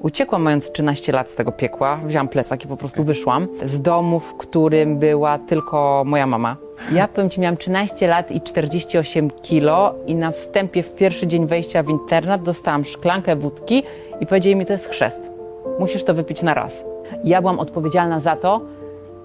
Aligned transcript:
Uciekłam 0.00 0.42
mając 0.42 0.72
13 0.72 1.12
lat 1.12 1.30
z 1.30 1.34
tego 1.34 1.52
piekła, 1.52 2.00
wziąłam 2.04 2.28
plecak 2.28 2.64
i 2.64 2.68
po 2.68 2.76
prostu 2.76 3.04
wyszłam 3.04 3.48
z 3.64 3.82
domu, 3.82 4.20
w 4.20 4.36
którym 4.36 4.98
była 4.98 5.38
tylko 5.38 6.02
moja 6.06 6.26
mama. 6.26 6.56
Ja 6.92 7.08
powiem 7.08 7.30
Ci, 7.30 7.40
miałam 7.40 7.56
13 7.56 8.08
lat 8.08 8.30
i 8.30 8.40
48 8.40 9.30
kilo 9.30 9.94
i 10.06 10.14
na 10.14 10.30
wstępie 10.30 10.82
w 10.82 10.94
pierwszy 10.94 11.26
dzień 11.26 11.46
wejścia 11.46 11.82
w 11.82 11.90
internat 11.90 12.42
dostałam 12.42 12.84
szklankę 12.84 13.36
wódki 13.36 13.82
i 14.20 14.26
powiedzieli 14.26 14.56
mi, 14.56 14.66
to 14.66 14.72
jest 14.72 14.88
chrzest. 14.88 15.30
Musisz 15.78 16.04
to 16.04 16.14
wypić 16.14 16.42
na 16.42 16.54
raz. 16.54 16.84
Ja 17.24 17.40
byłam 17.40 17.58
odpowiedzialna 17.58 18.20
za 18.20 18.36
to, 18.36 18.60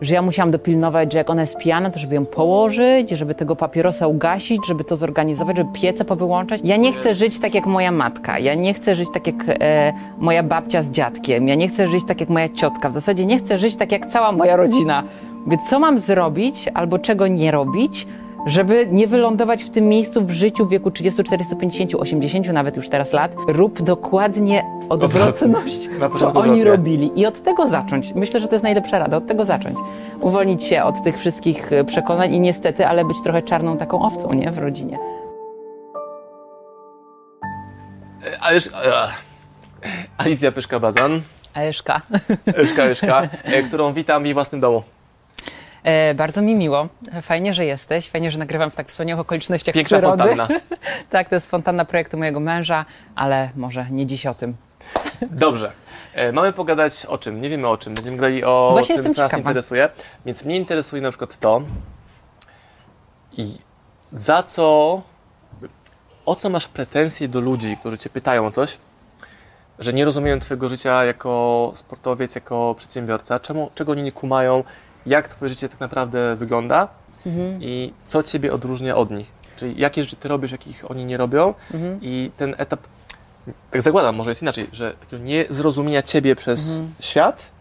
że 0.01 0.13
ja 0.13 0.21
musiałam 0.21 0.51
dopilnować, 0.51 1.11
że 1.13 1.17
jak 1.17 1.29
ona 1.29 1.41
jest 1.41 1.57
pijana, 1.57 1.89
to 1.89 1.99
żeby 1.99 2.15
ją 2.15 2.25
położyć, 2.25 3.09
żeby 3.09 3.35
tego 3.35 3.55
papierosa 3.55 4.07
ugasić, 4.07 4.67
żeby 4.67 4.83
to 4.83 4.95
zorganizować, 4.95 5.57
żeby 5.57 5.71
piece 5.73 6.05
powyłączać. 6.05 6.61
Ja 6.63 6.77
nie 6.77 6.93
chcę 6.93 7.15
żyć 7.15 7.39
tak 7.39 7.55
jak 7.55 7.65
moja 7.65 7.91
matka, 7.91 8.39
ja 8.39 8.55
nie 8.55 8.73
chcę 8.73 8.95
żyć 8.95 9.09
tak 9.13 9.27
jak 9.27 9.35
e, 9.47 9.93
moja 10.17 10.43
babcia 10.43 10.81
z 10.81 10.91
dziadkiem, 10.91 11.47
ja 11.47 11.55
nie 11.55 11.67
chcę 11.67 11.87
żyć 11.87 12.05
tak 12.07 12.19
jak 12.19 12.29
moja 12.29 12.49
ciotka, 12.49 12.89
w 12.89 12.93
zasadzie 12.93 13.25
nie 13.25 13.37
chcę 13.37 13.57
żyć 13.57 13.75
tak 13.75 13.91
jak 13.91 14.05
cała 14.05 14.31
moja 14.31 14.55
rodzina. 14.55 15.03
Więc 15.47 15.69
co 15.69 15.79
mam 15.79 15.99
zrobić 15.99 16.69
albo 16.73 16.99
czego 16.99 17.27
nie 17.27 17.51
robić, 17.51 18.07
żeby 18.45 18.87
nie 18.91 19.07
wylądować 19.07 19.63
w 19.63 19.69
tym 19.69 19.85
miejscu 19.85 20.25
w 20.25 20.31
życiu 20.31 20.65
w 20.65 20.69
wieku 20.69 20.91
30, 20.91 21.23
40, 21.23 21.55
50, 21.55 21.95
80 21.95 22.47
nawet 22.47 22.77
już 22.77 22.89
teraz 22.89 23.13
lat, 23.13 23.35
rób 23.47 23.81
dokładnie 23.81 24.65
odwrotność, 24.89 25.89
co 26.19 26.33
oni 26.33 26.63
robili. 26.63 27.11
I 27.19 27.25
od 27.25 27.43
tego 27.43 27.67
zacząć. 27.67 28.13
Myślę, 28.13 28.39
że 28.39 28.47
to 28.47 28.55
jest 28.55 28.63
najlepsza 28.63 28.99
rada, 28.99 29.17
od 29.17 29.27
tego 29.27 29.45
zacząć. 29.45 29.77
Uwolnić 30.19 30.63
się 30.63 30.83
od 30.83 31.03
tych 31.03 31.19
wszystkich 31.19 31.73
e, 31.73 31.83
przekonań 31.83 32.33
i 32.33 32.39
niestety, 32.39 32.87
ale 32.87 33.05
być 33.05 33.23
trochę 33.23 33.41
czarną 33.41 33.77
taką 33.77 34.01
owcą, 34.01 34.33
nie? 34.33 34.51
W 34.51 34.57
rodzinie. 34.57 34.99
Ależ... 38.41 38.67
e, 38.67 38.71
Alicja 40.17 40.51
Pyszka-Bazan, 40.51 41.19
Eszka. 41.55 42.01
Eszka, 42.57 42.83
Eszka, 42.83 43.21
e, 43.43 43.63
którą 43.63 43.93
witam 43.93 44.23
w 44.23 44.25
jej 44.25 44.33
własnym 44.33 44.61
domu. 44.61 44.83
E, 45.83 46.13
bardzo 46.13 46.41
mi 46.41 46.55
miło. 46.55 46.87
Fajnie, 47.21 47.53
że 47.53 47.65
jesteś. 47.65 48.09
Fajnie, 48.09 48.31
że 48.31 48.39
nagrywam 48.39 48.71
w 48.71 48.75
tak 48.75 48.87
wspaniałych 48.87 49.21
okolicznościach 49.21 49.75
Piękna 49.75 49.97
przyrody. 49.97 50.23
fontanna. 50.23 50.59
tak, 51.09 51.29
to 51.29 51.35
jest 51.35 51.49
fontanna 51.49 51.85
projektu 51.85 52.17
mojego 52.17 52.39
męża, 52.39 52.85
ale 53.15 53.49
może 53.55 53.85
nie 53.89 54.05
dziś 54.05 54.25
o 54.25 54.33
tym. 54.33 54.55
Dobrze. 55.31 55.71
E, 56.13 56.31
mamy 56.31 56.53
pogadać 56.53 57.05
o 57.05 57.17
czym? 57.17 57.41
Nie 57.41 57.49
wiemy 57.49 57.67
o 57.67 57.77
czym. 57.77 57.93
Będziemy 57.93 58.17
gadali 58.17 58.43
o 58.43 58.69
Właśnie 58.71 58.99
tym, 58.99 59.13
co 59.13 59.21
nas 59.21 59.37
interesuje. 59.37 59.89
Więc 60.25 60.43
mnie 60.43 60.57
interesuje 60.57 61.01
na 61.01 61.09
przykład 61.09 61.39
to 61.39 61.61
i 63.37 63.57
za 64.13 64.43
co, 64.43 65.01
o 66.25 66.35
co 66.35 66.49
masz 66.49 66.67
pretensje 66.67 67.27
do 67.27 67.41
ludzi, 67.41 67.77
którzy 67.77 67.97
cię 67.97 68.09
pytają 68.09 68.45
o 68.45 68.51
coś, 68.51 68.77
że 69.79 69.93
nie 69.93 70.05
rozumieją 70.05 70.39
twojego 70.39 70.69
życia 70.69 71.03
jako 71.03 71.71
sportowiec, 71.75 72.35
jako 72.35 72.75
przedsiębiorca, 72.77 73.39
czemu, 73.39 73.71
czego 73.75 73.91
oni 73.91 74.03
nie 74.03 74.11
kumają, 74.11 74.63
jak 75.05 75.27
twoje 75.27 75.49
życie 75.49 75.69
tak 75.69 75.79
naprawdę 75.79 76.35
wygląda 76.35 76.87
Mhm. 77.25 77.59
i 77.63 77.93
co 78.05 78.23
ciebie 78.23 78.53
odróżnia 78.53 78.95
od 78.95 79.11
nich. 79.11 79.31
Czyli 79.55 79.79
jakie 79.81 80.03
rzeczy 80.03 80.15
ty 80.15 80.27
robisz, 80.27 80.51
jakich 80.51 80.91
oni 80.91 81.05
nie 81.05 81.17
robią 81.17 81.53
Mhm. 81.73 81.99
i 82.01 82.31
ten 82.37 82.55
etap, 82.57 82.79
tak 83.71 83.81
zakładam, 83.81 84.15
może 84.15 84.31
jest 84.31 84.41
inaczej, 84.41 84.67
że 84.73 84.93
takiego 84.93 85.23
niezrozumienia 85.23 86.01
ciebie 86.01 86.35
przez 86.35 86.69
Mhm. 86.71 86.93
świat, 86.99 87.51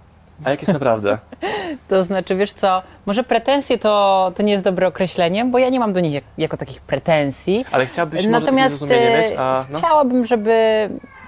a 0.45 0.51
jak 0.51 0.61
jest 0.63 0.73
naprawdę. 0.73 1.19
To 1.89 2.05
znaczy, 2.05 2.37
wiesz 2.37 2.53
co, 2.53 2.83
może 3.07 3.25
pretensje 3.25 3.79
to, 3.79 4.33
to 4.37 4.43
nie 4.43 4.53
jest 4.53 4.65
dobre 4.65 4.87
określenie, 4.87 5.45
bo 5.45 5.59
ja 5.59 5.69
nie 5.69 5.81
mam 5.81 5.93
do 5.93 6.01
nich 6.01 6.13
jak, 6.13 6.25
jako 6.39 6.57
takich 6.57 6.81
pretensji. 6.81 7.65
Ale 7.73 7.87
takie 7.87 8.29
Natomiast 8.29 8.79
zrozumienie 8.79 9.19
e, 9.19 9.23
mieć, 9.23 9.33
a 9.39 9.65
no? 9.73 9.79
chciałabym, 9.79 10.27
żeby 10.27 10.51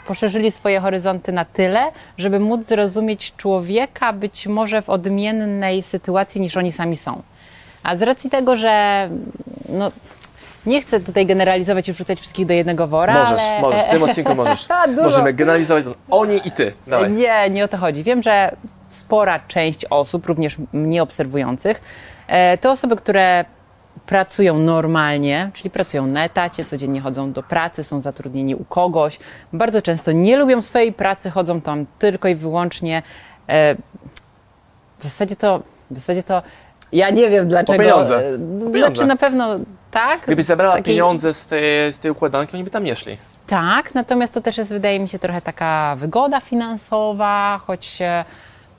poszerzyli 0.06 0.50
swoje 0.50 0.80
horyzonty 0.80 1.32
na 1.32 1.44
tyle, 1.44 1.92
żeby 2.18 2.40
móc 2.40 2.64
zrozumieć 2.64 3.36
człowieka 3.36 4.12
być 4.12 4.46
może 4.46 4.82
w 4.82 4.90
odmiennej 4.90 5.82
sytuacji 5.82 6.40
niż 6.40 6.56
oni 6.56 6.72
sami 6.72 6.96
są. 6.96 7.22
A 7.82 7.96
z 7.96 8.02
racji 8.02 8.30
tego, 8.30 8.56
że 8.56 9.08
no, 9.68 9.90
nie 10.66 10.82
chcę 10.82 11.00
tutaj 11.00 11.26
generalizować 11.26 11.88
i 11.88 11.92
wrzucać 11.92 12.18
wszystkich 12.18 12.46
do 12.46 12.54
jednego 12.54 12.86
wora, 12.86 13.14
Możesz, 13.14 13.40
ale... 13.40 13.60
możesz, 13.60 13.86
w 13.86 13.90
tym 13.90 14.02
odcinku 14.02 14.34
możesz. 14.34 14.68
Możemy 15.02 15.32
generalizować, 15.32 15.84
oni 16.10 16.40
i 16.44 16.50
ty. 16.50 16.72
Dawaj. 16.86 17.10
Nie, 17.10 17.50
nie 17.50 17.64
o 17.64 17.68
to 17.68 17.76
chodzi. 17.76 18.04
Wiem, 18.04 18.22
że 18.22 18.56
spora 18.90 19.40
część 19.48 19.84
osób, 19.90 20.26
również 20.26 20.56
mnie 20.72 21.02
obserwujących, 21.02 21.80
e, 22.26 22.58
to 22.58 22.70
osoby, 22.70 22.96
które 22.96 23.44
pracują 24.06 24.58
normalnie, 24.58 25.50
czyli 25.54 25.70
pracują 25.70 26.06
na 26.06 26.24
etacie, 26.24 26.64
codziennie 26.64 27.00
chodzą 27.00 27.32
do 27.32 27.42
pracy, 27.42 27.84
są 27.84 28.00
zatrudnieni 28.00 28.54
u 28.54 28.64
kogoś, 28.64 29.18
bardzo 29.52 29.82
często 29.82 30.12
nie 30.12 30.36
lubią 30.36 30.62
swojej 30.62 30.92
pracy, 30.92 31.30
chodzą 31.30 31.60
tam 31.60 31.86
tylko 31.98 32.28
i 32.28 32.34
wyłącznie. 32.34 33.02
e, 33.48 33.74
W 34.98 35.02
zasadzie 35.02 35.36
to, 35.36 35.62
w 35.90 35.94
zasadzie 35.94 36.22
to 36.22 36.42
ja 36.92 37.10
nie 37.10 37.30
wiem 37.30 37.48
dlaczego. 37.48 37.78
pieniądze. 37.82 38.16
e, 38.18 38.32
Po 38.64 38.70
pieniądze. 38.70 38.94
Znaczy 38.94 39.06
na 39.08 39.16
pewno 39.16 39.46
tak. 39.90 40.20
Gdybyś 40.26 40.44
z 40.44 40.48
zabrała 40.48 40.74
takiej- 40.76 40.84
pieniądze 40.94 41.34
z 41.34 41.46
tej, 41.46 41.92
z 41.92 41.98
tej 41.98 42.10
układanki, 42.10 42.54
oni 42.56 42.64
by 42.64 42.70
tam 42.70 42.84
nie 42.84 42.96
szli. 42.96 43.16
tak, 43.46 43.94
natomiast 43.94 44.34
to 44.34 44.40
też 44.40 44.58
jest, 44.58 44.70
wydaje 44.70 45.00
mi 45.00 45.08
się, 45.08 45.18
trochę 45.18 45.40
taka 45.42 45.94
wygoda 45.98 46.40
finansowa, 46.40 47.58
choć, 47.66 47.98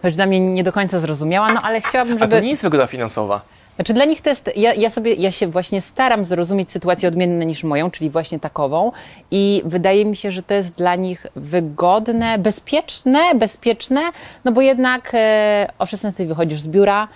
choć 0.01 0.15
dla 0.15 0.25
mnie 0.25 0.39
nie 0.39 0.63
do 0.63 0.71
końca 0.73 0.99
zrozumiała, 0.99 1.53
no 1.53 1.61
ale 1.61 1.81
chciałabym, 1.81 2.15
A 2.15 2.19
żeby... 2.19 2.31
to 2.31 2.39
nie 2.39 2.49
jest 2.49 2.63
wygoda 2.63 2.87
finansowa. 2.87 3.41
Znaczy 3.75 3.93
dla 3.93 4.05
nich 4.05 4.21
to 4.21 4.29
jest, 4.29 4.51
ja, 4.55 4.73
ja 4.73 4.89
sobie, 4.89 5.13
ja 5.13 5.31
się 5.31 5.47
właśnie 5.47 5.81
staram 5.81 6.25
zrozumieć 6.25 6.71
sytuację 6.71 7.09
odmienne 7.09 7.45
niż 7.45 7.63
moją, 7.63 7.91
czyli 7.91 8.09
właśnie 8.09 8.39
takową 8.39 8.91
i 9.31 9.61
wydaje 9.65 10.05
mi 10.05 10.15
się, 10.15 10.31
że 10.31 10.43
to 10.43 10.53
jest 10.53 10.75
dla 10.75 10.95
nich 10.95 11.25
wygodne, 11.35 12.37
bezpieczne, 12.37 13.35
bezpieczne, 13.35 14.01
no 14.45 14.51
bo 14.51 14.61
jednak 14.61 15.11
e, 15.13 15.69
o 15.79 15.85
16 15.85 16.25
wychodzisz 16.25 16.59
z 16.59 16.67
biura, 16.67 17.07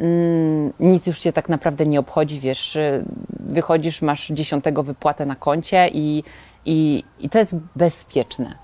mm, 0.00 0.72
nic 0.80 1.06
już 1.06 1.18
cię 1.18 1.32
tak 1.32 1.48
naprawdę 1.48 1.86
nie 1.86 2.00
obchodzi, 2.00 2.40
wiesz, 2.40 2.76
e, 2.76 3.02
wychodzisz, 3.40 4.02
masz 4.02 4.28
dziesiątego 4.28 4.82
wypłatę 4.82 5.26
na 5.26 5.36
koncie 5.36 5.88
i, 5.88 6.22
i, 6.64 7.04
i 7.20 7.30
to 7.30 7.38
jest 7.38 7.54
bezpieczne. 7.76 8.54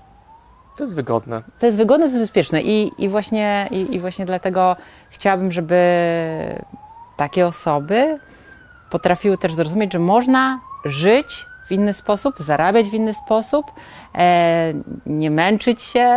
To 0.77 0.83
jest 0.83 0.95
wygodne. 0.95 1.43
To 1.59 1.65
jest 1.65 1.77
wygodne, 1.77 2.05
to 2.05 2.11
jest 2.11 2.23
bezpieczne 2.23 2.61
i, 2.61 2.91
i, 2.97 3.09
właśnie, 3.09 3.67
i, 3.71 3.95
i 3.95 3.99
właśnie 3.99 4.25
dlatego 4.25 4.75
chciałabym, 5.09 5.51
żeby 5.51 5.75
takie 7.19 7.47
osoby 7.47 8.19
potrafiły 8.89 9.37
też 9.37 9.53
zrozumieć, 9.53 9.93
że 9.93 9.99
można 9.99 10.59
żyć 10.85 11.45
w 11.67 11.71
inny 11.71 11.93
sposób, 11.93 12.35
zarabiać 12.39 12.89
w 12.89 12.93
inny 12.93 13.13
sposób, 13.13 13.65
e, 14.15 14.73
nie 15.05 15.31
męczyć 15.31 15.81
się, 15.81 16.07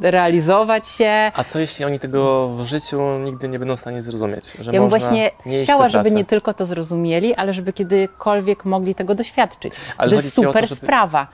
realizować 0.00 0.88
się. 0.88 1.32
A 1.34 1.44
co 1.44 1.58
jeśli 1.58 1.84
oni 1.84 1.98
tego 2.00 2.48
w 2.48 2.66
życiu 2.66 3.00
nigdy 3.24 3.48
nie 3.48 3.58
będą 3.58 3.76
w 3.76 3.80
stanie 3.80 4.02
zrozumieć? 4.02 4.52
Że 4.60 4.72
Ja 4.72 4.80
bym 4.80 4.88
właśnie 4.88 5.30
chciała, 5.62 5.88
żeby 5.88 6.10
nie 6.10 6.24
tylko 6.24 6.54
to 6.54 6.66
zrozumieli, 6.66 7.34
ale 7.34 7.52
żeby 7.52 7.72
kiedykolwiek 7.72 8.64
mogli 8.64 8.94
tego 8.94 9.14
doświadczyć. 9.14 9.74
Ale 9.96 10.10
to 10.10 10.16
jest 10.16 10.38
o 10.38 10.42
to, 10.42 10.48
super 10.48 10.68
żeby- 10.68 10.76
sprawa. 10.80 11.26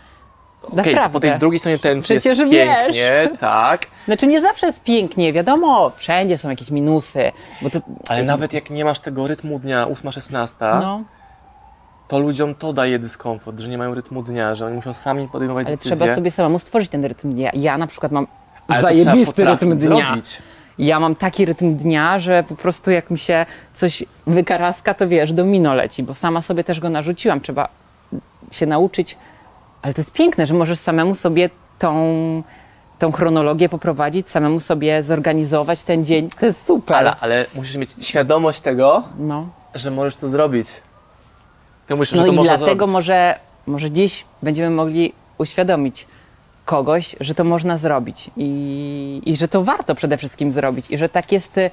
Okej, 0.62 0.77
Naprawdę. 0.77 1.12
po 1.12 1.21
tej 1.21 1.39
drugiej 1.39 1.59
stronie 1.59 1.78
tęczy 1.78 2.03
Przecież 2.15 2.39
jest 2.39 2.53
wiesz. 2.53 2.77
pięknie, 2.87 3.28
tak. 3.41 3.87
Znaczy 4.06 4.27
nie 4.27 4.41
zawsze 4.41 4.67
jest 4.67 4.83
pięknie, 4.83 5.33
wiadomo, 5.33 5.91
wszędzie 5.97 6.39
są 6.39 6.50
jakieś 6.50 6.71
minusy, 6.71 7.33
to... 7.72 7.78
Ale 8.09 8.22
nawet 8.25 8.53
jak 8.53 8.71
nie 8.71 8.84
masz 8.84 9.00
tego 9.00 9.27
rytmu 9.27 9.59
dnia 9.59 9.87
8-16, 9.87 10.55
No, 10.83 11.03
to 12.09 12.19
ludziom 12.19 12.55
to 12.55 12.72
daje 12.72 12.99
dyskomfort, 12.99 13.59
że 13.61 13.69
nie 13.69 13.78
mają 13.78 13.95
rytmu 13.95 14.22
dnia, 14.22 14.55
że 14.55 14.66
oni 14.66 14.75
muszą 14.77 14.95
sami 14.95 15.28
podejmować 15.28 15.66
ale 15.66 15.77
decyzje. 15.77 15.97
trzeba 15.97 16.15
sobie 16.15 16.31
samemu 16.31 16.59
stworzyć 16.59 16.89
ten 16.91 17.05
rytm 17.05 17.33
dnia. 17.34 17.50
Ja 17.55 17.78
na 17.78 17.87
przykład 17.87 18.12
mam 18.12 18.27
Ale 18.69 18.83
zajebisty 18.83 19.45
rytm 19.45 19.77
dnia. 19.77 19.77
zrobić. 19.77 20.39
Ja 20.78 21.00
mam 21.00 21.15
taki 21.15 21.45
rytm 21.45 21.77
dnia, 21.77 22.19
że 22.21 22.45
po 22.49 22.55
prostu 22.56 22.91
jak 22.91 23.11
mi 23.11 23.19
się 23.19 23.47
coś 23.75 24.05
wykaraska, 24.27 24.95
to 24.95 25.09
wiesz, 25.09 25.33
domino 25.33 25.75
leci, 25.75 26.03
bo 26.03 26.15
sama 26.15 26.41
sobie 26.41 26.65
też 26.65 26.81
go 26.81 26.91
narzuciłam. 26.91 27.41
Trzeba 27.41 27.69
się 28.50 28.66
nauczyć, 28.66 29.16
ale 29.87 29.95
to 29.95 30.01
jest 30.01 30.13
piękne, 30.13 30.47
że 30.47 30.55
możesz 30.55 30.79
samemu 30.79 31.15
sobie 31.15 31.51
tą, 31.79 32.43
tą 32.99 33.13
chronologię 33.13 33.69
poprowadzić, 33.69 34.29
samemu 34.31 34.60
sobie 34.60 35.03
zorganizować 35.03 35.83
ten 35.83 36.05
dzień. 36.05 36.28
To 36.41 36.47
jest 36.47 36.66
super. 36.66 36.97
Ale, 36.97 37.16
ale 37.21 37.47
musisz 37.55 37.77
mieć 37.77 37.91
świadomość 38.01 38.60
tego, 38.60 39.03
No, 39.19 39.49
że 39.75 39.91
możesz 39.91 40.16
to 40.16 40.28
zrobić. 40.28 40.69
Ty 41.87 41.97
myślisz, 41.97 42.21
no 42.21 42.27
że 42.27 42.27
to 42.27 42.33
i 42.33 42.37
można 42.37 42.57
dlatego 42.57 42.78
zrobić. 42.78 42.93
może, 42.93 43.39
może 43.66 43.91
dziś 43.91 44.25
będziemy 44.43 44.71
mogli 44.71 45.13
uświadomić 45.39 46.07
kogoś, 46.65 47.16
że 47.21 47.34
to 47.34 47.45
można 47.45 47.78
zrobić 47.78 48.31
i, 48.37 49.22
i 49.27 49.37
że 49.37 49.49
to 49.49 49.65
warto 49.65 49.95
przede 49.95 50.16
wszystkim 50.16 50.53
zrobić 50.53 50.91
i 50.91 50.99
że 50.99 51.09
tak 51.09 51.33
jest 51.33 51.59
y, 51.59 51.71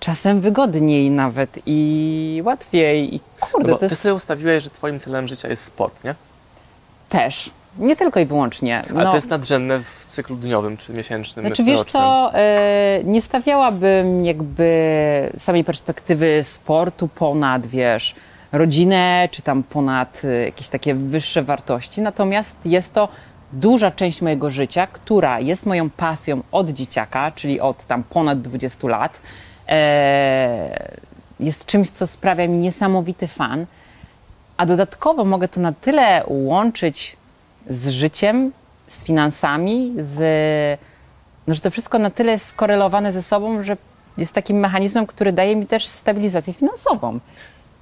czasem 0.00 0.40
wygodniej 0.40 1.10
nawet 1.10 1.58
i 1.66 2.42
łatwiej 2.44 3.14
i 3.14 3.20
kurde, 3.40 3.68
No 3.68 3.74
to 3.74 3.78
ty 3.80 3.86
jest 3.86 4.02
sobie 4.02 4.14
ustawiłeś, 4.14 4.64
że 4.64 4.70
twoim 4.70 4.98
celem 4.98 5.28
życia 5.28 5.48
jest 5.48 5.64
sport, 5.64 6.04
nie? 6.04 6.14
Też, 7.08 7.50
nie 7.78 7.96
tylko 7.96 8.20
i 8.20 8.26
wyłącznie. 8.26 8.82
Ale 8.90 9.04
no, 9.04 9.10
to 9.10 9.16
jest 9.16 9.30
nadrzędne 9.30 9.80
w 9.82 10.04
cyklu 10.06 10.36
dniowym 10.36 10.76
czy 10.76 10.92
miesięcznym. 10.92 11.46
Znaczy 11.46 11.64
wiesz 11.64 11.78
rocznym. 11.78 12.02
co, 12.02 12.32
y, 13.00 13.04
nie 13.04 13.22
stawiałabym 13.22 14.24
jakby 14.24 15.32
samej 15.38 15.64
perspektywy 15.64 16.44
sportu 16.44 17.08
ponad, 17.08 17.66
wiesz, 17.66 18.14
rodzinę, 18.52 19.28
czy 19.32 19.42
tam 19.42 19.62
ponad 19.62 20.24
y, 20.24 20.44
jakieś 20.44 20.68
takie 20.68 20.94
wyższe 20.94 21.42
wartości, 21.42 22.00
natomiast 22.00 22.56
jest 22.64 22.92
to 22.92 23.08
duża 23.52 23.90
część 23.90 24.22
mojego 24.22 24.50
życia, 24.50 24.86
która 24.86 25.40
jest 25.40 25.66
moją 25.66 25.90
pasją 25.90 26.42
od 26.52 26.70
dzieciaka, 26.70 27.30
czyli 27.30 27.60
od 27.60 27.84
tam 27.84 28.04
ponad 28.04 28.40
20 28.40 28.88
lat, 28.88 29.20
e, 29.68 30.88
jest 31.40 31.66
czymś, 31.66 31.90
co 31.90 32.06
sprawia 32.06 32.48
mi 32.48 32.58
niesamowity 32.58 33.28
fan, 33.28 33.66
a 34.58 34.66
dodatkowo 34.66 35.24
mogę 35.24 35.48
to 35.48 35.60
na 35.60 35.72
tyle 35.72 36.22
łączyć 36.26 37.16
z 37.70 37.88
życiem, 37.88 38.52
z 38.86 39.04
finansami, 39.04 39.94
z, 39.98 40.18
no, 41.46 41.54
że 41.54 41.60
to 41.60 41.70
wszystko 41.70 41.98
na 41.98 42.10
tyle 42.10 42.32
jest 42.32 42.46
skorelowane 42.46 43.12
ze 43.12 43.22
sobą, 43.22 43.62
że 43.62 43.76
jest 44.18 44.32
takim 44.32 44.56
mechanizmem, 44.58 45.06
który 45.06 45.32
daje 45.32 45.56
mi 45.56 45.66
też 45.66 45.86
stabilizację 45.86 46.52
finansową. 46.52 47.20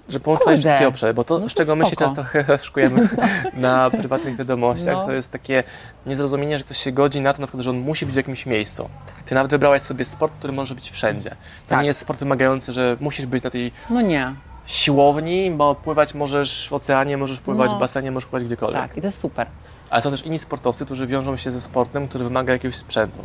Że 0.08 0.20
połączyłeś 0.20 0.61
wszystkie 0.61 0.88
obszary, 0.88 1.14
bo 1.14 1.25
to, 1.25 1.34
No 1.38 1.44
to 1.44 1.49
z 1.49 1.55
czego 1.55 1.76
my 1.76 1.84
się 1.87 1.90
spoko. 1.90 2.05
często 2.05 2.25
szkujemy 2.67 3.08
na 3.55 3.90
prywatnych 3.90 4.37
wiadomościach, 4.37 4.94
No. 4.94 5.06
to 5.06 5.12
jest 5.12 5.32
takie 5.32 5.64
niezrozumienie, 6.06 6.58
że 6.58 6.64
ktoś 6.64 6.78
się 6.78 6.93
godzi 6.93 7.20
na 7.20 7.32
to, 7.32 7.40
na 7.40 7.46
przykład, 7.46 7.64
że 7.64 7.70
on 7.70 7.78
musi 7.78 8.06
być 8.06 8.14
w 8.14 8.17
jakimś 8.17 8.46
miejscu. 8.46 8.88
Ty 9.26 9.34
nawet 9.34 9.50
wybrałaś 9.50 9.82
sobie 9.82 10.05
sport, 10.05 10.32
który 10.38 10.52
może 10.52 10.75
być 10.75 10.90
wszędzie. 10.90 11.31
To 11.31 11.37
Tak. 11.67 11.81
nie 11.81 11.87
jest 11.87 12.00
sport 12.00 12.19
wymagający, 12.20 12.73
że 12.73 12.96
musisz 13.00 13.26
być 13.26 13.43
na 13.44 13.50
tej 13.50 13.73
No 13.90 14.00
nie, 14.00 14.34
siłowni, 14.66 15.50
bo 15.50 15.74
pływać 15.74 16.14
możesz 16.14 16.68
w 16.68 16.72
oceanie, 16.72 17.16
możesz 17.16 17.40
pływać 17.40 17.70
No. 17.70 17.76
w 17.76 17.80
basenie, 17.80 18.10
możesz 18.10 18.26
pływać 18.28 18.46
gdziekolwiek. 18.46 18.80
tak, 18.82 18.96
i 18.96 19.00
to 19.00 19.06
jest 19.06 19.20
super. 19.20 19.46
Ale 19.90 20.02
są 20.02 20.10
też 20.10 20.26
inni 20.26 20.38
sportowcy, 20.38 20.84
którzy 20.84 21.06
wiążą 21.06 21.36
się 21.36 21.50
ze 21.50 21.60
sportem, 21.60 22.08
który 22.08 22.24
wymaga 22.24 22.52
jakiegoś 22.52 22.76
sprzętu. 22.76 23.18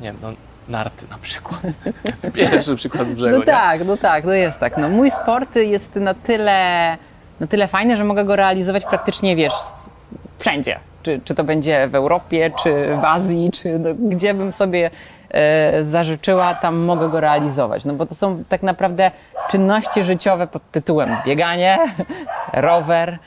Nie 0.00 0.06
wiem, 0.06 0.16
no, 0.22 0.28
narty 0.68 1.06
na 1.10 1.18
przykład. 1.18 1.60
Pierwszy 2.34 2.76
przykład 2.76 3.08
z 3.08 3.12
brzegu, 3.12 3.32
No 3.32 3.38
nie? 3.38 3.44
tak, 3.46 3.86
no 3.86 3.96
tak, 3.96 4.24
no 4.24 4.32
jest 4.32 4.58
tak. 4.58 4.76
No, 4.78 4.88
mój 4.88 5.10
sport 5.10 5.56
jest 5.56 5.96
na 5.96 6.14
tyle, 6.14 6.96
na 7.40 7.46
tyle 7.46 7.68
fajny, 7.68 7.96
że 7.96 8.04
mogę 8.04 8.24
go 8.24 8.36
realizować 8.36 8.84
praktycznie, 8.84 9.36
wiesz, 9.36 9.52
wszędzie. 10.38 10.80
Czy, 11.02 11.20
czy 11.24 11.34
to 11.34 11.44
będzie 11.44 11.88
w 11.88 11.94
Europie, 11.94 12.50
czy 12.62 12.96
w 13.00 13.04
Azji, 13.04 13.50
czy 13.52 13.78
no, 13.78 13.88
gdzie 13.94 14.34
bym 14.34 14.52
sobie 14.52 14.90
zażyczyła, 15.80 16.54
tam 16.54 16.76
mogę 16.76 17.08
go 17.08 17.20
realizować. 17.20 17.84
No 17.84 17.94
bo 17.94 18.06
to 18.06 18.14
są 18.14 18.44
tak 18.48 18.62
naprawdę 18.62 19.10
czynności 19.50 20.04
życiowe 20.04 20.46
pod 20.46 20.70
tytułem 20.70 21.16
bieganie, 21.26 21.78
rower 22.52 23.18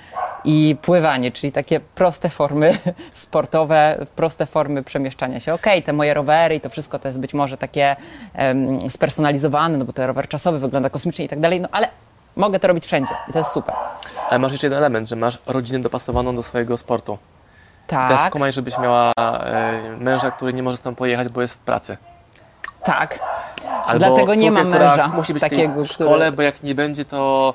i 0.45 0.75
pływanie, 0.81 1.31
czyli 1.31 1.51
takie 1.51 1.79
proste 1.79 2.29
formy 2.29 2.77
sportowe, 3.13 4.05
proste 4.15 4.45
formy 4.45 4.83
przemieszczania 4.83 5.39
się. 5.39 5.53
Okej, 5.53 5.83
te 5.83 5.94
moje 5.94 6.13
rowery 6.13 6.55
i 6.55 6.59
to 6.59 6.69
wszystko 6.69 7.00
to 7.00 7.07
jest 7.07 7.19
być 7.19 7.33
może 7.33 7.57
takie 7.57 7.95
em, 8.33 8.89
spersonalizowane, 8.89 9.77
no 9.77 9.85
bo 9.85 9.94
ten 9.94 10.05
rower 10.05 10.27
czasowy 10.27 10.59
wygląda 10.59 10.89
kosmicznie 10.89 11.25
i 11.25 11.29
tak 11.29 11.39
dalej, 11.39 11.61
no 11.61 11.67
ale 11.71 11.88
mogę 12.35 12.59
to 12.59 12.67
robić 12.67 12.85
wszędzie 12.85 13.13
i 13.29 13.33
to 13.33 13.39
jest 13.39 13.51
super. 13.51 13.75
Ale 14.29 14.39
masz 14.39 14.51
jeszcze 14.51 14.67
jeden 14.67 14.77
element, 14.77 15.09
że 15.09 15.15
masz 15.15 15.39
rodzinę 15.45 15.79
dopasowaną 15.79 16.35
do 16.35 16.44
swojego 16.44 16.77
sportu. 16.77 17.17
Tak, 17.88 18.07
Teraz 18.07 18.27
skumaj, 18.27 18.51
żebyś 18.51 18.77
miała 18.77 19.12
e, 19.18 19.74
męża, 20.00 20.31
który 20.31 20.53
nie 20.53 20.63
może 20.63 20.77
z 20.77 20.81
tobą 20.81 20.95
pojechać, 20.95 21.27
bo 21.30 21.41
jest 21.41 21.53
w 21.53 21.57
pracy. 21.63 21.97
tak. 22.83 23.19
Albo 23.85 24.00
Dlatego 24.00 24.35
nie 24.35 24.51
mam 24.51 24.68
męża 24.68 25.07
musi 25.07 25.33
być 25.33 25.41
takiego, 25.41 25.85
w 25.85 25.88
szkole, 25.88 26.09
który- 26.25 26.31
bo 26.31 26.41
jak 26.41 26.63
nie 26.63 26.75
będzie, 26.75 27.06
to... 27.06 27.53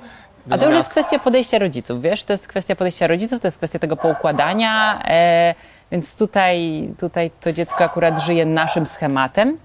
A 0.50 0.58
to 0.58 0.66
już 0.66 0.74
jest 0.74 0.90
kwestia 0.90 1.18
podejścia 1.18 1.58
rodziców, 1.58 2.02
wiesz? 2.02 2.24
To 2.24 2.32
jest 2.32 2.48
kwestia 2.48 2.76
podejścia 2.76 3.06
rodziców, 3.06 3.40
to 3.40 3.46
jest 3.46 3.56
kwestia 3.56 3.78
tego 3.78 3.96
poukładania, 3.96 5.02
e, 5.04 5.54
więc 5.92 6.16
tutaj, 6.16 6.88
tutaj 7.00 7.30
to 7.40 7.52
dziecko 7.52 7.84
akurat 7.84 8.18
żyje 8.20 8.46
naszym 8.46 8.86
schematem, 8.86 9.58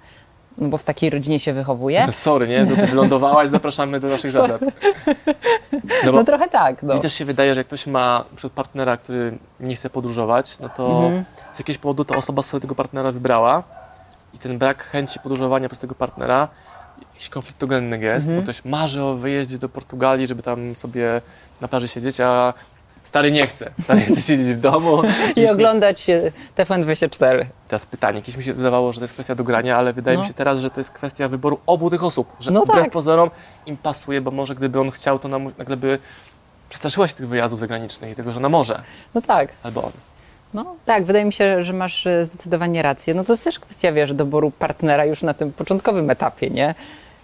no 0.57 0.67
bo 0.69 0.77
w 0.77 0.83
takiej 0.83 1.09
rodzinie 1.09 1.39
się 1.39 1.53
wychowuje. 1.53 2.07
Sorry, 2.11 2.47
nie? 2.47 2.65
To 2.65 2.75
ty 2.75 2.87
wylądowałaś, 2.87 3.49
zapraszamy 3.49 3.99
do 3.99 4.07
naszych 4.07 4.31
zasad. 4.31 4.61
No 6.05 6.11
No 6.11 6.23
trochę 6.23 6.47
tak, 6.49 6.83
no. 6.83 6.95
mi 6.95 7.01
też 7.01 7.13
się 7.13 7.25
wydaje, 7.25 7.55
że 7.55 7.59
jak 7.59 7.67
ktoś 7.67 7.87
ma 7.87 8.25
przykład 8.35 8.53
partnera, 8.53 8.97
który 8.97 9.37
nie 9.59 9.75
chce 9.75 9.89
podróżować, 9.89 10.59
no 10.59 10.69
to 10.69 10.87
Mhm. 11.05 11.23
z 11.53 11.59
jakiegoś 11.59 11.77
powodu 11.77 12.05
ta 12.05 12.15
osoba 12.15 12.41
sobie 12.41 12.61
tego 12.61 12.75
partnera 12.75 13.11
wybrała 13.11 13.63
i 14.33 14.37
ten 14.39 14.57
brak 14.57 14.83
chęci 14.83 15.19
podróżowania 15.19 15.69
przez 15.69 15.79
tego 15.79 15.95
partnera 15.95 16.47
jakiś 17.13 17.29
konfliktogenny 17.29 17.99
jest, 17.99 18.27
Mhm. 18.27 18.45
bo 18.45 18.51
ktoś 18.51 18.65
marzy 18.65 19.03
o 19.03 19.13
wyjeździe 19.13 19.57
do 19.57 19.69
Portugalii, 19.69 20.27
żeby 20.27 20.43
tam 20.43 20.75
sobie 20.75 21.21
na 21.61 21.67
plaży 21.67 21.87
siedzieć, 21.87 22.19
a 22.21 22.53
stary 23.03 23.31
nie 23.31 23.47
chce. 23.47 23.71
Stary 23.83 24.01
chce 24.01 24.21
siedzieć 24.21 24.47
w 24.47 24.59
domu. 24.59 25.01
I 25.35 25.39
Jeśli- 25.39 25.47
oglądać 25.55 26.09
e, 26.09 26.31
TVN24. 26.57 27.45
Teraz 27.67 27.85
pytanie, 27.85 28.15
jakieś 28.19 28.37
mi 28.37 28.43
się 28.43 28.53
wydawało, 28.53 28.91
że 28.93 28.99
to 28.99 29.03
jest 29.03 29.13
kwestia 29.13 29.35
do 29.35 29.43
grania, 29.43 29.77
ale 29.77 29.93
wydaje 29.93 30.17
No. 30.17 30.21
mi 30.23 30.27
się 30.27 30.33
teraz, 30.33 30.59
że 30.59 30.69
to 30.69 30.79
jest 30.79 30.91
kwestia 30.91 31.27
wyboru 31.27 31.59
obu 31.65 31.89
tych 31.89 32.03
osób, 32.03 32.27
że 32.39 32.51
No 32.51 32.61
wbrew 32.61 32.83
tak. 32.83 32.91
pozorom 32.91 33.29
im 33.65 33.77
pasuje, 33.77 34.21
bo 34.21 34.31
może 34.31 34.55
gdyby 34.55 34.79
on 34.79 34.91
chciał, 34.91 35.19
to 35.19 35.27
nam, 35.27 35.51
nagle 35.57 35.77
by 35.77 35.99
przestraszyła 36.69 37.07
się 37.07 37.13
tych 37.15 37.27
wyjazdów 37.27 37.59
zagranicznych 37.59 38.11
i 38.11 38.15
tego, 38.15 38.31
że 38.31 38.37
ona 38.39 38.49
może, 38.49 38.81
No 39.15 39.21
tak. 39.21 39.49
albo 39.63 39.83
on. 39.83 39.91
No 40.53 40.75
tak, 40.85 41.05
wydaje 41.05 41.25
mi 41.25 41.33
się, 41.33 41.63
że 41.63 41.73
masz 41.73 42.07
e, 42.07 42.25
zdecydowanie 42.25 42.81
rację. 42.81 43.13
No 43.13 43.23
to 43.23 43.33
jest 43.33 43.43
też 43.43 43.59
kwestia, 43.59 43.91
wiesz, 43.91 44.13
doboru 44.13 44.51
partnera 44.51 45.05
już 45.05 45.21
na 45.23 45.33
tym 45.33 45.53
początkowym 45.53 46.09
etapie, 46.09 46.49
nie? 46.49 46.75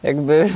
Jakby... 0.04 0.50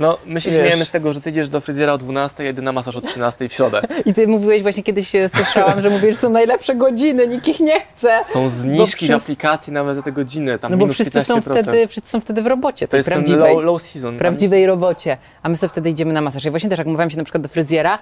No, 0.00 0.18
my 0.26 0.40
się 0.40 0.50
Wiesz. 0.50 0.58
śmiejemy 0.60 0.84
z 0.84 0.90
tego, 0.90 1.12
że 1.12 1.20
ty 1.20 1.30
idziesz 1.30 1.48
do 1.48 1.60
fryzjera 1.60 1.92
o 1.92 1.98
12, 1.98 2.42
a 2.42 2.46
jedy 2.46 2.62
na 2.62 2.72
masaż 2.72 2.96
o 2.96 3.00
13 3.00 3.48
w 3.48 3.52
środę. 3.52 3.80
I 4.06 4.14
ty 4.14 4.28
mówiłeś 4.28 4.62
właśnie 4.62 4.82
kiedyś, 4.82 5.14
e, 5.14 5.28
słyszałam, 5.28 5.82
że 5.82 5.90
mówisz, 5.90 6.14
że 6.14 6.20
są 6.20 6.30
najlepsze 6.30 6.74
godziny, 6.74 7.28
nikt 7.28 7.48
ich 7.48 7.60
nie 7.60 7.80
chce. 7.80 8.20
Są 8.24 8.48
zniżki 8.48 8.84
w 8.84 9.08
wszyscy- 9.08 9.14
aplikacji 9.14 9.72
nawet 9.72 9.96
za 9.96 10.02
te 10.02 10.12
godziny, 10.12 10.58
tam 10.58 10.70
No 10.72 10.76
bo 10.78 10.84
minus 10.84 10.94
wszyscy 10.96 11.24
są, 11.24 11.34
15%. 11.40 11.62
wtedy, 11.62 11.88
wszyscy 11.88 12.10
są 12.10 12.20
wtedy 12.20 12.42
w 12.42 12.46
robocie, 12.46 12.88
to 12.88 12.96
jest 12.96 13.08
prawdziwej. 13.08 13.54
low, 13.54 13.64
low 13.64 13.82
season. 13.82 14.18
prawdziwej 14.18 14.66
robocie, 14.66 15.16
a 15.42 15.48
my 15.48 15.56
sobie 15.56 15.68
wtedy 15.70 15.90
idziemy 15.90 16.12
na 16.12 16.20
masaż. 16.20 16.44
I 16.44 16.50
właśnie 16.50 16.70
też 16.70 16.78
jak 16.78 16.86
mówiłam 16.86 17.10
się 17.10 17.16
na 17.16 17.24
przykład 17.24 17.42
do 17.42 17.48
fryzjera, 17.48 17.98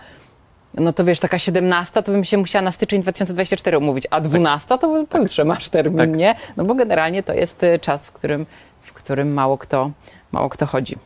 no 0.75 0.93
to 0.93 1.05
wiesz, 1.05 1.21
taka 1.21 1.39
17 1.39 2.03
to 2.03 2.13
bym 2.13 2.25
się 2.25 2.39
musiała 2.39 2.63
na 2.63 2.71
styczeń 2.71 3.03
2024 3.03 3.79
umówić, 3.79 4.07
a 4.11 4.21
12 4.21 4.79
to 4.79 5.05
pojutrze 5.09 5.45
masz 5.45 5.69
termin, 5.69 5.99
Tak. 5.99 6.17
nie? 6.17 6.35
No 6.57 6.65
bo 6.65 6.75
generalnie 6.75 7.23
to 7.23 7.35
jest 7.35 7.63
y, 7.63 7.79
czas, 7.79 8.07
w 8.07 8.13
którym, 8.13 8.47
w 8.81 8.93
którym 8.93 9.33
mało 9.33 9.59
kto, 9.59 9.91
mało 10.33 10.49
kto 10.49 10.67
chodzi. 10.67 10.97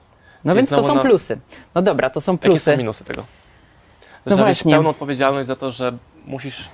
No 0.44 0.54
więc 0.54 0.68
to 0.68 0.82
są 0.82 0.94
na- 0.94 1.00
plusy. 1.02 1.38
No 1.74 1.82
dobra, 1.82 2.10
to 2.10 2.20
są 2.20 2.32
Jakie 2.32 2.48
plusy. 2.48 2.72
są 2.72 2.76
minusy 2.76 3.04
tego? 3.04 3.24
No 4.26 4.36
Że 4.36 4.42
właśnie. 4.42 4.74
pełną 4.74 4.90
odpowiedzialność 4.90 5.46
za 5.46 5.56
to, 5.56 5.70
że 5.70 5.92
musisz 6.26 6.68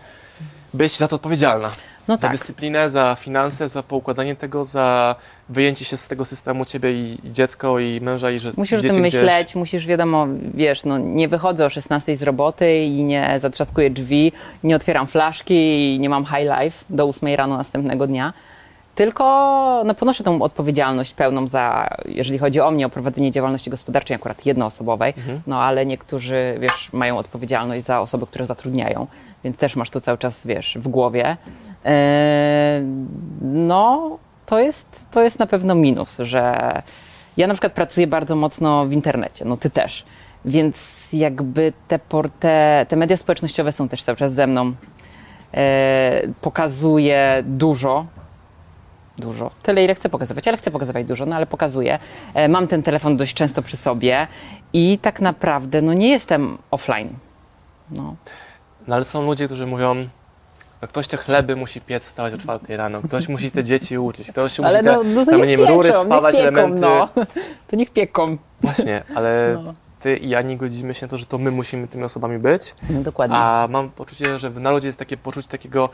być 0.74 0.96
za 0.96 1.08
to 1.08 1.16
odpowiedzialna. 1.16 1.70
No 2.08 2.14
za 2.16 2.20
tak. 2.22 2.32
dyscyplinę, 2.32 2.90
za 2.90 3.16
finanse, 3.20 3.68
za 3.68 3.82
poukładanie 3.82 4.36
tego, 4.36 4.64
za 4.64 5.16
wyjęcie 5.48 5.84
się 5.84 5.96
z 5.96 6.08
tego 6.08 6.24
systemu 6.24 6.64
ciebie 6.64 6.92
i, 6.92 7.18
i 7.26 7.32
dziecko, 7.32 7.78
i 7.78 8.00
męża, 8.00 8.30
i 8.30 8.38
że 8.38 8.52
Musisz 8.56 8.78
o 8.78 8.82
tym 8.82 8.90
gdzieś. 8.90 9.02
myśleć, 9.02 9.54
musisz, 9.54 9.86
wiadomo, 9.86 10.26
wiesz, 10.54 10.84
no 10.84 10.98
nie 10.98 11.28
wychodzę 11.28 11.66
o 11.66 11.70
16 11.70 12.16
z 12.16 12.22
roboty 12.22 12.78
i 12.78 13.04
nie 13.04 13.38
zatrzaskuję 13.42 13.90
drzwi, 13.90 14.32
nie 14.64 14.76
otwieram 14.76 15.06
flaszki 15.06 15.54
i 15.94 16.00
nie 16.00 16.08
mam 16.08 16.24
high 16.26 16.50
life 16.60 16.84
do 16.90 17.04
8 17.04 17.34
rano 17.34 17.56
następnego 17.56 18.06
dnia. 18.06 18.32
Tylko 18.98 19.24
no, 19.86 19.94
ponoszę 19.94 20.24
tą 20.24 20.42
odpowiedzialność 20.42 21.14
pełną 21.14 21.48
za, 21.48 21.88
jeżeli 22.04 22.38
chodzi 22.38 22.60
o 22.60 22.70
mnie, 22.70 22.86
o 22.86 22.88
prowadzenie 22.88 23.30
działalności 23.30 23.70
gospodarczej, 23.70 24.14
akurat 24.14 24.46
jednoosobowej, 24.46 25.14
no 25.46 25.62
ale 25.62 25.86
niektórzy, 25.86 26.56
wiesz, 26.60 26.92
mają 26.92 27.18
odpowiedzialność 27.18 27.84
za 27.84 28.00
osoby, 28.00 28.26
które 28.26 28.46
zatrudniają, 28.46 29.06
więc 29.44 29.56
też 29.56 29.76
masz 29.76 29.90
to 29.90 30.00
cały 30.00 30.18
czas, 30.18 30.46
wiesz, 30.46 30.78
w 30.80 30.88
głowie. 30.88 31.36
Eee, 31.84 32.82
no, 33.42 34.18
to 34.46 34.58
jest, 34.58 34.86
to 35.10 35.22
jest 35.22 35.38
na 35.38 35.46
pewno 35.46 35.74
minus, 35.74 36.18
że 36.18 36.72
ja 37.36 37.46
na 37.46 37.54
przykład 37.54 37.72
pracuję 37.72 38.06
bardzo 38.06 38.36
mocno 38.36 38.86
w 38.86 38.92
internecie, 38.92 39.44
no 39.44 39.56
ty 39.56 39.70
też, 39.70 40.04
więc 40.44 40.88
jakby 41.12 41.72
te, 41.88 41.98
por- 41.98 42.30
te, 42.30 42.86
media 42.96 43.16
społecznościowe 43.16 43.72
są 43.72 43.88
też 43.88 44.02
cały 44.02 44.16
czas 44.16 44.32
ze 44.32 44.46
mną. 44.46 44.72
E, 45.54 46.22
pokazuję 46.40 47.42
dużo, 47.46 48.06
dużo, 49.20 49.50
tyle 49.62 49.84
ile 49.84 49.94
chcę 49.94 50.08
pokazywać, 50.08 50.48
ale 50.48 50.56
chcę 50.56 50.70
pokazywać 50.70 51.06
dużo, 51.06 51.26
no 51.26 51.36
ale 51.36 51.46
pokazuję. 51.46 51.98
E, 52.34 52.48
mam 52.48 52.68
ten 52.68 52.82
telefon 52.82 53.16
dość 53.16 53.34
często 53.34 53.62
przy 53.62 53.76
sobie 53.76 54.26
i 54.72 54.98
tak 55.02 55.20
naprawdę 55.20 55.82
no 55.82 55.94
nie 55.94 56.08
jestem 56.08 56.58
offline. 56.70 57.08
No. 57.90 58.16
No 58.86 58.94
ale 58.94 59.04
są 59.04 59.26
ludzie, 59.26 59.46
którzy 59.46 59.66
mówią, 59.66 59.94
no 60.82 60.88
ktoś 60.88 61.06
te 61.08 61.16
chleby 61.16 61.56
musi 61.56 61.80
piec 61.80 62.04
wstawać 62.06 62.34
o 62.34 62.38
4 62.38 62.76
rano, 62.76 63.02
ktoś 63.02 63.28
musi 63.28 63.50
te 63.50 63.64
dzieci 63.64 63.98
uczyć, 63.98 64.30
ktoś 64.30 64.60
Ale 64.60 64.82
musi 64.82 64.84
te, 64.84 64.96
no, 64.96 65.02
no 65.04 65.26
tam, 65.26 65.40
nie 65.42 65.56
wiem, 65.56 65.68
rury 65.68 65.88
pieczą, 65.88 66.02
spawać, 66.04 66.34
pieką, 66.36 66.46
elementy. 66.48 66.80
no. 66.80 67.08
To 67.68 67.76
niech 67.76 67.90
pieką. 67.90 68.36
Właśnie, 68.60 69.02
ale 69.14 69.60
No. 69.64 69.72
ty 70.00 70.16
i 70.16 70.28
ja 70.28 70.42
nie 70.42 70.56
godzimy 70.56 70.94
się 70.94 71.06
na 71.06 71.10
to, 71.10 71.18
że 71.18 71.26
to 71.26 71.38
my 71.38 71.50
musimy 71.50 71.88
tymi 71.88 72.04
osobami 72.04 72.38
być, 72.38 72.74
No 72.90 73.00
dokładnie. 73.02 73.36
a 73.36 73.68
mam 73.70 73.90
poczucie, 73.90 74.38
że 74.38 74.50
w 74.50 74.60
narodzie 74.60 74.86
jest 74.86 74.98
takie 74.98 75.16
poczucie 75.16 75.48
takiego 75.48 75.88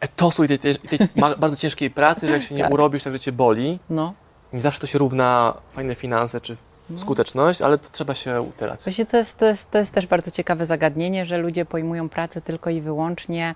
etosu 0.00 0.44
i 0.44 0.48
tej, 0.48 0.58
tej, 0.58 0.74
tej 0.74 0.98
bardzo 1.38 1.56
ciężkiej 1.56 1.90
pracy, 1.90 2.26
że 2.28 2.32
jak 2.32 2.42
się 2.42 2.54
nie 2.54 2.62
Tak. 2.62 2.72
urobisz, 2.72 3.04
tak 3.04 3.12
że 3.12 3.18
cię 3.18 3.32
boli. 3.32 3.78
No. 3.90 4.14
Nie 4.52 4.60
zawsze 4.60 4.80
to 4.80 4.86
się 4.86 4.98
równa 4.98 5.54
fajne 5.72 5.94
finanse 5.94 6.40
czy 6.40 6.56
skuteczność, 6.96 7.62
ale 7.62 7.78
to 7.78 7.88
trzeba 7.92 8.14
się 8.14 8.40
utylać. 8.42 8.80
Właśnie 8.84 9.06
to 9.06 9.16
jest, 9.16 9.36
to, 9.38 9.46
jest, 9.46 9.70
to 9.70 9.78
jest 9.78 9.92
też 9.92 10.06
bardzo 10.06 10.30
ciekawe 10.30 10.66
zagadnienie, 10.66 11.26
że 11.26 11.38
ludzie 11.38 11.64
pojmują 11.64 12.08
pracę 12.08 12.40
tylko 12.40 12.70
i 12.70 12.80
wyłącznie, 12.80 13.54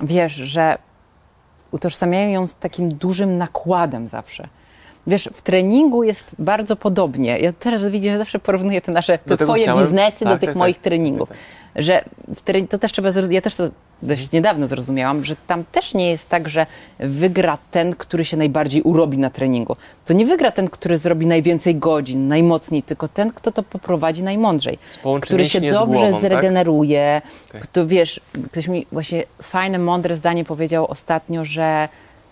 wiesz, 0.00 0.32
że 0.32 0.78
utożsamiają 1.70 2.30
ją 2.30 2.46
z 2.46 2.54
takim 2.54 2.94
dużym 2.94 3.38
nakładem 3.38 4.08
zawsze. 4.08 4.48
Wiesz, 5.06 5.28
w 5.34 5.42
treningu 5.42 6.02
jest 6.02 6.24
bardzo 6.38 6.76
podobnie. 6.76 7.38
Ja 7.38 7.52
teraz 7.52 7.84
widzę, 7.84 8.10
że 8.12 8.18
zawsze 8.18 8.38
porównuję 8.38 8.80
te 8.80 8.92
nasze, 8.92 9.18
te 9.18 9.36
Do 9.36 9.36
twoje 9.36 9.62
chciałem. 9.62 9.84
biznesy 9.84 10.24
do 10.24 10.30
Tak, 10.30 10.40
tych 10.40 10.48
tak, 10.50 10.56
moich 10.56 10.76
tak. 10.76 10.84
treningów. 10.84 11.28
Tak, 11.28 11.38
Że 11.76 12.04
w 12.34 12.42
tre... 12.42 12.62
to 12.66 12.78
też 12.78 12.92
trzeba, 12.92 13.10
zrozumieć- 13.10 13.32
ja 13.34 13.40
też 13.42 13.54
to 13.54 13.64
dość 14.02 14.32
niedawno 14.32 14.66
zrozumiałam, 14.66 15.24
że 15.24 15.36
tam 15.46 15.64
też 15.72 15.94
nie 15.94 16.10
jest 16.10 16.28
tak, 16.28 16.48
że 16.48 16.66
wygra 16.98 17.58
ten, 17.70 17.94
który 17.94 18.24
się 18.24 18.36
najbardziej 18.36 18.82
urobi 18.82 19.18
na 19.18 19.30
treningu. 19.30 19.76
To 20.06 20.12
nie 20.12 20.26
wygra 20.26 20.52
ten, 20.52 20.68
który 20.68 20.98
zrobi 20.98 21.26
najwięcej 21.26 21.76
godzin, 21.76 22.28
najmocniej, 22.28 22.82
tylko 22.82 23.08
ten, 23.08 23.30
kto 23.32 23.52
to 23.52 23.62
poprowadzi 23.62 24.22
najmądrzej. 24.22 24.78
Który 25.20 25.48
się 25.48 25.60
dobrze 25.60 25.86
głową, 25.86 26.12
tak? 26.12 26.20
zregeneruje. 26.20 27.22
Kto 27.60 27.86
wiesz, 27.86 28.20
ktoś 28.50 28.68
mi 28.68 28.86
właśnie 28.92 29.24
fajne, 29.42 29.78
mądre 29.78 30.16
zdanie 30.16 30.44
powiedział 30.44 30.86
ostatnio, 30.90 31.44
że 31.44 31.88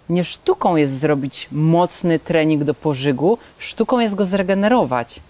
nie 0.08 0.25
sztuką 0.25 0.76
jest 0.76 0.99
zrobić 0.99 1.49
mocny 1.52 2.18
trening 2.18 2.64
do 2.64 2.75
pożygu, 2.75 3.38
sztuką 3.58 3.99
jest 3.99 4.14
go 4.14 4.25
zregenerować. 4.25 5.20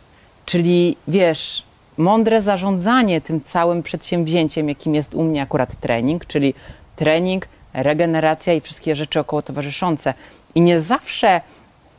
Czyli 0.47 0.97
wiesz, 1.09 1.63
mądre 1.97 2.43
zarządzanie 2.43 3.21
tym 3.21 3.41
całym 3.45 3.83
przedsięwzięciem, 3.83 4.69
jakim 4.69 4.95
jest 4.95 5.15
u 5.15 5.23
mnie 5.23 5.43
akurat 5.43 5.81
trening, 5.81 6.27
czyli 6.27 6.55
trening, 6.97 7.49
regeneracja 7.73 8.55
i 8.55 8.61
wszystkie 8.61 8.97
rzeczy 8.97 9.21
około 9.21 9.43
towarzyszące. 9.43 10.15
I 10.55 10.61
nie 10.61 10.81
zawsze 10.81 11.41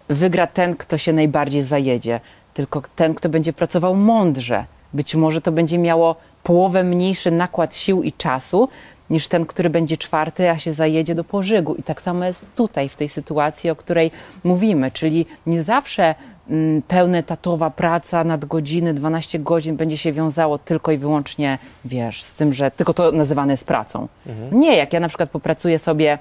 wygra 0.10 0.48
ten, 0.48 0.76
kto 0.76 0.98
się 0.98 1.14
najbardziej 1.14 1.64
zajedzie, 1.64 2.20
tylko 2.54 2.82
ten, 2.96 3.16
kto 3.16 3.30
będzie 3.30 3.54
pracował 3.54 3.96
mądrze. 3.96 4.66
Być 4.94 5.16
może 5.16 5.42
to 5.42 5.52
będzie 5.52 5.78
miało 5.78 6.16
połowę 6.44 6.84
mniejszy 6.84 7.32
nakład 7.32 7.76
sił 7.76 8.04
i 8.04 8.14
czasu 8.14 8.70
niż 9.10 9.28
ten, 9.28 9.46
który 9.46 9.70
będzie 9.70 9.98
czwarty, 9.98 10.50
a 10.50 10.58
się 10.58 10.74
zajedzie 10.74 11.16
do 11.16 11.24
pożygu. 11.24 11.76
I 11.76 11.84
tak 11.84 12.02
samo 12.02 12.26
jest 12.26 12.46
tutaj, 12.56 12.90
w 12.90 12.96
tej 12.96 13.10
sytuacji, 13.10 13.70
o 13.70 13.76
której 13.76 14.12
mówimy. 14.44 14.92
Czyli 14.92 15.26
nie 15.46 15.64
zawsze 15.64 16.16
mm, 16.50 16.82
pełnetatowa 16.82 17.70
praca 17.70 18.24
nad 18.24 18.46
godziny, 18.46 18.94
12 18.94 19.40
godzin 19.40 19.76
będzie 19.76 19.98
się 19.98 20.14
wiązało 20.14 20.58
tylko 20.58 20.92
i 20.92 20.98
wyłącznie, 20.98 21.58
wiesz, 21.86 22.24
z 22.24 22.34
tym, 22.34 22.54
że 22.54 22.72
tylko 22.72 22.94
to 22.94 23.12
nazywane 23.12 23.54
jest 23.54 23.66
pracą. 23.66 24.08
Nie, 24.52 24.76
jak 24.78 24.94
ja 24.94 25.00
na 25.00 25.08
przykład 25.08 25.30
popracuję 25.30 25.80
sobie 25.80 26.18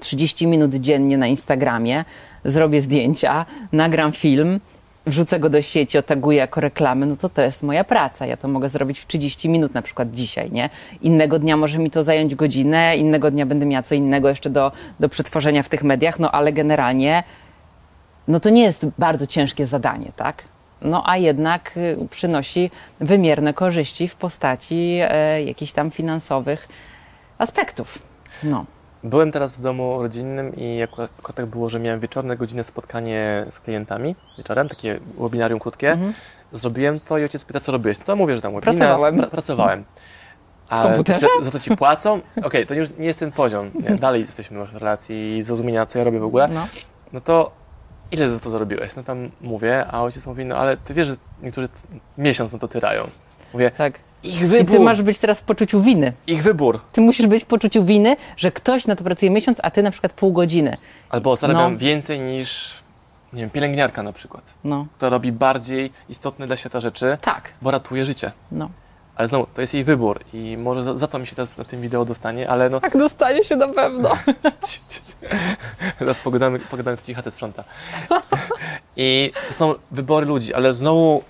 30 0.00 0.46
minut 0.46 0.74
dziennie 0.74 1.18
na 1.18 1.26
Instagramie, 1.26 2.04
zrobię 2.44 2.80
zdjęcia, 2.80 3.46
nagram 3.72 4.12
film, 4.12 4.60
wrzucę 5.06 5.40
go 5.40 5.50
do 5.50 5.62
sieci, 5.62 5.98
otaguję 5.98 6.38
jako 6.38 6.60
reklamę, 6.60 7.06
no 7.06 7.16
to 7.16 7.28
to 7.28 7.42
jest 7.42 7.62
moja 7.62 7.84
praca. 7.84 8.26
Ja 8.26 8.36
to 8.36 8.48
mogę 8.48 8.68
zrobić 8.68 8.98
w 8.98 9.06
30 9.06 9.48
minut 9.48 9.74
na 9.74 9.82
przykład 9.82 10.10
dzisiaj, 10.10 10.50
nie? 10.50 10.70
Innego 11.02 11.38
dnia 11.38 11.56
może 11.56 11.78
mi 11.78 11.90
to 11.90 12.02
zająć 12.02 12.34
godzinę, 12.34 12.96
innego 12.96 13.30
dnia 13.30 13.46
będę 13.46 13.66
miała 13.66 13.82
co 13.82 13.94
innego 13.94 14.28
jeszcze 14.28 14.50
do, 14.50 14.72
do 15.00 15.08
przetworzenia 15.08 15.62
w 15.62 15.68
tych 15.68 15.82
mediach, 15.82 16.18
no 16.18 16.30
ale 16.30 16.52
generalnie 16.52 17.24
no 18.28 18.40
to 18.40 18.50
nie 18.50 18.62
jest 18.62 18.86
bardzo 18.98 19.26
ciężkie 19.26 19.66
zadanie, 19.66 20.12
tak? 20.16 20.44
No 20.82 21.02
a 21.06 21.16
jednak 21.16 21.76
y, 21.76 22.08
przynosi 22.10 22.70
wymierne 23.00 23.54
korzyści 23.54 24.08
w 24.08 24.16
postaci 24.16 24.98
e, 25.00 25.42
jakichś 25.42 25.72
tam 25.72 25.90
finansowych 25.90 26.68
aspektów. 27.38 28.02
No. 28.42 28.64
Byłem 29.04 29.32
teraz 29.32 29.56
w 29.56 29.60
domu 29.60 30.02
rodzinnym 30.02 30.56
i 30.56 30.82
akurat 30.82 31.10
tak 31.34 31.46
było, 31.46 31.68
że 31.68 31.80
miałem 31.80 32.00
wieczorne 32.00 32.36
godziny 32.36 32.64
spotkanie 32.64 33.46
z 33.50 33.60
klientami 33.60 34.16
wieczorem, 34.38 34.68
takie 34.68 35.00
webinarium 35.18 35.60
krótkie. 35.60 35.92
Mhm. 35.92 36.12
Zrobiłem 36.52 37.00
to 37.00 37.18
i 37.18 37.22
ojciec 37.22 37.44
pyta, 37.44 37.60
co 37.60 37.72
robiłeś. 37.72 37.98
No 37.98 38.04
to 38.04 38.16
mówię, 38.16 38.36
że 38.36 38.42
tam 38.42 38.54
webinar, 38.54 38.74
Pracowałem. 38.76 39.16
Pra, 39.16 39.26
pracowałem. 39.26 39.84
Ale 40.68 41.04
to, 41.04 41.12
za 41.42 41.50
to 41.50 41.60
ci 41.60 41.76
płacą? 41.76 42.20
Okej, 42.42 42.66
to 42.66 42.74
już 42.74 42.88
nie 42.98 43.06
jest 43.06 43.18
ten 43.18 43.32
poziom. 43.32 43.70
Nie, 43.74 43.96
dalej 43.96 44.20
jesteśmy 44.20 44.66
w 44.66 44.74
relacji 44.74 45.36
i 45.36 45.42
zrozumienia, 45.42 45.86
co 45.86 45.98
ja 45.98 46.04
robię 46.04 46.18
w 46.20 46.24
ogóle. 46.24 46.48
No. 46.48 46.66
No 47.12 47.20
to 47.20 47.50
ile 48.10 48.28
za 48.28 48.40
to 48.40 48.50
zarobiłeś? 48.50 48.96
No 48.96 49.02
tam 49.02 49.30
mówię, 49.40 49.86
a 49.90 50.02
ojciec 50.02 50.26
mówi, 50.26 50.44
no 50.44 50.56
ale 50.56 50.76
ty 50.76 50.94
wiesz, 50.94 51.06
że 51.06 51.16
niektórzy 51.42 51.68
miesiąc 52.18 52.52
na 52.52 52.58
to 52.58 52.68
tyrają. 52.68 53.02
Mówię, 53.52 53.70
Tak. 53.70 53.98
Ich 54.24 54.40
I 54.42 54.46
wybór, 54.46 54.70
ty 54.76 54.80
masz 54.80 55.02
być 55.02 55.18
teraz 55.18 55.40
w 55.40 55.42
poczuciu 55.42 55.80
winy. 55.82 56.12
ich 56.26 56.42
wybór. 56.42 56.80
Ty 56.92 57.00
musisz 57.00 57.26
być 57.26 57.42
w 57.42 57.46
poczuciu 57.46 57.84
winy, 57.84 58.16
że 58.36 58.52
ktoś 58.52 58.86
na 58.86 58.96
to 58.96 59.04
pracuje 59.04 59.30
miesiąc, 59.30 59.58
a 59.62 59.70
ty 59.70 59.82
na 59.82 59.90
przykład 59.90 60.12
pół 60.12 60.32
godziny. 60.32 60.76
Albo 61.10 61.36
zarabiam 61.36 61.72
No. 61.72 61.78
więcej 61.78 62.20
niż, 62.20 62.74
nie 63.32 63.40
wiem, 63.40 63.50
pielęgniarka 63.50 64.02
na 64.02 64.12
przykład. 64.12 64.54
No, 64.64 64.86
To 64.98 65.10
robi 65.10 65.32
bardziej 65.32 65.90
istotne 66.08 66.46
dla 66.46 66.56
świata 66.56 66.80
rzeczy, 66.80 67.18
tak. 67.20 67.52
bo 67.62 67.70
ratuje 67.70 68.04
życie. 68.04 68.32
No. 68.52 68.70
Ale 69.16 69.28
znowu, 69.28 69.46
to 69.54 69.60
jest 69.60 69.74
jej 69.74 69.84
wybór 69.84 70.20
i 70.32 70.56
może 70.56 70.82
za, 70.82 70.96
za 70.98 71.06
to 71.06 71.18
mi 71.18 71.26
się 71.26 71.36
teraz 71.36 71.56
na 71.56 71.64
tym 71.64 71.80
wideo 71.80 72.04
dostanie, 72.04 72.50
ale 72.50 72.70
no... 72.70 72.80
Tak, 72.80 72.96
dostanie 72.96 73.44
się 73.44 73.56
na 73.56 73.68
pewno. 73.68 74.10
Teraz 75.98 76.20
pogadamy, 76.20 76.58
pogadamy, 76.58 76.96
to 76.96 77.02
ci 77.06 77.14
chatę 77.14 77.30
sprząta. 77.30 77.64
I 78.96 79.32
to 79.48 79.54
są 79.54 79.74
wybory 79.90 80.26
ludzi, 80.26 80.54
ale 80.54 80.72
znowu 80.74 81.22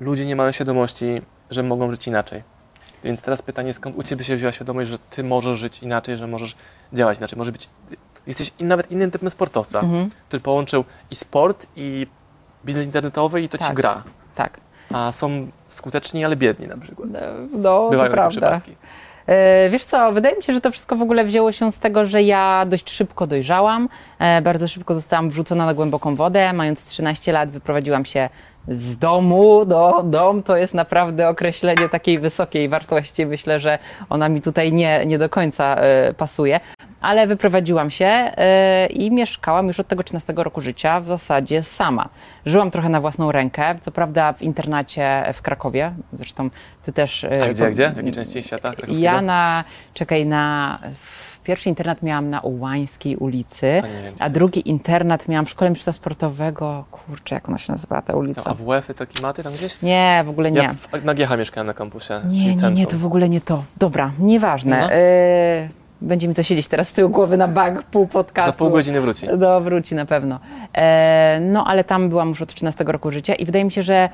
ludzie 0.00 0.26
nie 0.26 0.36
mają 0.36 0.52
świadomości, 0.52 1.22
że 1.50 1.62
mogą 1.62 1.90
żyć 1.90 2.06
inaczej. 2.06 2.42
Więc 3.04 3.22
teraz 3.22 3.42
pytanie, 3.42 3.74
skąd 3.74 3.96
u 3.96 4.02
Ciebie 4.02 4.24
się 4.24 4.36
wzięła 4.36 4.52
świadomość, 4.52 4.90
że 4.90 4.98
Ty 4.98 5.24
możesz 5.24 5.58
żyć 5.58 5.82
inaczej, 5.82 6.16
że 6.16 6.26
możesz 6.26 6.54
działać 6.92 7.18
inaczej. 7.18 7.38
Może 7.38 7.52
być, 7.52 7.68
jesteś 8.26 8.52
in- 8.58 8.68
nawet 8.68 8.90
innym 8.90 9.10
typem 9.10 9.30
sportowca, 9.30 9.80
Mhm. 9.80 10.10
który 10.28 10.40
połączył 10.40 10.84
i 11.10 11.16
sport, 11.16 11.66
i 11.76 12.06
biznes 12.64 12.84
internetowy 12.86 13.42
i 13.42 13.48
to 13.48 13.58
Ci 13.58 13.64
Tak. 13.64 13.74
gra. 13.76 14.02
Tak. 14.34 14.60
A 14.92 15.12
są 15.12 15.48
skuteczni, 15.68 16.24
ale 16.24 16.36
biedni 16.36 16.66
na 16.66 16.76
przykład. 16.76 17.08
No, 17.52 17.62
to 17.62 17.90
Bywają 17.90 18.10
takie 18.10 18.14
prawda. 18.14 18.30
przypadki. 18.30 18.76
E, 19.26 19.70
Wiesz 19.70 19.84
co, 19.84 20.12
wydaje 20.12 20.36
mi 20.36 20.42
się, 20.42 20.52
że 20.52 20.60
to 20.60 20.70
wszystko 20.70 20.96
w 20.96 21.02
ogóle 21.02 21.24
wzięło 21.24 21.52
się 21.52 21.72
z 21.72 21.78
tego, 21.78 22.04
że 22.06 22.22
ja 22.22 22.64
dość 22.68 22.90
szybko 22.90 23.26
dojrzałam, 23.26 23.88
e, 24.18 24.42
bardzo 24.42 24.68
szybko 24.68 24.94
zostałam 24.94 25.30
wrzucona 25.30 25.66
na 25.66 25.74
głęboką 25.74 26.16
wodę. 26.16 26.52
Mając 26.52 26.86
13 26.86 27.32
lat 27.32 27.50
wyprowadziłam 27.50 28.04
się 28.04 28.28
z 28.68 28.98
domu, 28.98 29.64
do 29.64 30.02
dom 30.04 30.42
to 30.42 30.56
jest 30.56 30.74
naprawdę 30.74 31.28
określenie 31.28 31.88
takiej 31.88 32.18
wysokiej 32.18 32.68
wartości. 32.68 33.26
Myślę, 33.26 33.60
że 33.60 33.78
ona 34.08 34.28
mi 34.28 34.42
tutaj 34.42 34.72
nie, 34.72 35.06
nie 35.06 35.18
do 35.18 35.28
końca 35.28 35.76
e, 35.76 36.14
pasuje. 36.14 36.60
Ale 37.00 37.26
wyprowadziłam 37.26 37.90
się 37.90 38.06
e, 38.06 38.86
i 38.86 39.10
mieszkałam 39.10 39.68
już 39.68 39.80
od 39.80 39.86
tego 39.86 40.02
13 40.02 40.32
roku 40.36 40.60
życia 40.60 41.00
w 41.00 41.06
zasadzie 41.06 41.62
sama. 41.62 42.08
Żyłam 42.46 42.70
trochę 42.70 42.88
na 42.88 43.00
własną 43.00 43.32
rękę, 43.32 43.78
co 43.80 43.90
prawda 43.90 44.32
w 44.32 44.42
internacie 44.42 45.24
w 45.32 45.42
Krakowie, 45.42 45.92
zresztą 46.12 46.50
ty 46.84 46.92
też... 46.92 47.24
e, 47.24 47.44
A 47.44 47.48
gdzie, 47.48 47.70
gdzie? 47.70 47.90
W 47.90 47.96
jakiej 47.96 48.12
części 48.12 48.42
świata? 48.42 48.72
ja 48.88 49.22
na, 49.22 49.64
czekaj, 49.94 50.26
na, 50.26 50.78
w 50.94 51.29
pierwszy 51.50 51.68
internat 51.68 52.02
miałam 52.02 52.30
na 52.30 52.40
Ułańskiej 52.40 53.16
ulicy, 53.16 53.82
To 53.82 53.88
to 54.18 54.24
a 54.24 54.30
drugi 54.30 54.68
internat 54.68 55.28
miałam 55.28 55.46
w 55.46 55.50
szkole 55.50 55.70
mistrzostwa 55.70 56.02
sportowego, 56.02 56.84
kurczę, 56.90 57.34
jak 57.34 57.48
ona 57.48 57.58
się 57.58 57.72
nazywa 57.72 58.02
ta 58.02 58.16
ulica? 58.16 58.42
Tam 58.42 58.52
AWF-y, 58.52 58.94
te 58.94 59.06
klimaty 59.06 59.42
tam 59.42 59.52
gdzieś? 59.52 59.82
Nie, 59.82 60.22
w 60.26 60.28
ogóle 60.28 60.50
nie. 60.50 60.62
Ja 60.62 60.72
w, 60.72 61.04
na 61.04 61.14
GH 61.14 61.38
mieszkałem 61.38 61.66
na 61.66 61.74
kampusie. 61.74 62.14
Nie, 62.24 62.54
nie, 62.56 62.70
nie, 62.70 62.86
to 62.86 62.98
w 62.98 63.06
ogóle 63.06 63.28
nie 63.28 63.40
to. 63.40 63.64
Dobra, 63.78 64.12
nieważne. 64.18 64.80
No. 64.80 64.92
E, 64.92 65.79
będzie 66.02 66.28
mi 66.28 66.34
to 66.34 66.42
siedzieć 66.42 66.68
teraz 66.68 66.88
z 66.88 66.92
tyłu 66.92 67.10
głowy 67.10 67.36
na 67.36 67.48
bank, 67.48 67.82
pół 67.82 68.06
podcastu. 68.06 68.50
Za 68.50 68.56
pół 68.58 68.70
godziny 68.70 69.00
wróci. 69.00 69.26
No, 69.38 69.60
wróci 69.60 69.94
na 69.94 70.06
pewno. 70.06 70.40
E, 70.74 71.38
no, 71.40 71.64
ale 71.66 71.84
tam 71.84 72.08
byłam 72.08 72.28
już 72.28 72.42
od 72.42 72.54
13 72.54 72.84
roku 72.84 73.10
życia 73.10 73.34
i 73.34 73.44
wydaje 73.44 73.64
mi 73.64 73.72
się, 73.72 73.82
że 73.82 74.08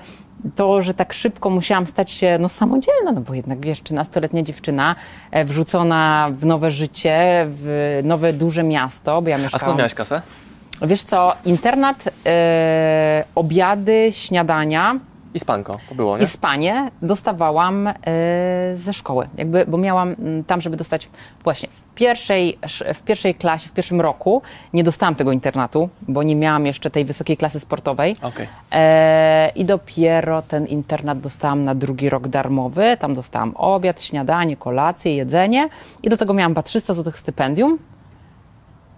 to, 0.56 0.82
że 0.82 0.94
tak 0.94 1.12
szybko 1.12 1.50
musiałam 1.50 1.86
stać 1.86 2.10
się 2.10 2.38
no, 2.40 2.48
samodzielna, 2.48 3.12
no 3.12 3.20
bo 3.20 3.34
jednak 3.34 3.60
wiesz, 3.66 3.82
13-letnia 3.82 4.42
dziewczyna 4.42 4.94
e, 5.30 5.44
wrzucona 5.44 6.30
w 6.38 6.46
nowe 6.46 6.70
życie, 6.70 7.46
w 7.48 8.00
nowe 8.04 8.32
duże 8.32 8.62
miasto, 8.62 9.22
bo 9.22 9.28
ja 9.28 9.36
A 9.36 9.38
mieszkałam... 9.38 9.60
skąd 9.60 9.78
miałeś 9.78 9.94
kasę? 9.94 10.22
Wiesz 10.82 11.02
co, 11.02 11.34
internat, 11.44 12.04
e, 12.26 13.24
obiady, 13.34 14.08
śniadania, 14.12 14.98
I 15.36 15.40
spanko, 15.40 15.78
to 15.88 15.94
było, 15.94 16.18
nie? 16.18 16.24
i 16.24 16.26
spanie 16.26 16.90
dostawałam 17.02 17.86
e, 17.86 17.92
ze 18.74 18.92
szkoły, 18.92 19.26
jakby, 19.38 19.64
bo 19.68 19.78
miałam 19.78 20.08
mm, 20.18 20.44
tam, 20.44 20.60
żeby 20.60 20.76
dostać 20.76 21.08
właśnie 21.44 21.68
w 21.68 21.94
pierwszej, 21.94 22.58
sz- 22.62 22.96
w 22.98 23.02
pierwszej 23.02 23.34
klasie, 23.34 23.68
w 23.68 23.72
pierwszym 23.72 24.00
roku 24.00 24.42
nie 24.72 24.84
dostałam 24.84 25.14
tego 25.14 25.32
internatu, 25.32 25.88
bo 26.02 26.22
nie 26.22 26.36
miałam 26.36 26.66
jeszcze 26.66 26.90
tej 26.90 27.04
wysokiej 27.04 27.36
klasy 27.36 27.60
sportowej. 27.60 28.16
Okej. 28.22 28.48
E, 28.72 29.52
I 29.54 29.64
dopiero 29.64 30.42
ten 30.42 30.66
internat 30.66 31.20
dostałam 31.20 31.64
na 31.64 31.74
drugi 31.74 32.10
rok 32.10 32.28
darmowy. 32.28 32.96
Tam 33.00 33.14
dostałam 33.14 33.52
obiad, 33.56 34.02
śniadanie, 34.02 34.56
kolację, 34.56 35.16
jedzenie 35.16 35.68
i 36.02 36.08
do 36.08 36.16
tego 36.16 36.34
miałam 36.34 36.52
chyba 36.52 36.62
300 36.62 36.94
zł 36.94 37.12
stypendium. 37.16 37.78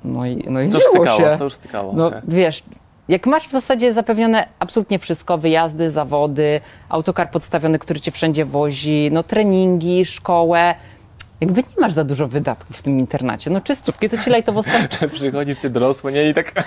No 0.05 0.27
i, 0.27 0.45
no 0.51 0.61
i 0.61 0.69
To 0.69 0.75
już 0.79 0.85
stykało, 0.87 1.19
się. 1.19 1.35
to 1.39 1.45
już 1.45 1.55
stykało. 1.55 1.93
No 1.93 2.07
okej. 2.07 2.21
wiesz, 2.29 2.63
jak 3.09 3.27
masz 3.27 3.49
w 3.49 3.51
zasadzie 3.51 3.93
zapewnione 3.93 4.49
absolutnie 4.59 4.99
wszystko, 4.99 5.39
wyjazdy, 5.39 5.91
zawody, 5.91 6.61
autokar 6.89 7.31
podstawiony, 7.31 7.79
który 7.79 8.01
cię 8.01 8.11
wszędzie 8.11 8.45
wozi, 8.45 9.09
no 9.13 9.23
treningi, 9.23 10.07
szkołę, 10.07 10.75
jakby 11.41 11.61
nie 11.61 11.81
masz 11.81 11.93
za 11.93 12.05
dużo 12.05 12.29
wydatków 12.29 12.77
w 12.77 12.83
tym 12.83 12.99
internacie. 12.99 13.51
No 13.51 13.61
czystówki, 13.61 14.09
to 14.09 14.19
ci 14.19 14.31
lajtowo 14.31 14.63
starczy. 14.63 15.09
Przychodzisz 15.15 15.59
ty 15.59 15.71
dorosły, 15.71 16.13
nie? 16.13 16.29
I 16.29 16.35
tak... 16.35 16.53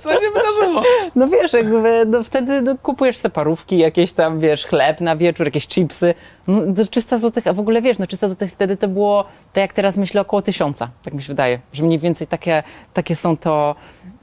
Co 0.00 0.12
się 0.12 0.30
wydarzyło? 0.34 0.82
No 1.14 1.28
wiesz, 1.28 1.52
jakby 1.52 2.06
no 2.06 2.22
wtedy 2.22 2.62
no, 2.62 2.78
kupujesz 2.82 3.16
sobie 3.16 3.32
parówki, 3.32 3.78
jakieś 3.78 4.12
tam, 4.12 4.40
wiesz, 4.40 4.66
chleb 4.66 5.00
na 5.00 5.16
wieczór, 5.16 5.46
jakieś 5.46 5.66
chipsy. 5.66 6.14
No, 6.46 6.74
to 6.76 6.86
300 6.86 7.18
zł, 7.18 7.42
a 7.46 7.52
w 7.52 7.60
ogóle 7.60 7.82
wiesz, 7.82 7.98
no 7.98 8.06
300 8.06 8.28
zł 8.28 8.48
wtedy 8.52 8.76
to 8.76 8.88
było, 8.88 9.24
tak 9.52 9.62
jak 9.62 9.72
teraz 9.72 9.96
myślę, 9.96 10.20
około 10.20 10.42
tysiąca, 10.42 10.90
tak 11.04 11.14
mi 11.14 11.22
się 11.22 11.28
wydaje, 11.28 11.60
że 11.72 11.82
mniej 11.82 11.98
więcej 11.98 12.26
takie, 12.26 12.62
takie 12.94 13.16
są 13.16 13.36
to 13.36 13.74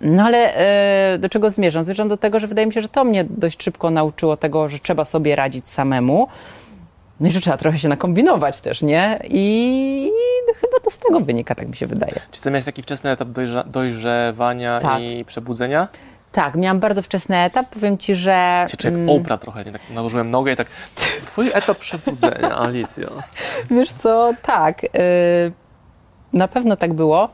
No 0.02 0.24
ale 0.24 0.56
e, 1.14 1.18
do 1.18 1.30
czego 1.30 1.50
zmierzam? 1.50 1.86
Zmierzam 1.86 2.10
do 2.10 2.18
tego, 2.18 2.40
że 2.40 2.48
wydaje 2.48 2.68
mi 2.68 2.74
się, 2.74 2.82
że 2.82 2.90
to 2.90 3.04
mnie 3.04 3.26
dość 3.30 3.64
szybko 3.64 3.90
nauczyło 3.90 4.38
tego, 4.38 4.68
że 4.70 4.80
trzeba 4.80 5.06
sobie 5.06 5.36
radzić 5.36 5.66
samemu. 5.66 6.28
No 7.20 7.28
i 7.28 7.32
że 7.32 7.42
trzeba 7.42 7.58
trochę 7.58 7.80
się 7.80 7.88
nakombinować 7.88 8.62
też, 8.62 8.82
nie? 8.82 9.20
I 9.30 10.10
chyba 10.56 10.80
to 10.84 10.92
z 10.92 10.98
tego 10.98 11.20
wynika, 11.20 11.56
tak 11.56 11.68
mi 11.68 11.76
się 11.76 11.88
wydaje. 11.88 12.14
Czy 12.32 12.42
ty 12.42 12.52
miałeś 12.52 12.66
taki 12.66 12.82
wczesny 12.82 13.10
etap 13.12 13.28
dojrza- 13.28 13.68
dojrzewania 13.68 14.80
Tak. 14.80 15.02
i 15.02 15.26
przebudzenia? 15.26 15.88
Tak, 16.32 16.56
miałam 16.56 16.80
bardzo 16.80 17.02
wczesny 17.02 17.38
etap. 17.38 17.70
Powiem 17.70 17.98
ci, 17.98 18.16
że. 18.16 18.66
Się 18.70 18.78
jak 18.90 18.94
mm, 18.94 19.10
Oprah 19.10 19.40
trochę, 19.40 19.66
nie? 19.66 19.72
Tak 19.72 19.82
nałożyłem 19.94 20.32
nogę 20.32 20.52
i 20.52 20.56
tak, 20.56 20.68
twój 21.26 21.50
etap 21.54 21.78
przebudzenia, 21.78 22.58
Alicjo. 22.58 23.12
Wiesz 23.72 23.94
co, 23.94 24.34
tak. 24.42 24.84
y, 24.84 24.88
na 26.34 26.48
pewno 26.48 26.76
tak 26.76 26.94
było. 26.94 27.30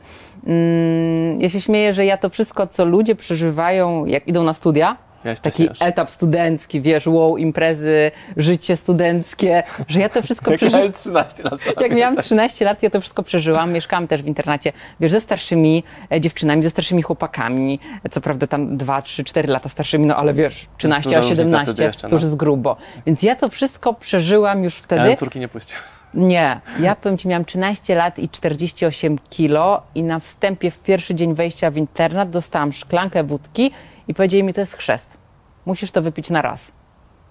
Mm, 0.48 1.42
ja 1.42 1.50
się 1.50 1.62
śmieję, 1.62 1.94
że 1.94 2.06
ja 2.06 2.18
to 2.18 2.30
wszystko, 2.30 2.68
co 2.68 2.86
ludzie 2.86 3.16
przeżywają, 3.16 4.06
jak 4.06 4.28
idą 4.28 4.44
na 4.44 4.54
studia, 4.54 4.98
Miałeś 5.26 5.40
taki 5.40 5.64
już. 5.64 5.82
etap 5.82 6.10
studencki, 6.12 6.82
wiesz, 6.82 7.08
wow, 7.08 7.38
imprezy, 7.38 8.12
życie 8.38 8.76
studenckie, 8.76 9.64
że 9.88 10.00
ja 10.00 10.10
to 10.10 10.22
wszystko 10.22 10.52
Jak 10.52 10.58
przeżyłam. 10.60 10.82
miałeś 10.84 10.96
13 10.98 11.44
lat. 11.44 11.54
tak. 11.66 11.82
Jak 11.82 11.92
miałam 11.96 12.18
13 12.18 12.66
lat, 12.66 12.84
ja 12.84 12.90
to 12.90 13.02
wszystko 13.02 13.24
przeżyłam. 13.24 13.72
Mieszkałam 13.74 14.08
też 14.08 14.24
w 14.24 14.26
internacie, 14.28 14.74
wiesz, 15.00 15.12
ze 15.12 15.22
starszymi 15.22 15.84
e, 16.12 16.22
dziewczynami, 16.22 16.64
ze 16.64 16.70
starszymi 16.70 17.02
chłopakami. 17.02 17.80
Co 18.12 18.22
prawda 18.22 18.48
tam 18.48 18.78
2, 18.78 19.02
3, 19.02 19.24
4 19.24 19.48
lata 19.48 19.70
starszymi, 19.70 20.06
no 20.06 20.16
ale 20.16 20.34
wiesz, 20.34 20.68
13, 20.78 21.10
duża 21.10 21.18
a 21.18 21.22
różnica 21.22 21.44
17 21.44 21.74
wtedy 21.74 21.84
jeszcze, 21.88 22.02
to 22.10 22.16
już 22.16 22.22
no. 22.22 22.28
jest 22.28 22.36
grubo. 22.38 22.78
Więc 23.06 23.24
ja 23.24 23.36
to 23.36 23.50
wszystko 23.50 23.94
przeżyłam 23.94 24.64
już 24.64 24.78
Ja 24.78 24.84
wtedy. 24.84 25.04
bym 25.04 25.18
córki 25.18 25.40
nie 25.40 25.48
puścił. 25.48 25.78
Nie, 26.14 26.62
ja 26.80 26.96
powiem 26.96 27.18
Ci, 27.18 27.28
miałam 27.28 27.46
13 27.46 27.96
lat 27.96 28.20
i 28.20 28.30
48 28.30 29.20
kilo 29.30 29.82
i 29.96 30.04
na 30.04 30.20
wstępie 30.20 30.72
w 30.72 30.80
pierwszy 30.80 31.16
dzień 31.16 31.34
wejścia 31.36 31.72
w 31.72 31.78
internat 31.78 32.30
dostałam 32.30 32.74
szklankę 32.74 33.24
wódki 33.24 33.72
i 34.08 34.14
powiedzieli 34.14 34.44
mi, 34.44 34.54
to 34.54 34.60
jest 34.62 34.74
chrzest. 34.78 35.18
Musisz 35.66 35.92
to 35.92 36.02
wypić 36.02 36.30
na 36.30 36.42
raz. 36.42 36.72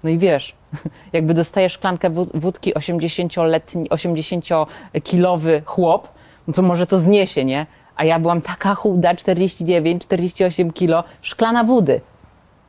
No 0.04 0.10
i 0.10 0.18
wiesz, 0.18 0.54
jakby 1.12 1.34
dostajesz 1.34 1.72
szklankę 1.72 2.10
wód- 2.10 2.30
wódki 2.34 2.74
80-letni, 2.74 3.88
80-kilowy 3.88 5.62
chłop, 5.64 6.08
no 6.48 6.54
to 6.54 6.62
może 6.62 6.86
to 6.86 6.98
zniesie, 6.98 7.44
nie? 7.44 7.66
A 7.96 8.04
ja 8.04 8.18
byłam 8.18 8.42
taka 8.42 8.74
chuda, 8.74 9.14
49, 9.14 10.02
48 10.02 10.72
kilo, 10.72 11.04
szklana 11.22 11.64
wody. 11.64 12.00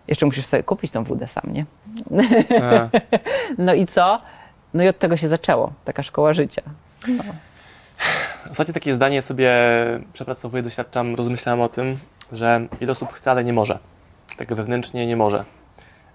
Jeszcze 0.07 0.25
musisz 0.25 0.45
sobie 0.45 0.63
kupić 0.63 0.91
tą 0.91 1.03
wódę 1.03 1.27
sam, 1.27 1.43
nie? 1.53 1.65
A. 2.61 2.89
No 3.65 3.73
i 3.73 3.85
co? 3.85 4.21
No 4.73 4.83
i 4.83 4.87
od 4.87 4.99
tego 4.99 5.17
się 5.17 5.27
zaczęło, 5.27 5.73
taka 5.85 6.03
szkoła 6.03 6.33
życia. 6.33 6.61
Ostatnio 8.51 8.73
takie 8.73 8.93
zdanie 8.95 9.21
sobie 9.21 9.51
przepracowuję, 10.13 10.63
doświadczam, 10.63 11.15
rozmyślałem 11.15 11.61
o 11.61 11.69
tym, 11.69 11.97
że 12.31 12.67
wiele 12.81 12.91
osób 12.91 13.13
chce, 13.13 13.31
ale 13.31 13.43
nie 13.43 13.53
może. 13.53 13.79
Tak 14.37 14.53
wewnętrznie 14.53 15.07
nie 15.07 15.15
może. 15.15 15.43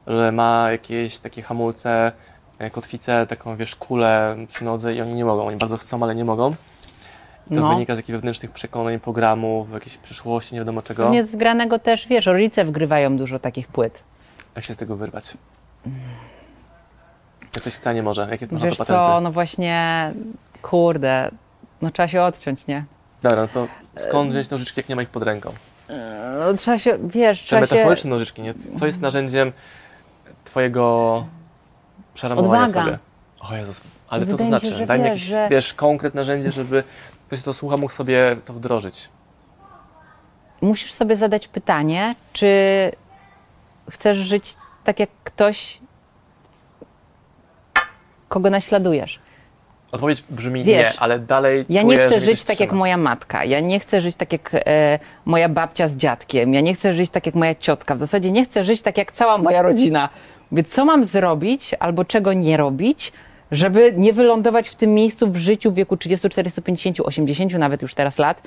Że 0.07 0.33
ma 0.33 0.69
jakieś 0.71 1.19
takie 1.19 1.43
hamulce, 1.43 2.13
e, 2.59 2.71
kotwicę, 2.71 3.27
taką 3.27 3.57
wiesz, 3.57 3.77
kulę 3.77 4.37
przy 4.49 4.65
nodze 4.65 4.95
i 4.95 5.01
oni 5.01 5.15
nie 5.15 5.25
mogą. 5.25 5.47
Oni 5.47 5.57
bardzo 5.57 5.77
chcą, 5.77 6.03
ale 6.03 6.15
nie 6.15 6.25
mogą. 6.25 6.51
I 7.51 7.55
to 7.55 7.61
No. 7.61 7.69
wynika 7.69 7.95
z 7.95 7.97
jakichś 7.97 8.13
wewnętrznych 8.17 8.51
przekonań, 8.51 9.01
programów, 9.01 9.73
jakiejś 9.73 9.97
przyszłości, 9.97 10.55
nie 10.55 10.61
wiadomo 10.61 10.83
czego. 10.83 11.03
Pewnie 11.05 11.25
z 11.25 11.31
wgranego 11.31 11.79
też, 11.79 12.07
wiesz, 12.09 12.27
rodzice 12.27 12.65
wgrywają 12.65 13.17
dużo 13.17 13.39
takich 13.39 13.69
płyt. 13.69 14.03
Jak 14.57 14.65
się 14.65 14.75
z 14.75 14.77
tego 14.77 14.97
wyrwać? 14.97 15.35
Jak 17.57 17.63
ktoś 17.63 17.75
chce, 17.75 17.91
a 17.91 17.93
nie 17.93 18.03
może. 18.03 18.27
Jakie 18.31 18.47
można 18.51 18.67
Wiesz 18.69 18.79
to 18.79 18.85
patenty? 18.85 19.07
co, 19.11 19.21
no 19.21 19.33
właśnie, 19.33 20.13
kurde, 20.63 21.31
no 21.83 21.91
trzeba 21.91 22.09
się 22.09 22.23
odciąć, 22.23 22.67
nie? 22.67 22.85
Dobra, 23.23 23.41
no 23.43 23.49
to 23.49 23.67
skąd 23.97 24.31
wziąć 24.33 24.51
nożyczki, 24.51 24.81
jak 24.81 24.89
nie 24.89 24.97
ma 24.97 25.03
ich 25.03 25.09
pod 25.09 25.23
ręką? 25.23 25.53
No 26.41 26.55
trzeba 26.55 26.79
się, 26.79 26.99
wiesz, 27.05 27.41
Te 27.41 27.47
trzeba 27.47 27.67
się... 27.67 27.75
metaforyczne 27.75 28.11
nożyczki, 28.11 28.43
nie? 28.43 28.55
Co 28.55 28.87
jest 28.87 29.01
narzędziem 29.01 29.53
twojego 30.45 31.27
przeramowania 32.15 32.65
Odwaga. 32.65 32.85
sobie? 32.85 32.99
O 33.41 33.57
Jezus, 33.57 33.81
ale 34.09 34.27
co 34.27 34.37
to 34.37 34.45
Wydaje 34.45 34.51
mi 34.55 34.61
się, 34.61 34.67
znaczy? 34.67 34.81
że 34.81 34.87
Daj 34.87 34.99
mi 34.99 35.05
jakieś, 35.05 35.23
że- 35.23 35.49
wiesz, 35.51 35.75
konkret 35.75 36.15
narzędzie, 36.15 36.51
żeby 36.53 36.85
ktoś, 37.27 37.41
kto 37.41 37.55
słucha, 37.55 37.77
mógł 37.77 37.93
sobie 37.93 38.37
to 38.45 38.53
wdrożyć. 38.53 39.09
Musisz 40.61 40.93
sobie 40.93 41.17
zadać 41.17 41.49
pytanie, 41.49 42.15
czy 42.33 42.49
chcesz 43.91 44.19
żyć 44.19 44.55
tak 44.85 45.01
jak 45.01 45.11
ktoś, 45.25 45.81
kogo 48.29 48.51
naśladujesz. 48.51 49.21
Odpowiedź 49.93 50.23
brzmi 50.31 50.65
Wiesz, 50.65 50.95
nie, 50.95 51.01
ale 51.01 51.19
dalej 51.19 51.65
Ja 51.69 51.81
czuję, 51.81 51.99
nie 51.99 52.09
chcę 52.09 52.21
żyć 52.21 52.45
tak 52.45 52.61
jak 52.61 52.73
moja 52.73 52.97
matka. 52.97 53.45
Ja 53.45 53.61
nie 53.61 53.81
chcę 53.81 54.01
żyć 54.01 54.17
tak 54.17 54.33
jak 54.33 54.51
e, 54.55 54.99
moja 55.25 55.49
babcia 55.49 55.89
z 55.89 55.97
dziadkiem. 55.97 56.55
Ja 56.55 56.61
nie 56.61 56.75
chcę 56.75 56.95
żyć 56.95 57.11
tak 57.11 57.27
jak 57.27 57.35
moja 57.35 57.55
ciotka. 57.55 57.95
W 57.95 58.01
zasadzie 58.01 58.31
nie 58.31 58.45
chcę 58.45 58.65
żyć 58.65 58.83
tak 58.83 58.99
jak 58.99 59.13
cała 59.13 59.39
moja 59.39 59.63
rodzina. 59.63 60.09
Więc 60.53 60.69
co 60.69 60.85
mam 60.85 61.05
zrobić 61.05 61.75
albo 61.79 62.05
czego 62.05 62.33
nie 62.33 62.57
robić, 62.57 63.13
żeby 63.51 63.93
nie 63.97 64.13
wylądować 64.13 64.69
w 64.69 64.75
tym 64.75 64.95
miejscu 64.95 65.31
w 65.31 65.37
życiu 65.37 65.71
w 65.71 65.75
wieku 65.75 65.97
30, 65.97 66.31
40, 66.31 66.63
50, 66.63 67.01
80 67.01 67.53
nawet 67.53 67.83
już 67.83 67.95
teraz 67.95 68.19
lat? 68.19 68.43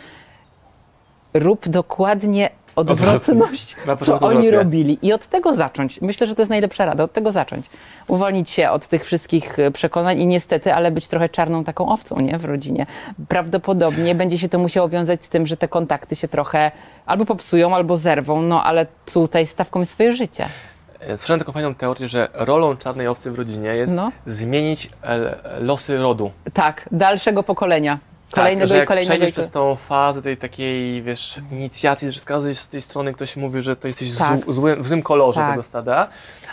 Rób 1.34 1.70
dokładnie 1.70 2.50
odwrotność, 2.80 3.76
co 4.00 4.20
oni 4.20 4.52
robili. 4.52 5.00
I 5.02 5.14
od 5.14 5.28
tego 5.28 5.54
zacząć. 5.54 6.02
Myślę, 6.02 6.28
że 6.28 6.36
to 6.36 6.42
jest 6.42 6.50
najlepsza 6.50 6.86
rada. 6.86 7.04
Od 7.04 7.14
tego 7.14 7.32
zacząć. 7.32 7.66
Uwolnić 8.08 8.50
się 8.50 8.70
od 8.70 8.88
tych 8.88 9.06
wszystkich 9.06 9.60
e, 9.60 9.72
przekonań 9.72 10.20
i 10.20 10.26
niestety, 10.28 10.74
ale 10.74 10.92
być 10.92 11.08
trochę 11.08 11.30
czarną 11.30 11.64
taką 11.64 11.90
owcą, 11.90 12.20
nie? 12.20 12.38
W 12.38 12.46
rodzinie. 12.46 12.86
Prawdopodobnie 13.28 14.16
będzie 14.16 14.38
się 14.38 14.50
to 14.50 14.60
musiało 14.60 14.90
wiązać 14.90 15.26
z 15.26 15.30
tym, 15.30 15.48
że 15.48 15.58
te 15.58 15.68
kontakty 15.68 16.16
się 16.16 16.28
trochę 16.28 16.72
albo 17.06 17.26
popsują, 17.26 17.76
albo 17.76 17.98
zerwą, 17.98 18.42
no 18.42 18.64
ale 18.64 18.86
tutaj 19.14 19.46
stawką 19.46 19.80
jest 19.80 19.92
swoje 19.92 20.14
życie. 20.14 20.46
E, 21.00 21.18
Słyszałem 21.18 21.40
taką 21.40 21.52
fajną 21.52 21.76
teorię, 21.76 22.08
że 22.08 22.28
rolą 22.34 22.78
czarnej 22.78 23.08
owcy 23.08 23.32
w 23.32 23.36
rodzinie 23.36 23.68
jest 23.70 23.96
No. 23.96 24.12
zmienić 24.26 24.90
e, 25.04 25.38
losy 25.60 25.98
rodu. 25.98 26.32
Tak, 26.54 26.90
dalszego 26.92 27.44
pokolenia. 27.44 28.00
Kolejnego 28.32 28.60
tak, 28.62 28.70
że 28.70 28.78
jak 28.78 28.88
kolejnego. 28.88 29.10
przejdziesz 29.16 29.32
przez 29.32 29.50
tą 29.52 29.76
fazę 29.76 30.22
tej 30.22 30.38
takiej, 30.38 31.02
wiesz, 31.04 31.42
inicjacji, 31.52 32.12
że 32.12 32.20
z 32.20 32.26
każdej 32.26 32.56
z 32.56 32.68
tej 32.68 32.82
strony 32.82 33.14
ktoś 33.14 33.36
mówi, 33.36 33.62
że 33.62 33.76
to 33.76 33.88
jesteś 33.88 34.18
Tak. 34.18 34.40
zł- 34.40 34.52
złym, 34.52 34.84
w 34.84 34.88
złym 34.88 35.02
kolorze 35.04 35.40
Tak. 35.42 35.50
tego 35.52 35.64
stada, 35.64 36.08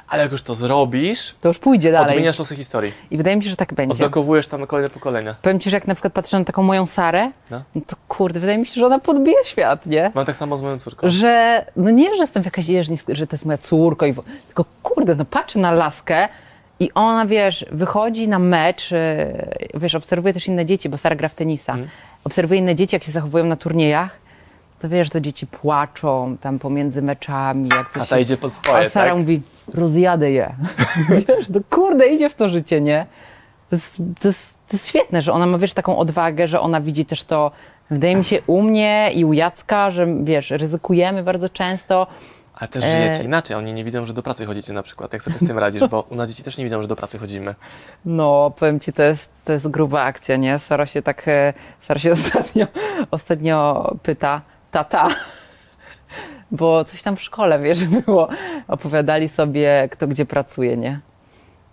ale 0.08 0.22
jak 0.22 0.32
już 0.32 0.42
to 0.42 0.54
zrobisz, 0.54 1.34
To 1.40 1.48
już 1.48 1.58
pójdzie 1.58 1.92
dalej. 1.92 2.10
odmieniasz 2.10 2.38
losy 2.38 2.56
historii. 2.56 2.92
I 3.10 3.16
wydaje 3.16 3.36
mi 3.36 3.44
się, 3.44 3.50
że 3.50 3.56
tak 3.56 3.74
będzie. 3.74 3.92
Odblokowujesz 3.92 4.46
tam 4.46 4.66
kolejne 4.66 4.90
pokolenia. 4.90 5.34
Powiem 5.42 5.60
ci, 5.60 5.70
że 5.70 5.76
jak 5.76 5.86
na 5.86 5.94
przykład 5.94 6.12
patrzę 6.12 6.38
na 6.38 6.44
taką 6.44 6.62
moją 6.62 6.86
Sarę, 6.86 7.30
No. 7.50 7.62
no 7.74 7.80
to 7.86 7.96
kurde, 8.08 8.40
wydaje 8.40 8.58
mi 8.58 8.66
się, 8.66 8.80
że 8.80 8.86
ona 8.86 8.98
podbije 8.98 9.44
świat, 9.44 9.86
nie? 9.86 10.12
Mam 10.14 10.24
tak 10.26 10.36
samo 10.36 10.56
z 10.56 10.62
moją 10.62 10.78
córką. 10.78 11.08
że 11.10 11.64
no 11.76 11.90
nie, 11.90 12.10
że 12.14 12.16
jestem 12.20 12.42
jakaś 12.42 12.68
jeżni, 12.68 12.98
że 13.08 13.26
to 13.26 13.34
jest 13.34 13.44
moja 13.44 13.58
córka, 13.58 14.06
i 14.06 14.12
wo- 14.12 14.22
tylko 14.46 14.64
kurde, 14.82 15.14
no 15.14 15.24
patrzę 15.24 15.58
na 15.58 15.70
laskę 15.70 16.28
i 16.80 16.90
ona, 16.94 17.26
wiesz, 17.26 17.66
wychodzi 17.72 18.28
na 18.28 18.38
mecz, 18.38 18.92
e, 18.92 19.32
wiesz, 19.74 19.94
obserwuje 19.94 20.34
też 20.34 20.46
inne 20.46 20.66
dzieci, 20.66 20.88
bo 20.88 20.96
Sara 20.96 21.16
gra 21.16 21.28
w 21.28 21.34
tenisa, 21.34 21.72
Mhm. 21.72 21.90
obserwuje 22.24 22.60
inne 22.60 22.74
dzieci, 22.74 22.96
jak 22.96 23.04
się 23.04 23.12
zachowują 23.12 23.44
na 23.44 23.56
turniejach, 23.56 24.10
to 24.80 24.88
wiesz, 24.88 25.10
to 25.10 25.20
dzieci 25.20 25.46
płaczą 25.46 26.36
tam 26.40 26.58
pomiędzy 26.58 27.02
meczami, 27.02 27.68
jak 27.68 27.90
coś 27.92 28.02
A 28.02 28.06
ta 28.06 28.16
się- 28.16 28.22
idzie 28.22 28.36
po 28.36 28.48
swoje, 28.48 28.86
A 28.86 28.88
Sara 28.88 29.10
tak? 29.10 29.18
mówi, 29.18 29.42
rozjadę 29.74 30.30
je. 30.30 30.54
wiesz, 31.28 31.48
no 31.48 31.60
kurde, 31.70 32.06
idzie 32.08 32.28
w 32.30 32.34
to 32.34 32.48
życie, 32.48 32.80
nie? 32.80 33.06
To 33.70 33.76
jest, 33.76 33.96
to, 34.20 34.28
jest, 34.28 34.54
to 34.68 34.76
jest 34.76 34.88
świetne, 34.88 35.22
że 35.22 35.32
ona 35.32 35.46
ma, 35.46 35.58
wiesz, 35.58 35.72
taką 35.72 35.98
odwagę, 35.98 36.48
że 36.48 36.60
ona 36.60 36.80
widzi 36.80 37.04
też 37.04 37.24
to, 37.24 37.50
wydaje 37.90 38.16
mi 38.16 38.24
się, 38.24 38.38
u 38.46 38.62
mnie 38.62 39.10
i 39.14 39.24
u 39.24 39.32
Jacka, 39.32 39.90
że, 39.90 40.06
wiesz, 40.22 40.50
ryzykujemy 40.50 41.22
bardzo 41.22 41.48
często. 41.48 42.06
Ale 42.56 42.68
też 42.68 42.84
E, 42.84 42.90
żyjecie 42.90 43.24
inaczej. 43.24 43.56
Oni 43.56 43.72
nie 43.72 43.84
widzą, 43.84 44.06
że 44.06 44.14
do 44.14 44.22
pracy 44.22 44.46
chodzicie 44.46 44.72
na 44.72 44.82
przykład. 44.82 45.12
Jak 45.12 45.22
sobie 45.22 45.38
z 45.38 45.46
tym 45.46 45.58
radzisz? 45.58 45.86
Bo 45.86 46.06
u 46.10 46.14
nas 46.14 46.28
dzieci 46.28 46.42
też 46.42 46.58
nie 46.58 46.64
widzą, 46.64 46.82
że 46.82 46.88
do 46.88 46.96
pracy 46.96 47.18
chodzimy. 47.18 47.54
No, 48.04 48.52
powiem 48.58 48.80
ci, 48.80 48.92
to 48.92 49.02
jest, 49.02 49.30
to 49.44 49.52
jest 49.52 49.68
gruba 49.68 50.02
akcja, 50.02 50.36
nie? 50.36 50.58
Sara 50.58 50.86
się 50.86 51.02
tak, 51.02 51.28
e, 51.28 51.52
Sara 51.80 52.00
się 52.00 52.12
ostatnio, 52.18 52.66
ostatnio 53.10 53.90
pyta, 54.02 54.40
tata, 54.70 55.08
bo 56.50 56.84
coś 56.84 57.02
tam 57.02 57.16
w 57.16 57.22
szkole, 57.22 57.58
wiesz, 57.58 57.84
było, 57.84 58.28
opowiadali 58.68 59.28
sobie, 59.28 59.88
kto 59.92 60.08
gdzie 60.08 60.26
pracuje, 60.26 60.76
nie? 60.76 61.00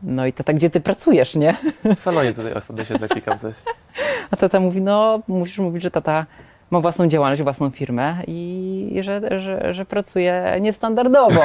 No 0.02 0.26
i 0.26 0.34
tata, 0.34 0.54
gdzie 0.54 0.70
ty 0.70 0.82
pracujesz, 0.82 1.36
nie? 1.36 1.58
W 1.96 2.00
salonie 2.00 2.34
tutaj 2.34 2.54
ostatnio 2.54 2.86
się 2.86 2.98
zaklikam 2.98 3.38
coś. 3.40 3.56
A 4.32 4.36
tata 4.36 4.60
mówi, 4.60 4.82
no 4.82 5.20
musisz 5.28 5.60
mówić, 5.60 5.84
że 5.84 5.92
tata 5.92 6.26
ma 6.74 6.80
własną 6.80 7.08
działalność, 7.08 7.42
własną 7.42 7.70
firmę 7.70 8.16
i 8.28 9.00
że, 9.02 9.40
że, 9.42 9.74
że 9.74 9.86
pracuje 9.86 10.58
niestandardowo. 10.62 11.42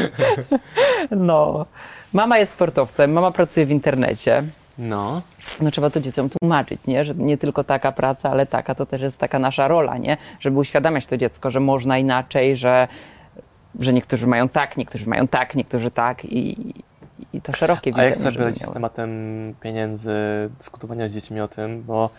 no. 1.10 1.66
Mama 2.12 2.38
jest 2.38 2.52
sportowcem, 2.52 3.12
mama 3.12 3.30
pracuje 3.30 3.66
w 3.66 3.70
internecie. 3.70 4.42
No. 4.78 5.22
No 5.60 5.70
trzeba 5.70 5.90
to 5.90 6.00
dzieciom 6.00 6.28
tłumaczyć, 6.30 6.80
nie? 6.86 7.04
Że 7.04 7.14
nie 7.14 7.38
tylko 7.38 7.64
taka 7.64 7.92
praca, 7.92 8.30
ale 8.30 8.46
taka 8.46 8.74
to 8.74 8.86
też 8.86 9.02
jest 9.02 9.18
taka 9.18 9.38
nasza 9.38 9.68
rola, 9.68 9.98
nie? 9.98 10.16
Żeby 10.40 10.58
uświadamiać 10.58 11.06
to 11.06 11.16
dziecko, 11.16 11.50
że 11.50 11.60
można 11.60 11.98
inaczej, 11.98 12.56
że, 12.56 12.88
że 13.80 13.92
niektórzy 13.92 14.26
mają 14.26 14.48
tak, 14.48 14.76
niektórzy 14.76 15.06
mają 15.06 15.28
tak, 15.28 15.54
niektórzy 15.54 15.90
tak 15.90 16.24
i, 16.24 16.74
i 17.32 17.40
to 17.40 17.52
szerokie 17.52 17.92
A 17.94 18.02
jak 18.02 18.14
widzenie, 18.14 18.32
sobie 18.32 18.44
radzić 18.44 18.64
z 18.64 18.70
tematem 18.70 19.10
pieniędzy, 19.60 20.10
dyskutowania 20.58 21.08
z 21.08 21.12
dziećmi 21.12 21.40
o 21.40 21.48
tym, 21.48 21.82
bo 21.82 22.10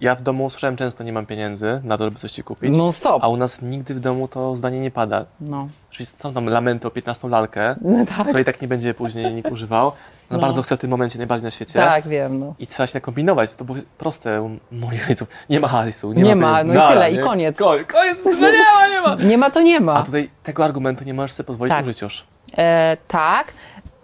Ja 0.00 0.14
w 0.14 0.22
domu 0.22 0.50
słyszałem 0.50 0.76
często, 0.76 1.04
nie 1.04 1.12
mam 1.12 1.26
pieniędzy 1.26 1.80
na 1.84 1.98
to, 1.98 2.04
żeby 2.04 2.18
coś 2.18 2.32
ci 2.32 2.42
kupić. 2.42 2.76
No 2.76 2.92
stop. 2.92 3.24
A 3.24 3.28
u 3.28 3.36
nas 3.36 3.62
nigdy 3.62 3.94
w 3.94 4.00
domu 4.00 4.28
to 4.28 4.56
zdanie 4.56 4.80
nie 4.80 4.90
pada. 4.90 5.24
No. 5.40 5.68
Czyli 5.90 6.06
są 6.06 6.34
tam 6.34 6.46
lamenty 6.48 6.88
o 6.88 6.90
15 6.90 7.28
lalkę, 7.28 7.76
No 7.80 8.06
tak. 8.06 8.38
i 8.40 8.44
tak 8.44 8.62
nie 8.62 8.68
będzie 8.68 8.94
później 8.94 9.34
nikt 9.34 9.50
używał. 9.52 9.92
No, 10.30 10.36
No. 10.36 10.42
bardzo 10.42 10.62
chcę 10.62 10.76
w 10.76 10.80
tym 10.80 10.90
momencie 10.90 11.18
najbardziej 11.18 11.44
na 11.44 11.50
świecie. 11.50 11.72
Tak, 11.80 12.08
wiem, 12.08 12.40
no. 12.40 12.54
I 12.58 12.66
trzeba 12.66 12.86
się 12.86 12.96
nakombinować. 12.96 13.52
To 13.52 13.64
było 13.64 13.78
proste 13.98 14.42
u 14.42 14.50
moich 14.72 15.02
rodziców. 15.02 15.28
Nie 15.50 15.60
ma 15.60 15.68
hajsu, 15.68 16.12
nie, 16.12 16.22
Nie 16.22 16.36
ma 16.36 16.52
ma, 16.52 16.64
no 16.64 16.74
i 16.86 16.92
tyle, 16.92 17.10
i 17.12 17.16
nie? 17.16 17.22
koniec. 17.22 17.58
Koniec, 17.58 17.86
koniec, 17.88 18.18
no 18.24 18.30
nie 18.32 18.38
ma, 18.74 18.88
nie 18.88 19.00
ma. 19.00 19.14
Nie 19.30 19.38
ma 19.38 19.50
to 19.50 19.60
nie 19.60 19.80
ma. 19.80 19.94
A 19.94 20.02
tutaj 20.02 20.30
tego 20.42 20.64
argumentu 20.64 21.04
nie 21.04 21.14
możesz 21.14 21.32
sobie 21.32 21.46
pozwolić 21.46 21.74
Tak. 21.74 21.82
użyć 21.84 22.02
już. 22.02 22.24
E, 22.58 22.96
tak, 23.08 23.46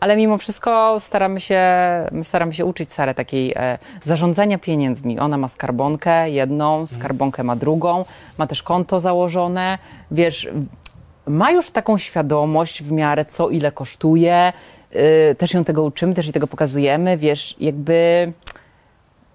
ale 0.01 0.17
mimo 0.17 0.39
wszystko 0.39 1.01
staramy 1.01 1.41
się, 1.41 1.61
my 2.13 2.25
staramy 2.25 2.55
się 2.55 2.65
uczyć 2.65 2.93
Sarę 2.93 3.15
takiej 3.15 3.53
e, 3.57 3.79
zarządzania 4.05 4.59
pieniędzmi. 4.59 5.19
Ona 5.19 5.39
ma 5.39 5.49
skarbonkę 5.49 6.31
jedną, 6.31 6.87
skarbonkę 6.87 7.45
ma 7.45 7.57
drugą, 7.57 8.05
ma 8.39 8.47
też 8.47 8.63
konto 8.63 9.01
założone, 9.01 9.79
wiesz, 10.11 10.49
ma 11.27 11.51
już 11.51 11.71
taką 11.71 11.99
świadomość 11.99 12.83
w 12.83 12.93
miarę 12.93 13.25
co 13.25 13.49
ile 13.49 13.73
kosztuje, 13.73 14.53
e, 14.93 15.35
też 15.35 15.55
ją 15.55 15.65
tego 15.65 15.83
uczymy, 15.83 16.15
też 16.15 16.27
jej 16.27 16.33
tego 16.33 16.47
pokazujemy, 16.47 17.17
wiesz, 17.17 17.57
jakby... 17.61 18.33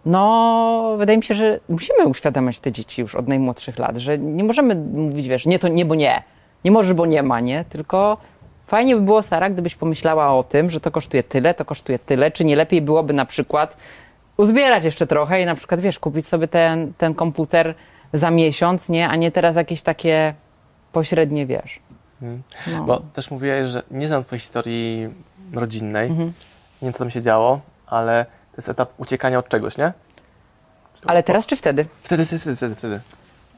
No, 0.06 0.96
wydaje 0.98 1.18
mi 1.18 1.24
się, 1.24 1.36
że 1.36 1.60
musimy 1.70 2.06
uświadamiać 2.06 2.60
te 2.60 2.72
dzieci 2.72 3.02
już 3.02 3.16
od 3.16 3.28
najmłodszych 3.28 3.80
lat, 3.80 3.98
że 3.98 4.18
nie 4.18 4.44
możemy 4.44 4.76
mówić, 4.76 5.28
wiesz, 5.28 5.46
nie 5.46 5.60
to 5.60 5.68
nie, 5.68 5.86
bo 5.86 5.96
nie. 5.96 6.24
Nie 6.66 6.72
możesz, 6.72 6.94
bo 6.94 7.06
nie 7.06 7.24
ma, 7.24 7.40
nie? 7.40 7.66
Tylko 7.70 8.18
fajnie 8.72 8.96
by 8.96 9.02
było, 9.02 9.22
Sara, 9.22 9.50
gdybyś 9.50 9.76
pomyślała 9.76 10.34
o 10.34 10.44
tym, 10.44 10.70
że 10.70 10.80
to 10.80 10.92
kosztuje 10.92 11.24
tyle, 11.24 11.54
to 11.54 11.66
kosztuje 11.66 12.00
tyle, 12.00 12.32
czy 12.32 12.46
nie 12.46 12.56
lepiej 12.56 12.82
byłoby 12.82 13.14
na 13.14 13.26
przykład 13.26 13.78
uzbierać 14.38 14.84
jeszcze 14.84 15.08
trochę 15.08 15.42
i 15.42 15.46
na 15.46 15.56
przykład, 15.56 15.82
wiesz, 15.82 16.00
kupić 16.00 16.28
sobie 16.28 16.48
ten, 16.48 16.94
ten 16.94 17.16
komputer 17.16 17.76
za 18.14 18.32
miesiąc, 18.32 18.90
nie? 18.90 19.10
A 19.10 19.16
nie 19.16 19.32
teraz 19.32 19.56
jakieś 19.56 19.82
takie 19.82 20.34
pośrednie, 20.92 21.46
wiesz. 21.46 21.80
Mhm. 22.22 22.44
No. 22.68 22.84
Bo 22.84 23.00
też 23.00 23.32
mówiłeś, 23.32 23.70
że 23.70 23.84
nie 23.92 24.08
znam 24.08 24.24
twojej 24.24 24.40
historii 24.40 25.10
rodzinnej. 25.54 26.10
Mhm. 26.10 26.28
Nie 26.82 26.86
wiem, 26.86 26.94
co 26.94 27.00
tam 27.00 27.12
się 27.12 27.22
działo, 27.22 27.62
ale 27.88 28.26
to 28.26 28.58
jest 28.58 28.70
etap 28.70 28.90
uciekania 28.98 29.40
od 29.40 29.48
czegoś, 29.50 29.78
nie? 29.78 29.94
Ale 31.06 31.24
teraz 31.24 31.46
czy 31.46 31.56
wtedy? 31.56 31.86
Wtedy, 32.02 32.26
wtedy, 32.26 32.42
wtedy, 32.42 32.56
wtedy. 32.56 32.76
wtedy. 32.76 33.00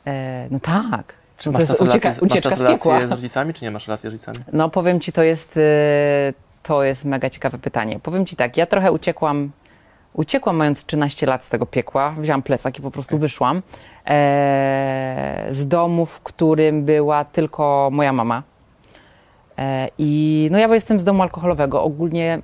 E, 0.05 0.47
no 0.51 0.59
tak. 0.59 1.22
Czy 1.43 1.51
masz 1.51 1.65
to 1.65 1.71
jest 1.71 1.81
ucieka, 1.81 2.09
relacje, 2.09 2.21
masz 2.21 2.31
ucieczka 2.31 2.49
czas 2.49 2.59
z 2.59 2.83
piekła. 2.83 3.07
z 3.07 3.11
rodzicami, 3.11 3.53
czy 3.53 3.63
nie 3.63 3.71
masz 3.71 3.87
relacji 3.87 4.09
z 4.09 4.11
rodzicami? 4.11 4.37
No 4.53 4.69
powiem 4.69 4.99
Ci, 4.99 5.11
to 5.11 5.23
jest, 5.23 5.57
y, 5.57 6.33
to 6.63 6.83
jest 6.83 7.05
mega 7.05 7.29
ciekawe 7.29 7.57
pytanie. 7.57 7.99
Powiem 7.99 8.25
Ci 8.25 8.35
tak, 8.35 8.57
ja 8.57 8.65
trochę 8.65 8.91
uciekłam, 8.91 9.51
uciekłam 10.13 10.55
mając 10.55 10.85
13 10.85 11.25
lat 11.25 11.45
z 11.45 11.49
tego 11.49 11.65
piekła, 11.65 12.15
wzięłam 12.17 12.41
plecak 12.41 12.79
i 12.79 12.81
po 12.81 12.91
prostu 12.91 13.17
wyszłam 13.17 13.61
e, 14.07 15.47
z 15.51 15.67
domu, 15.67 16.05
w 16.05 16.19
którym 16.19 16.85
była 16.85 17.25
tylko 17.25 17.89
moja 17.91 18.13
mama. 18.13 18.43
E, 19.57 19.89
I 19.97 20.47
no 20.51 20.57
ja 20.57 20.67
jestem 20.75 20.99
z 20.99 21.03
domu 21.03 21.23
alkoholowego, 21.23 21.83
ogólnie 21.83 22.39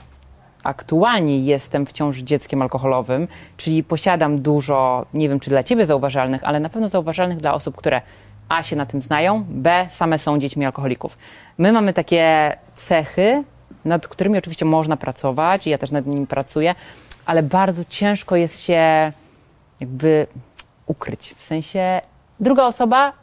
aktualnie 0.63 1.39
jestem 1.39 1.85
wciąż 1.85 2.17
dzieckiem 2.17 2.62
alkoholowym, 2.62 3.27
czyli 3.57 3.83
posiadam 3.83 4.41
dużo, 4.41 5.05
nie 5.13 5.29
wiem 5.29 5.39
czy 5.39 5.49
dla 5.49 5.63
Ciebie 5.63 5.85
zauważalnych, 5.85 6.43
ale 6.43 6.59
na 6.59 6.69
pewno 6.69 6.88
zauważalnych 6.88 7.38
dla 7.38 7.53
osób, 7.53 7.75
które 7.75 8.01
A 8.49 8.63
się 8.63 8.75
na 8.75 8.85
tym 8.85 9.01
znają, 9.01 9.45
B 9.49 9.88
same 9.89 10.17
są 10.17 10.39
dziećmi 10.39 10.65
alkoholików. 10.65 11.17
My 11.57 11.71
mamy 11.71 11.93
takie 11.93 12.55
cechy, 12.75 13.43
nad 13.85 14.07
którymi 14.07 14.38
oczywiście 14.38 14.65
można 14.65 14.97
pracować 14.97 15.67
i 15.67 15.69
ja 15.69 15.77
też 15.77 15.91
nad 15.91 16.05
nimi 16.05 16.27
pracuję, 16.27 16.75
ale 17.25 17.43
bardzo 17.43 17.83
ciężko 17.85 18.35
jest 18.35 18.62
się 18.62 19.12
jakby 19.79 20.27
ukryć. 20.85 21.35
W 21.38 21.43
sensie 21.43 22.01
druga 22.39 22.65
osoba 22.65 23.13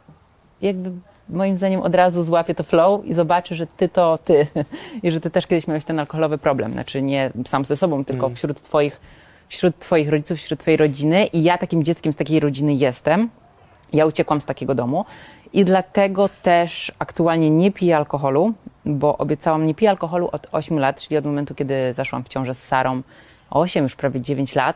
jakby 0.61 0.91
moim 1.29 1.57
zdaniem 1.57 1.81
od 1.81 1.95
razu 1.95 2.23
złapie 2.23 2.55
to 2.55 2.63
flow 2.63 3.05
i 3.05 3.13
zobaczy, 3.13 3.55
że 3.55 3.67
ty 3.67 3.89
to 3.89 4.17
ty 4.17 4.47
i 5.03 5.11
że 5.11 5.21
ty 5.21 5.29
też 5.29 5.47
kiedyś 5.47 5.67
miałeś 5.67 5.85
ten 5.85 5.99
alkoholowy 5.99 6.37
problem. 6.37 6.71
Znaczy 6.71 7.01
nie 7.01 7.31
sam 7.47 7.65
ze 7.65 7.77
sobą, 7.77 8.05
tylko 8.05 8.29
wśród 8.29 8.61
twoich, 8.61 9.01
wśród 9.49 9.79
twoich 9.79 10.09
rodziców, 10.09 10.37
wśród 10.37 10.59
twojej 10.59 10.77
rodziny 10.77 11.25
i 11.25 11.43
ja 11.43 11.57
takim 11.57 11.83
dzieckiem 11.83 12.13
z 12.13 12.15
takiej 12.15 12.39
rodziny 12.39 12.73
jestem. 12.73 13.29
Ja 13.93 14.05
uciekłam 14.05 14.41
z 14.41 14.45
takiego 14.45 14.75
domu 14.75 15.05
i 15.53 15.65
dlatego 15.65 16.29
też 16.41 16.91
aktualnie 16.99 17.49
nie 17.49 17.71
piję 17.71 17.97
alkoholu, 17.97 18.53
bo 18.85 19.17
obiecałam, 19.17 19.65
nie 19.67 19.75
piję 19.75 19.89
alkoholu 19.89 20.29
od 20.31 20.47
8 20.51 20.79
lat, 20.79 21.01
czyli 21.01 21.17
od 21.17 21.25
momentu, 21.25 21.55
kiedy 21.55 21.93
zaszłam 21.93 22.23
w 22.23 22.27
ciążę 22.27 22.55
z 22.55 22.63
Sarą, 22.63 23.01
8, 23.49 23.83
już 23.83 23.95
prawie 23.95 24.21
9 24.21 24.55
lat. 24.55 24.75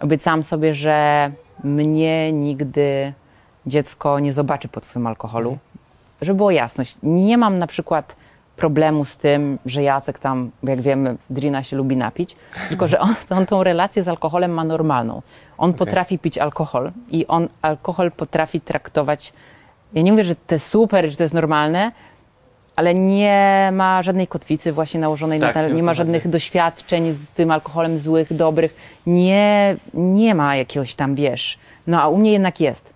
Obiecałam 0.00 0.42
sobie, 0.42 0.74
że 0.74 1.30
mnie 1.64 2.32
nigdy 2.32 3.12
dziecko 3.66 4.18
nie 4.18 4.32
zobaczy 4.32 4.68
po 4.68 4.80
twym 4.80 5.06
alkoholu. 5.06 5.58
Żeby 6.22 6.36
było 6.36 6.50
jasność, 6.50 6.96
nie 7.02 7.38
mam 7.38 7.58
na 7.58 7.66
przykład 7.66 8.16
problemu 8.62 9.04
z 9.04 9.16
tym, 9.16 9.58
że 9.66 9.82
Jacek 9.82 10.18
tam, 10.18 10.50
jak 10.62 10.80
wiemy, 10.80 11.16
Drina 11.30 11.62
się 11.62 11.76
lubi 11.76 11.96
napić, 11.96 12.36
tylko 12.68 12.88
że 12.88 13.00
on, 13.00 13.14
on 13.30 13.46
tą 13.46 13.62
relację 13.62 14.02
z 14.02 14.08
alkoholem 14.08 14.50
ma 14.50 14.64
normalną. 14.64 15.22
On 15.58 15.74
potrafi 15.74 16.18
pić 16.18 16.38
alkohol 16.38 16.90
i 17.10 17.26
on 17.26 17.48
alkohol 17.62 18.10
potrafi 18.12 18.60
traktować. 18.60 19.32
Ja 19.92 20.02
nie 20.02 20.12
mówię, 20.12 20.24
że 20.24 20.34
to 20.34 20.54
jest 20.54 20.66
super, 20.66 21.10
że 21.10 21.16
to 21.16 21.22
jest 21.22 21.34
normalne, 21.34 21.92
ale 22.76 22.94
nie 22.94 23.70
ma 23.72 24.02
żadnej 24.02 24.26
kotwicy 24.26 24.72
właśnie 24.72 25.00
nałożonej 25.00 25.40
Tak, 25.40 25.54
na 25.54 25.62
ten, 25.62 25.76
nie 25.76 25.82
ma 25.82 25.94
żadnych 25.94 26.22
chodzi. 26.22 26.32
doświadczeń 26.32 27.12
z 27.12 27.32
tym 27.32 27.50
alkoholem 27.50 27.98
złych, 27.98 28.32
dobrych. 28.36 28.76
Nie, 29.06 29.76
nie 29.94 30.34
ma 30.34 30.56
jakiegoś 30.56 30.94
tam, 30.94 31.14
wiesz. 31.14 31.58
No 31.86 32.02
a 32.02 32.08
u 32.08 32.16
mnie 32.18 32.32
jednak 32.32 32.60
jest. 32.60 32.94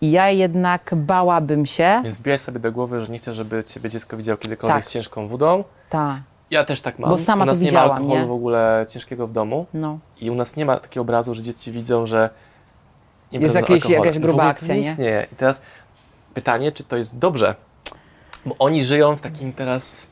I 0.00 0.10
ja 0.10 0.30
jednak 0.30 0.90
bałabym 0.96 1.66
się. 1.66 2.00
Więc 2.04 2.18
wbijaj 2.18 2.38
sobie 2.38 2.58
do 2.60 2.72
głowy, 2.72 3.00
że 3.00 3.12
nie 3.12 3.18
chcesz, 3.18 3.36
żeby 3.36 3.64
ciebie 3.64 3.90
dziecko 3.90 4.16
widziało 4.16 4.38
kiedykolwiek 4.38 4.76
Tak. 4.76 4.84
z 4.84 4.90
ciężką 4.92 5.28
wodą. 5.28 5.64
Ta, 5.90 6.20
Ja 6.50 6.64
też 6.64 6.80
tak 6.80 6.98
mam. 6.98 7.10
Bo 7.10 7.18
sama 7.18 7.44
u 7.44 7.46
nas 7.46 7.58
to 7.58 7.64
nie 7.64 7.72
ma 7.72 7.80
alkoholu 7.80 8.20
nie? 8.20 8.26
w 8.26 8.32
ogóle 8.32 8.86
ciężkiego 8.88 9.26
w 9.26 9.32
domu 9.32 9.66
no. 9.74 9.98
i 10.20 10.30
u 10.30 10.34
nas 10.34 10.56
nie 10.56 10.64
ma 10.66 10.76
takiego 10.76 11.00
obrazu, 11.02 11.34
że 11.34 11.42
dzieci 11.42 11.72
widzą, 11.72 12.06
że 12.06 12.30
z 13.32 13.54
jakieś- 13.54 13.90
jakaś 13.90 14.18
gruba 14.18 14.32
w 14.32 14.36
ogóle 14.36 14.50
akcja, 14.50 14.66
to 14.68 14.74
nie 14.74 14.80
nie? 14.80 14.86
istnieje. 14.86 15.26
I 15.32 15.36
teraz 15.36 15.62
pytanie, 16.34 16.72
czy 16.72 16.84
to 16.84 16.96
jest 16.96 17.18
dobrze? 17.18 17.54
Bo 18.46 18.54
oni 18.58 18.84
żyją 18.84 19.16
w 19.16 19.20
takim 19.20 19.52
teraz 19.52 20.06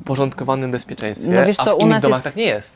uporządkowanym 0.00 0.70
bezpieczeństwie, 0.70 1.30
No 1.30 1.46
wiesz 1.46 1.60
a 1.60 1.64
co, 1.64 1.70
w 1.76 1.78
u 1.78 1.80
innych 1.80 1.90
nas 1.94 2.02
domach 2.02 2.16
jest- 2.16 2.24
tak 2.24 2.36
nie 2.36 2.44
jest. 2.44 2.72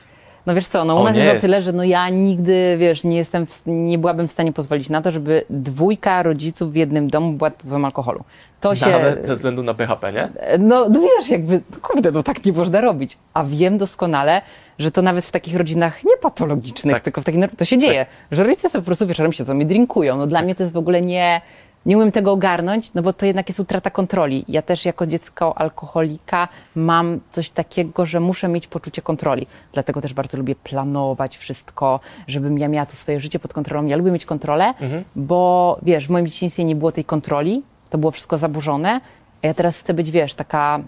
No 0.47 0.55
wiesz 0.55 0.67
co, 0.67 0.85
no 0.85 0.95
u 0.95 0.99
O, 0.99 1.05
nas 1.05 1.17
jest 1.17 1.39
o 1.39 1.41
tyle, 1.41 1.63
że 1.63 1.73
no 1.73 1.85
ja 1.85 2.09
nigdy, 2.09 2.77
wiesz, 2.79 3.05
nie 3.05 3.17
jestem, 3.17 3.47
w, 3.47 3.63
nie 3.67 3.99
byłabym 3.99 4.29
w 4.29 4.33
stanie 4.33 4.53
pozwolić 4.53 4.89
na 4.89 5.03
to, 5.03 5.11
żeby 5.11 5.45
dwójka 5.51 6.23
rodziców 6.23 6.73
w 6.73 6.77
jednym 6.77 7.11
domu 7.11 7.33
była 7.33 7.51
wpływem 7.51 7.85
alkoholu. 7.85 8.21
To 8.61 8.75
się... 8.75 8.91
Nawet 8.91 9.27
ze 9.27 9.35
względu 9.35 9.63
na 9.63 9.75
BHP, 9.75 10.13
nie? 10.13 10.29
No, 10.59 10.89
no 10.89 11.01
wiesz, 11.01 11.31
jakby, 11.31 11.61
kurde, 11.83 12.11
no 12.11 12.23
tak 12.23 12.45
nie 12.45 12.53
można 12.53 12.81
robić. 12.81 13.19
A 13.35 13.45
wiem 13.45 13.79
doskonale, 13.79 14.43
że 14.79 14.91
to 14.91 15.03
nawet 15.03 15.25
w 15.25 15.31
takich 15.31 15.57
rodzinach 15.57 16.05
niepatologicznych, 16.05 16.95
Tak. 16.95 17.05
tylko 17.05 17.21
w 17.21 17.25
takich, 17.25 17.41
to 17.59 17.65
się 17.65 17.79
dzieje, 17.79 18.07
że 18.31 18.45
rodzice 18.45 18.71
sobie 18.71 18.83
po 18.83 18.87
prostu 18.87 19.07
wieczorem 19.07 19.33
siedzą 19.33 19.59
i 19.59 19.67
drinkują. 19.67 20.17
No 20.17 20.27
dla 20.27 20.43
mnie 20.43 20.55
to 20.55 20.63
jest 20.63 20.73
w 20.73 20.77
ogóle 20.77 21.03
nie, 21.03 21.41
nie 21.87 21.97
umiem 21.97 22.13
tego 22.13 22.33
ogarnąć, 22.33 22.95
no 22.95 23.03
bo 23.03 23.13
to 23.13 23.27
jednak 23.27 23.49
jest 23.49 23.61
utrata 23.61 23.91
kontroli. 23.91 24.45
Ja 24.49 24.63
też 24.63 24.85
jako 24.85 25.07
dziecko 25.07 25.59
alkoholika 25.59 26.49
mam 26.75 27.21
coś 27.31 27.51
takiego, 27.51 28.07
że 28.07 28.21
muszę 28.21 28.49
mieć 28.49 28.67
poczucie 28.67 29.03
kontroli. 29.03 29.47
Dlatego 29.73 30.01
też 30.01 30.15
bardzo 30.15 30.37
lubię 30.39 30.55
planować 30.55 31.37
wszystko, 31.37 32.01
żebym 32.27 32.59
ja 32.59 32.69
miała 32.69 32.87
to 32.87 32.97
swoje 32.97 33.21
życie 33.21 33.39
pod 33.39 33.53
kontrolą. 33.53 33.87
Ja 33.87 33.97
lubię 33.97 34.11
mieć 34.11 34.27
kontrolę, 34.27 34.75
bo 35.17 35.79
wiesz, 35.83 36.07
w 36.07 36.11
moim 36.11 36.27
dzieciństwie 36.27 36.65
nie 36.65 36.77
było 36.77 36.93
tej 36.93 37.05
kontroli, 37.05 37.63
to 37.91 37.99
było 37.99 38.11
wszystko 38.13 38.39
zaburzone, 38.39 39.01
a 39.43 39.47
ja 39.47 39.55
teraz 39.55 39.79
chcę 39.79 39.95
być, 39.95 40.11
wiesz, 40.11 40.35
taka... 40.35 40.81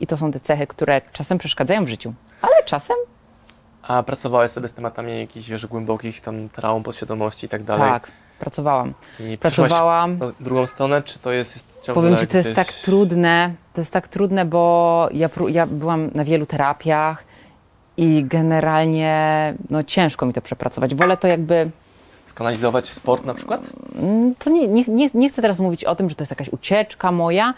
I 0.00 0.06
to 0.06 0.16
są 0.16 0.32
te 0.32 0.40
cechy, 0.40 0.66
które 0.66 1.00
czasem 1.12 1.38
przeszkadzają 1.38 1.84
w 1.84 1.88
życiu, 1.88 2.14
ale 2.42 2.52
czasem 2.64 2.96
A 3.82 4.02
pracowałeś 4.02 4.50
sobie 4.50 4.68
z 4.68 4.72
tematami 4.72 5.18
jakichś, 5.18 5.48
wiesz, 5.48 5.66
głębokich 5.66 6.20
tam 6.20 6.48
traum, 6.48 6.82
podświadomości 6.82 7.46
i 7.46 7.48
tak 7.48 7.62
dalej? 7.62 7.90
tak, 7.90 8.10
pracowałam. 8.40 8.94
I 9.20 9.38
Pracowałam. 9.38 10.18
drugą 10.40 10.66
stronę, 10.66 11.02
czy 11.02 11.18
to 11.18 11.32
jest, 11.32 11.54
jest 11.54 11.80
ciągle 11.82 12.02
Powiem 12.02 12.18
Ci, 12.18 12.26
to 12.26 12.36
jest 12.36 12.48
gdzieś... 12.48 12.66
tak 12.66 12.74
trudne, 12.74 13.52
to 13.74 13.80
jest 13.80 13.92
tak 13.92 14.08
trudne, 14.08 14.44
bo 14.44 15.08
ja, 15.12 15.28
ja 15.48 15.66
byłam 15.66 16.10
na 16.14 16.24
wielu 16.24 16.46
terapiach 16.46 17.24
i 17.96 18.24
generalnie 18.24 19.54
no, 19.70 19.82
ciężko 19.82 20.26
mi 20.26 20.32
to 20.32 20.42
przepracować. 20.42 20.94
Wolę 20.94 21.16
to 21.16 21.28
jakby, 21.28 21.70
Skanalizować 22.26 22.88
w 22.88 22.94
sport 22.94 23.24
na 23.24 23.34
przykład? 23.34 23.70
mm, 23.98 24.34
to 24.34 24.50
nie, 24.50 24.68
nie, 24.68 24.84
nie, 24.88 25.10
nie 25.14 25.28
chcę 25.28 25.42
teraz 25.42 25.58
mówić 25.58 25.84
o 25.84 25.94
tym, 25.94 26.10
że 26.10 26.16
to 26.16 26.22
jest 26.22 26.30
jakaś 26.30 26.48
ucieczka 26.48 27.12
moja, 27.12 27.54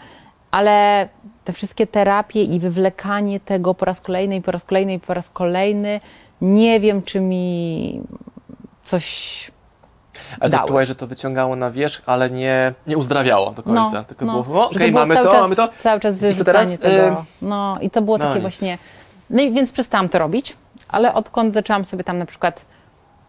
ale 0.51 1.09
te 1.43 1.53
wszystkie 1.53 1.87
terapie 1.87 2.43
i 2.43 2.59
wywlekanie 2.59 3.39
tego 3.39 3.73
po 3.73 3.85
raz 3.85 4.01
kolejny 4.01 4.35
i 4.35 4.41
po 4.41 4.51
raz 4.51 4.63
kolejny 4.63 4.93
i 4.93 4.99
po 4.99 5.13
raz 5.13 5.29
kolejny, 5.29 5.99
nie 6.41 6.79
wiem, 6.79 7.01
czy 7.01 7.19
mi 7.19 8.01
coś 8.83 9.51
Ale 10.39 10.51
dały. 10.51 10.67
czułaś, 10.67 10.87
że 10.87 10.95
to 10.95 11.07
wyciągało 11.07 11.55
na 11.55 11.71
wierzch, 11.71 12.01
ale 12.05 12.29
nie, 12.29 12.73
nie 12.87 12.97
uzdrawiało 12.97 13.51
do 13.51 13.63
końca. 13.63 14.03
Tylko 14.03 14.25
było, 14.25 14.39
o, 14.39 14.43
No, 14.47 14.69
że 14.69 14.75
okej, 14.75 14.91
było 14.91 15.05
mamy 15.05 15.15
to, 15.15 15.31
czas, 15.31 15.41
mamy 15.41 15.55
to. 15.55 15.67
Cały 15.67 15.99
czas 15.99 16.17
wyrzucanie 16.17 16.77
tego. 16.77 17.25
No 17.41 17.77
i 17.81 17.89
to 17.89 18.01
było 18.01 18.17
no 18.17 18.25
takie 18.25 18.35
nic. 18.35 18.41
właśnie... 18.41 18.77
No 19.29 19.41
i 19.41 19.51
więc 19.51 19.71
przestałam 19.71 20.09
to 20.09 20.19
robić, 20.19 20.57
ale 20.87 21.13
odkąd 21.13 21.53
zaczęłam 21.53 21.85
sobie 21.85 22.03
tam 22.03 22.17
na 22.17 22.25
przykład 22.25 22.65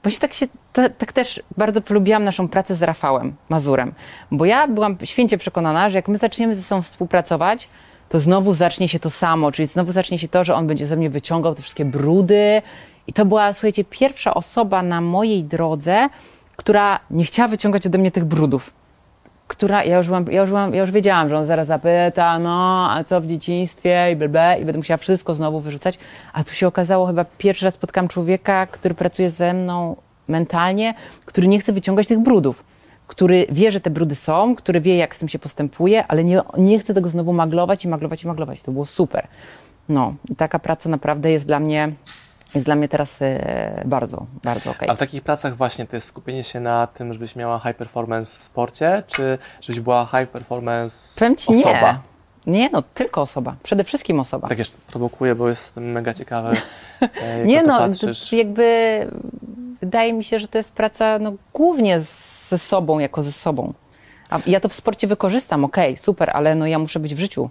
Właśnie 0.05 0.21
tak 0.21 0.33
się, 0.33 0.47
ta, 0.73 0.89
tak 0.89 1.13
też 1.13 1.43
bardzo 1.57 1.81
polubiłam 1.81 2.25
naszą 2.25 2.49
pracę 2.49 2.77
z 2.77 2.83
Rafałem 2.83 3.35
Mazurem, 3.49 3.93
bo 4.31 4.45
ja 4.45 4.69
byłam 4.69 4.97
święcie 5.05 5.39
przekonana, 5.39 5.91
że 5.91 5.99
jak 5.99 6.09
my 6.09 6.19
zaczniemy 6.19 6.55
ze 6.55 6.63
sobą 6.63 6.83
współpracować, 6.83 7.69
to 8.09 8.21
znowu 8.21 8.53
zacznie 8.53 8.89
się 8.89 8.99
to 9.01 9.11
samo, 9.11 9.53
czyli 9.53 9.69
znowu 9.69 9.93
zacznie 9.93 10.19
się 10.19 10.29
to, 10.29 10.45
że 10.45 10.55
on 10.55 10.67
będzie 10.67 10.87
ze 10.87 10.97
mnie 10.97 11.11
wyciągał 11.11 11.55
te 11.55 11.63
wszystkie 11.63 11.85
brudy. 11.85 12.63
I 13.07 13.13
to 13.13 13.25
była, 13.25 13.53
słuchajcie, 13.53 13.85
pierwsza 13.85 14.35
osoba 14.35 14.83
na 14.83 15.01
mojej 15.01 15.45
drodze, 15.45 16.09
która 16.57 17.01
nie 17.11 17.25
chciała 17.25 17.49
wyciągać 17.49 17.87
ode 17.87 17.99
mnie 17.99 18.11
tych 18.11 18.25
brudów. 18.25 18.73
Która, 19.47 19.85
ja 19.85 19.97
już, 19.97 20.07
byłam, 20.07 20.27
ja, 20.31 20.41
już 20.41 20.51
byłam, 20.51 20.75
ja 20.75 20.81
już 20.81 20.91
wiedziałam, 20.91 21.29
że 21.29 21.39
on 21.39 21.45
zaraz 21.45 21.67
zapyta, 21.67 22.39
no, 22.39 22.89
a 22.91 23.05
co 23.05 23.21
w 23.21 23.27
dzieciństwie 23.27 24.09
i 24.13 24.17
blb, 24.17 24.39
i 24.61 24.65
będę 24.65 24.79
musiała 24.79 24.99
wszystko 24.99 25.35
znowu 25.35 25.61
wyrzucać. 25.61 25.99
A 26.33 26.45
tu 26.45 26.53
się 26.53 26.67
okazało, 26.67 27.07
chyba 27.07 27.25
pierwszy 27.39 27.65
raz 27.65 27.75
spotkałam 27.75 28.09
człowieka, 28.09 28.67
który 28.67 28.95
pracuje 28.95 29.31
ze 29.31 29.55
mną 29.55 29.97
mentalnie, 30.29 30.95
który 31.25 31.49
nie 31.49 31.61
chce 31.61 31.73
wyciągać 31.73 32.07
tych 32.07 32.19
brudów 32.19 32.65
który 33.07 33.47
wie, 33.51 33.71
że 33.71 33.81
te 33.81 33.91
brudy 33.91 34.15
są, 34.15 34.57
który 34.57 34.81
wie, 34.81 34.97
jak 34.97 35.15
z 35.15 35.19
tym 35.19 35.29
się 35.29 35.39
postępuje, 35.39 36.07
ale 36.07 36.25
nie, 36.25 36.41
nie 36.59 36.79
chce 36.79 36.95
tego 36.95 37.09
znowu 37.09 37.33
maglować 37.33 37.85
i 37.85 37.89
maglować 37.89 38.25
i 38.25 38.27
maglować. 38.27 38.63
To 38.63 38.73
było 38.73 38.87
super. 38.87 39.27
No, 39.89 40.15
i 40.31 40.37
taka 40.37 40.59
praca 40.59 40.89
naprawdę 40.89 41.31
jest 41.31 41.47
dla 41.47 41.61
mnie, 41.61 41.93
jest 42.55 42.67
dla 42.67 42.77
mnie 42.77 42.89
teraz 42.89 43.23
e, 43.23 43.83
bardzo, 43.85 44.27
bardzo 44.45 44.71
okej. 44.71 44.89
A 44.91 44.95
w 44.95 44.99
takich 44.99 45.23
pracach 45.23 45.57
właśnie 45.57 45.87
to 45.87 45.97
jest 45.97 46.07
skupienie 46.07 46.45
się 46.45 46.61
na 46.61 46.87
tym, 46.87 47.13
żebyś 47.13 47.37
miała 47.37 47.61
high 47.61 47.77
performance 47.77 48.41
w 48.41 48.45
sporcie, 48.45 49.03
czy 49.07 49.39
żebyś 49.61 49.81
była 49.81 50.07
high 50.07 50.31
performance 50.31 51.19
Powiem 51.19 51.37
ci 51.37 51.51
osoba? 51.51 52.03
Nie. 52.47 52.53
nie, 52.59 52.71
no 52.73 52.83
tylko 52.83 53.21
osoba. 53.21 53.57
Przede 53.63 53.85
wszystkim 53.85 54.21
osoba. 54.21 54.49
Tak 54.49 54.59
jeszcze 54.59 54.77
prowokuję, 54.87 55.35
bo 55.35 55.49
jestem 55.49 55.93
mega 55.93 56.15
ciekawy. 56.15 56.57
e, 57.01 57.45
nie 57.45 57.63
no, 57.63 57.79
patrzysz. 57.79 58.33
jakby 58.33 58.99
wydaje 59.81 60.13
mi 60.13 60.25
się, 60.25 60.39
że 60.39 60.49
to 60.49 60.59
jest 60.59 60.73
praca 60.73 61.19
no, 61.19 61.33
głównie 61.55 62.01
ze 62.49 62.59
sobą, 62.59 62.99
jako 62.99 63.23
ze 63.23 63.33
sobą. 63.33 63.73
A 64.31 64.39
ja 64.47 64.61
to 64.61 64.69
w 64.69 64.75
sporcie 64.75 65.07
wykorzystam, 65.07 65.65
okej, 65.65 65.97
super, 65.97 66.31
ale 66.35 66.55
no 66.55 66.67
ja 66.67 66.79
muszę 66.79 67.01
być 67.01 67.15
w 67.15 67.19
życiu 67.19 67.51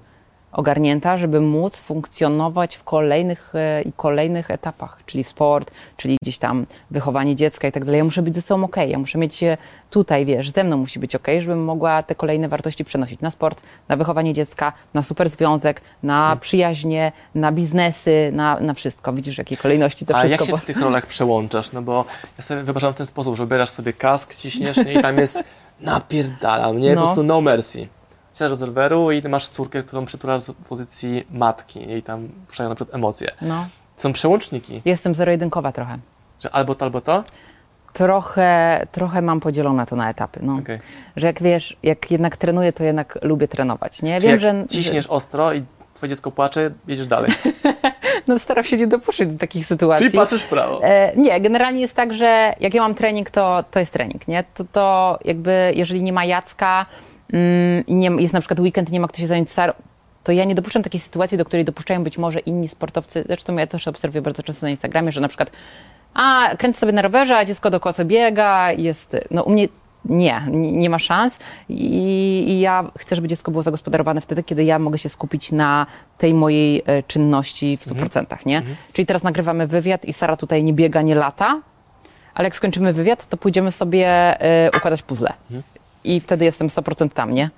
ogarnięta, 0.53 1.17
żeby 1.17 1.41
móc 1.41 1.79
funkcjonować 1.79 2.75
w 2.75 2.83
kolejnych 2.83 3.53
e, 3.55 3.81
i 3.81 3.93
kolejnych 3.93 4.51
etapach, 4.51 4.99
czyli 5.05 5.23
sport, 5.23 5.71
czyli 5.97 6.17
gdzieś 6.21 6.37
tam 6.37 6.65
wychowanie 6.91 7.35
dziecka 7.35 7.67
i 7.67 7.71
tak 7.71 7.85
dalej. 7.85 7.97
Ja 7.97 8.03
muszę 8.03 8.21
być 8.21 8.35
ze 8.35 8.41
sobą 8.41 8.63
okej, 8.63 8.91
ja 8.91 8.97
muszę 8.99 9.17
mieć 9.17 9.35
się 9.35 9.57
tutaj, 9.89 10.25
wiesz, 10.25 10.49
ze 10.51 10.63
mną 10.63 10.77
musi 10.77 10.99
być 10.99 11.15
okej, 11.15 11.41
żebym 11.41 11.63
mogła 11.63 12.03
te 12.03 12.15
kolejne 12.15 12.47
wartości 12.49 12.85
przenosić 12.85 13.21
na 13.21 13.31
sport, 13.31 13.61
na 13.87 13.95
wychowanie 13.95 14.33
dziecka, 14.33 14.73
na 14.93 15.03
super 15.03 15.29
związek, 15.29 15.81
na 16.03 16.37
przyjaźnie, 16.41 17.11
na 17.35 17.51
biznesy, 17.51 18.29
na, 18.33 18.59
na 18.59 18.73
wszystko. 18.73 19.13
Widzisz, 19.13 19.35
w 19.35 19.37
jakiej 19.37 19.57
kolejności 19.57 20.05
to 20.05 20.15
A 20.15 20.19
wszystko. 20.19 20.31
jak 20.43 20.45
się 20.45 20.51
bo- 20.51 20.57
w 20.57 20.65
tych 20.65 20.81
rolach 20.81 21.05
przełączasz? 21.05 21.71
No 21.71 21.81
bo 21.81 22.05
ja 22.37 22.43
sobie 22.43 22.63
wyobrażam 22.63 22.93
w 22.93 22.97
ten 22.97 23.05
sposób, 23.05 23.35
że 23.37 23.47
bierasz 23.47 23.69
sobie 23.69 23.93
kask, 23.93 24.35
ciśniesz 24.35 24.77
nie? 24.77 24.93
i 24.93 25.01
tam 25.01 25.17
jest 25.17 25.39
napierdalam, 25.81 26.77
nie? 26.79 26.89
Po 26.89 26.95
No. 26.95 27.01
prostu 27.01 27.23
no 27.23 27.41
mercy. 27.41 27.87
Siadasz 28.33 28.57
z 28.57 28.61
roweru 28.61 29.11
i 29.11 29.21
ty 29.21 29.29
masz 29.29 29.47
córkę, 29.47 29.83
którą 29.83 30.05
przytulasz 30.05 30.41
z 30.41 30.51
pozycji 30.69 31.27
matki 31.31 31.91
i 31.93 32.03
tam 32.03 32.29
puszczają 32.47 32.69
na 32.69 32.75
przykład 32.75 32.95
emocje. 32.95 33.31
No. 33.41 33.65
Są 33.97 34.13
przełączniki, 34.13 34.81
Jestem 34.85 35.15
zero-jedynkowa 35.15 35.71
trochę. 35.71 35.97
że 36.39 36.49
albo 36.55 36.75
to, 36.75 36.85
albo 36.85 37.01
to? 37.01 37.23
Trochę, 37.93 38.81
trochę 38.91 39.21
mam 39.21 39.39
podzielone 39.39 39.85
to 39.85 39.95
na 39.95 40.09
etapy. 40.09 40.39
No. 40.43 40.55
Okej. 40.55 40.79
Że 41.15 41.27
jak 41.27 41.41
wiesz, 41.43 41.77
jak 41.83 42.11
jednak 42.11 42.37
trenuję, 42.37 42.73
to 42.73 42.83
jednak 42.83 43.19
lubię 43.21 43.47
trenować. 43.47 44.01
Nie? 44.01 44.21
Czyli 44.21 44.31
Wiem, 44.31 44.39
że. 44.39 44.65
ciśniesz 44.69 45.07
ostro 45.07 45.53
i 45.53 45.63
twoje 45.93 46.09
dziecko 46.09 46.31
płacze, 46.31 46.71
jedziesz 46.87 47.07
dalej. 47.07 47.31
No, 48.27 48.39
staram 48.39 48.63
się 48.63 48.77
nie 48.77 48.87
dopuszczać 48.87 49.27
do 49.27 49.39
takich 49.39 49.65
sytuacji. 49.65 50.05
Czyli 50.07 50.17
patrzysz 50.17 50.41
w 50.41 50.49
prawo. 50.49 50.83
E, 50.83 51.15
nie, 51.15 51.41
generalnie 51.41 51.81
jest 51.81 51.95
tak, 51.95 52.13
że 52.13 52.53
jak 52.59 52.73
ja 52.73 52.81
mam 52.81 52.95
trening, 52.95 53.29
to, 53.29 53.63
to 53.71 53.79
jest 53.79 53.93
trening, 53.93 54.27
nie? 54.27 54.43
To, 54.53 54.63
to 54.71 55.19
jakby, 55.25 55.71
jeżeli 55.75 56.03
nie 56.03 56.13
ma 56.13 56.25
Jacka 56.25 56.85
nie, 57.87 58.11
jest 58.19 58.33
na 58.33 58.39
przykład 58.39 58.59
weekend, 58.59 58.91
nie 58.91 58.99
ma 58.99 59.07
kto 59.07 59.17
się 59.17 59.27
zająć 59.27 59.51
Sarą, 59.51 59.73
to 60.23 60.31
ja 60.31 60.45
nie 60.45 60.55
dopuszczam 60.55 60.83
takiej 60.83 60.99
sytuacji, 60.99 61.37
do 61.37 61.45
której 61.45 61.65
dopuszczają 61.65 62.03
być 62.03 62.17
może 62.17 62.39
inni 62.39 62.67
sportowcy. 62.67 63.23
Zresztą 63.27 63.57
ja 63.57 63.67
też 63.67 63.87
obserwuję 63.87 64.21
bardzo 64.21 64.43
często 64.43 64.65
na 64.65 64.69
Instagramie, 64.69 65.11
że 65.11 65.21
na 65.21 65.27
przykład 65.27 65.51
a, 66.13 66.49
kręcę 66.57 66.79
sobie 66.79 66.93
na 66.93 67.01
rowerze, 67.01 67.37
a 67.37 67.45
dziecko 67.45 67.69
dookoła 67.69 67.93
co 67.93 68.05
biega 68.05 68.71
jest, 68.71 69.17
no 69.31 69.43
u 69.43 69.51
mnie 69.51 69.67
nie, 70.05 70.41
nie 70.51 70.89
ma 70.89 70.99
szans 70.99 71.39
I, 71.69 72.45
i 72.47 72.59
ja 72.59 72.91
chcę, 72.97 73.15
żeby 73.15 73.27
dziecko 73.27 73.51
było 73.51 73.63
zagospodarowane 73.63 74.21
wtedy, 74.21 74.43
kiedy 74.43 74.63
ja 74.63 74.79
mogę 74.79 74.97
się 74.97 75.09
skupić 75.09 75.51
na 75.51 75.85
tej 76.17 76.33
mojej 76.33 76.83
e, 76.85 77.03
czynności 77.03 77.77
w 77.77 77.81
100%, 77.81 78.45
nie? 78.45 78.61
Czyli 78.93 79.05
teraz 79.05 79.23
nagrywamy 79.23 79.67
wywiad 79.67 80.05
i 80.05 80.13
Sara 80.13 80.37
tutaj 80.37 80.63
nie 80.63 80.73
biega, 80.73 81.01
nie 81.01 81.15
lata, 81.15 81.61
ale 82.33 82.45
jak 82.45 82.55
skończymy 82.55 82.93
wywiad, 82.93 83.29
to 83.29 83.37
pójdziemy 83.37 83.71
sobie 83.71 84.07
e, 84.41 84.71
układać 84.77 85.01
puzzle. 85.01 85.33
I 86.03 86.19
wtedy 86.19 86.45
jestem 86.45 86.67
100% 86.67 87.09
tam, 87.09 87.31
nie? 87.31 87.49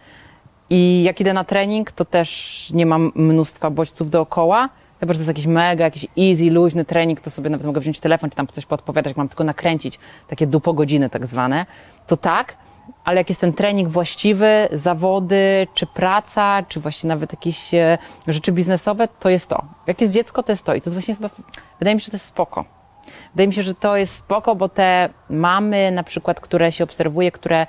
I 0.70 1.04
jak 1.04 1.22
idę 1.22 1.34
na 1.34 1.44
trening, 1.44 1.92
to 1.92 2.06
też 2.06 2.70
nie 2.74 2.86
mam 2.86 3.12
mnóstwa 3.16 3.70
bodźców 3.70 4.10
dookoła. 4.10 4.70
Chyba, 5.00 5.14
że 5.14 5.18
to 5.18 5.22
jest 5.22 5.28
jakiś 5.28 5.46
mega, 5.46 5.84
jakiś 5.84 6.08
easy, 6.18 6.52
luźny 6.52 6.86
trening, 6.86 7.22
to 7.22 7.30
sobie 7.30 7.50
nawet 7.50 7.68
mogę 7.68 7.82
wziąć 7.82 8.00
telefon, 8.00 8.30
czy 8.30 8.36
tam 8.36 8.48
coś 8.48 8.66
podpowiadać, 8.66 9.10
jak 9.10 9.18
mam 9.18 9.28
tylko 9.28 9.44
nakręcić, 9.44 10.00
takie 10.28 10.48
dupo 10.48 10.74
godziny 10.74 11.10
tak 11.10 11.26
zwane, 11.26 11.66
to 12.08 12.18
tak, 12.18 12.56
ale 13.04 13.18
jak 13.18 13.30
jest 13.30 13.42
ten 13.42 13.54
trening 13.54 13.90
właściwy, 13.90 14.68
zawody, 14.72 15.68
czy 15.74 15.86
praca, 15.86 16.64
czy 16.68 16.80
właśnie 16.80 17.08
nawet 17.08 17.34
jakieś 17.34 17.74
e, 17.74 17.98
rzeczy 18.28 18.52
biznesowe, 18.52 19.08
to 19.08 19.30
jest 19.30 19.50
to. 19.50 19.62
Jak 19.88 20.02
jest 20.02 20.14
dziecko, 20.14 20.44
to 20.44 20.52
jest 20.52 20.66
to. 20.66 20.76
I 20.76 20.82
to 20.82 20.90
jest 20.90 20.96
właśnie 20.96 21.16
chyba, 21.16 21.30
wydaje 21.80 21.96
mi 21.96 22.02
się, 22.02 22.06
że 22.06 22.12
to 22.12 22.16
jest 22.16 22.26
spoko. 22.26 22.66
Wydaje 23.34 23.48
mi 23.48 23.54
się, 23.54 23.64
że 23.64 23.76
to 23.76 23.98
jest 23.98 24.16
spoko, 24.16 24.56
bo 24.56 24.70
te 24.70 25.10
mamy 25.30 25.92
na 25.92 26.04
przykład, 26.04 26.40
które 26.40 26.72
się 26.72 26.84
obserwuje, 26.84 27.32
które 27.32 27.68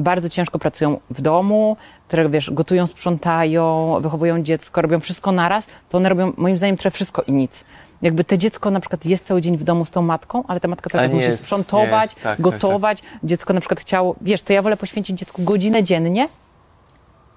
bardzo 0.00 0.28
ciężko 0.28 0.58
pracują 0.58 1.00
w 1.10 1.22
domu, 1.22 1.76
które 2.08 2.28
wiesz, 2.28 2.50
gotują, 2.50 2.86
sprzątają, 2.86 3.96
wychowują 4.00 4.42
dziecko, 4.42 4.82
robią 4.82 5.00
wszystko 5.00 5.32
naraz, 5.32 5.66
to 5.88 5.98
one 5.98 6.08
robią 6.08 6.32
moim 6.36 6.58
zdaniem 6.58 6.76
trochę 6.76 6.90
wszystko 6.90 7.22
i 7.22 7.32
nic. 7.32 7.64
Jakby 8.02 8.24
te 8.24 8.38
dziecko 8.38 8.70
na 8.70 8.80
przykład 8.80 9.04
jest 9.06 9.26
cały 9.26 9.42
dzień 9.42 9.56
w 9.56 9.64
domu 9.64 9.84
z 9.84 9.90
tą 9.90 10.02
matką, 10.02 10.44
ale 10.48 10.60
ta 10.60 10.68
matka 10.68 11.06
nie 11.06 11.14
musi 11.14 11.26
jest, 11.26 11.42
sprzątować, 11.42 12.02
jest, 12.02 12.14
tak, 12.14 12.22
tak, 12.22 12.40
gotować. 12.40 13.02
Dziecko 13.24 13.52
na 13.52 13.60
przykład 13.60 13.80
chciało, 13.80 14.16
wiesz, 14.20 14.42
to 14.42 14.52
ja 14.52 14.62
wolę 14.62 14.76
poświęcić 14.76 15.18
dziecku 15.18 15.42
godzinę 15.42 15.84
dziennie, 15.84 16.28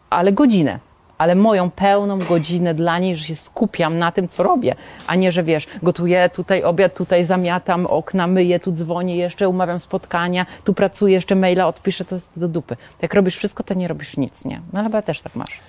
ale 0.09 0.31
godzinę. 0.31 0.79
Ale 1.23 1.35
moją 1.35 1.71
pełną 1.71 2.19
godzinę 2.19 2.73
dla 2.73 2.99
niej, 2.99 3.15
że 3.15 3.25
się 3.25 3.35
skupiam 3.35 3.97
na 3.99 4.11
tym, 4.11 4.27
co 4.27 4.43
robię, 4.43 4.75
a 5.07 5.15
nie, 5.15 5.31
że 5.31 5.43
wiesz, 5.43 5.67
gotuję 5.83 6.29
tutaj 6.29 6.63
obiad, 6.63 6.97
tutaj 6.97 7.23
zamiatam 7.23 7.85
okna, 7.85 8.27
myję, 8.27 8.59
tu 8.59 8.71
dzwonię 8.71 9.15
jeszcze, 9.15 9.49
umawiam 9.49 9.79
spotkania, 9.79 10.45
tu 10.63 10.73
pracuję, 10.73 11.13
jeszcze 11.13 11.35
maila 11.35 11.67
odpiszę, 11.67 12.05
to 12.05 12.15
jest 12.15 12.31
do 12.35 12.47
dupy. 12.47 12.75
Jak 13.01 13.13
robisz 13.13 13.35
wszystko, 13.37 13.63
to 13.63 13.73
nie 13.73 13.87
robisz 13.87 14.17
nic, 14.17 14.45
nie? 14.45 14.61
No 14.73 14.79
ale 14.79 14.87
chyba 14.87 15.01
też 15.01 15.21
tak 15.21 15.35
masz. 15.35 15.59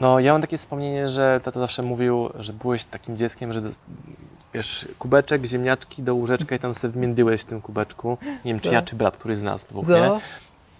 No, 0.00 0.20
ja 0.20 0.32
mam 0.32 0.40
takie 0.40 0.56
wspomnienie, 0.56 1.08
że 1.08 1.40
tata 1.42 1.60
zawsze 1.60 1.82
mówił, 1.82 2.30
że 2.38 2.52
byłeś 2.52 2.84
takim 2.84 3.16
dzieckiem, 3.16 3.52
że 3.52 3.62
wiesz, 4.54 4.88
kubeczek, 4.98 5.44
ziemniaczki 5.44 6.02
do 6.02 6.14
łóżeczka 6.14 6.54
i 6.54 6.58
tam 6.58 6.74
sobie 6.74 6.92
wmiędyłeś 6.92 7.40
w 7.40 7.44
tym 7.44 7.60
kubeczku. 7.60 8.18
Nie 8.44 8.52
wiem, 8.52 8.60
czy 8.60 8.74
ja, 8.74 8.82
czy 8.82 8.96
brat, 8.96 9.16
który 9.16 9.36
z 9.36 9.42
nas 9.42 9.64
dwóch, 9.64 9.88
nie? 9.88 10.10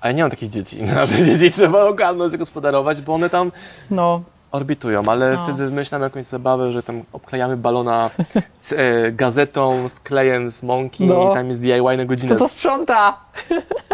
A 0.03 0.07
ja 0.09 0.13
nie 0.13 0.23
mam 0.23 0.31
takich 0.31 0.49
dzieci. 0.49 0.83
Nasze 0.95 1.25
dzieci 1.25 1.51
trzeba 1.51 1.85
ogarnąć, 1.85 2.33
zagospodarować, 2.33 3.01
bo 3.03 3.15
one 3.15 3.31
tam 3.31 3.53
no, 3.91 4.23
orbitują, 4.53 5.03
ale 5.09 5.33
No. 5.33 5.39
wtedy 5.39 5.71
myślałem 5.71 6.03
jakąś 6.03 6.27
zabawę, 6.27 6.73
że 6.73 6.83
tam 6.83 7.03
obklejamy 7.13 7.57
balona 7.57 8.11
c- 8.61 8.79
e, 8.79 9.13
gazetą 9.13 9.89
z 9.89 10.01
klejem 10.01 10.51
z 10.51 10.63
mąki 10.63 11.07
No. 11.07 11.31
i 11.31 11.35
tam 11.35 11.49
jest 11.49 11.61
DIY 11.63 11.97
na 11.97 12.05
godzinę. 12.05 12.33
to 12.35 12.39
to 12.39 12.49
sprząta. 12.49 13.17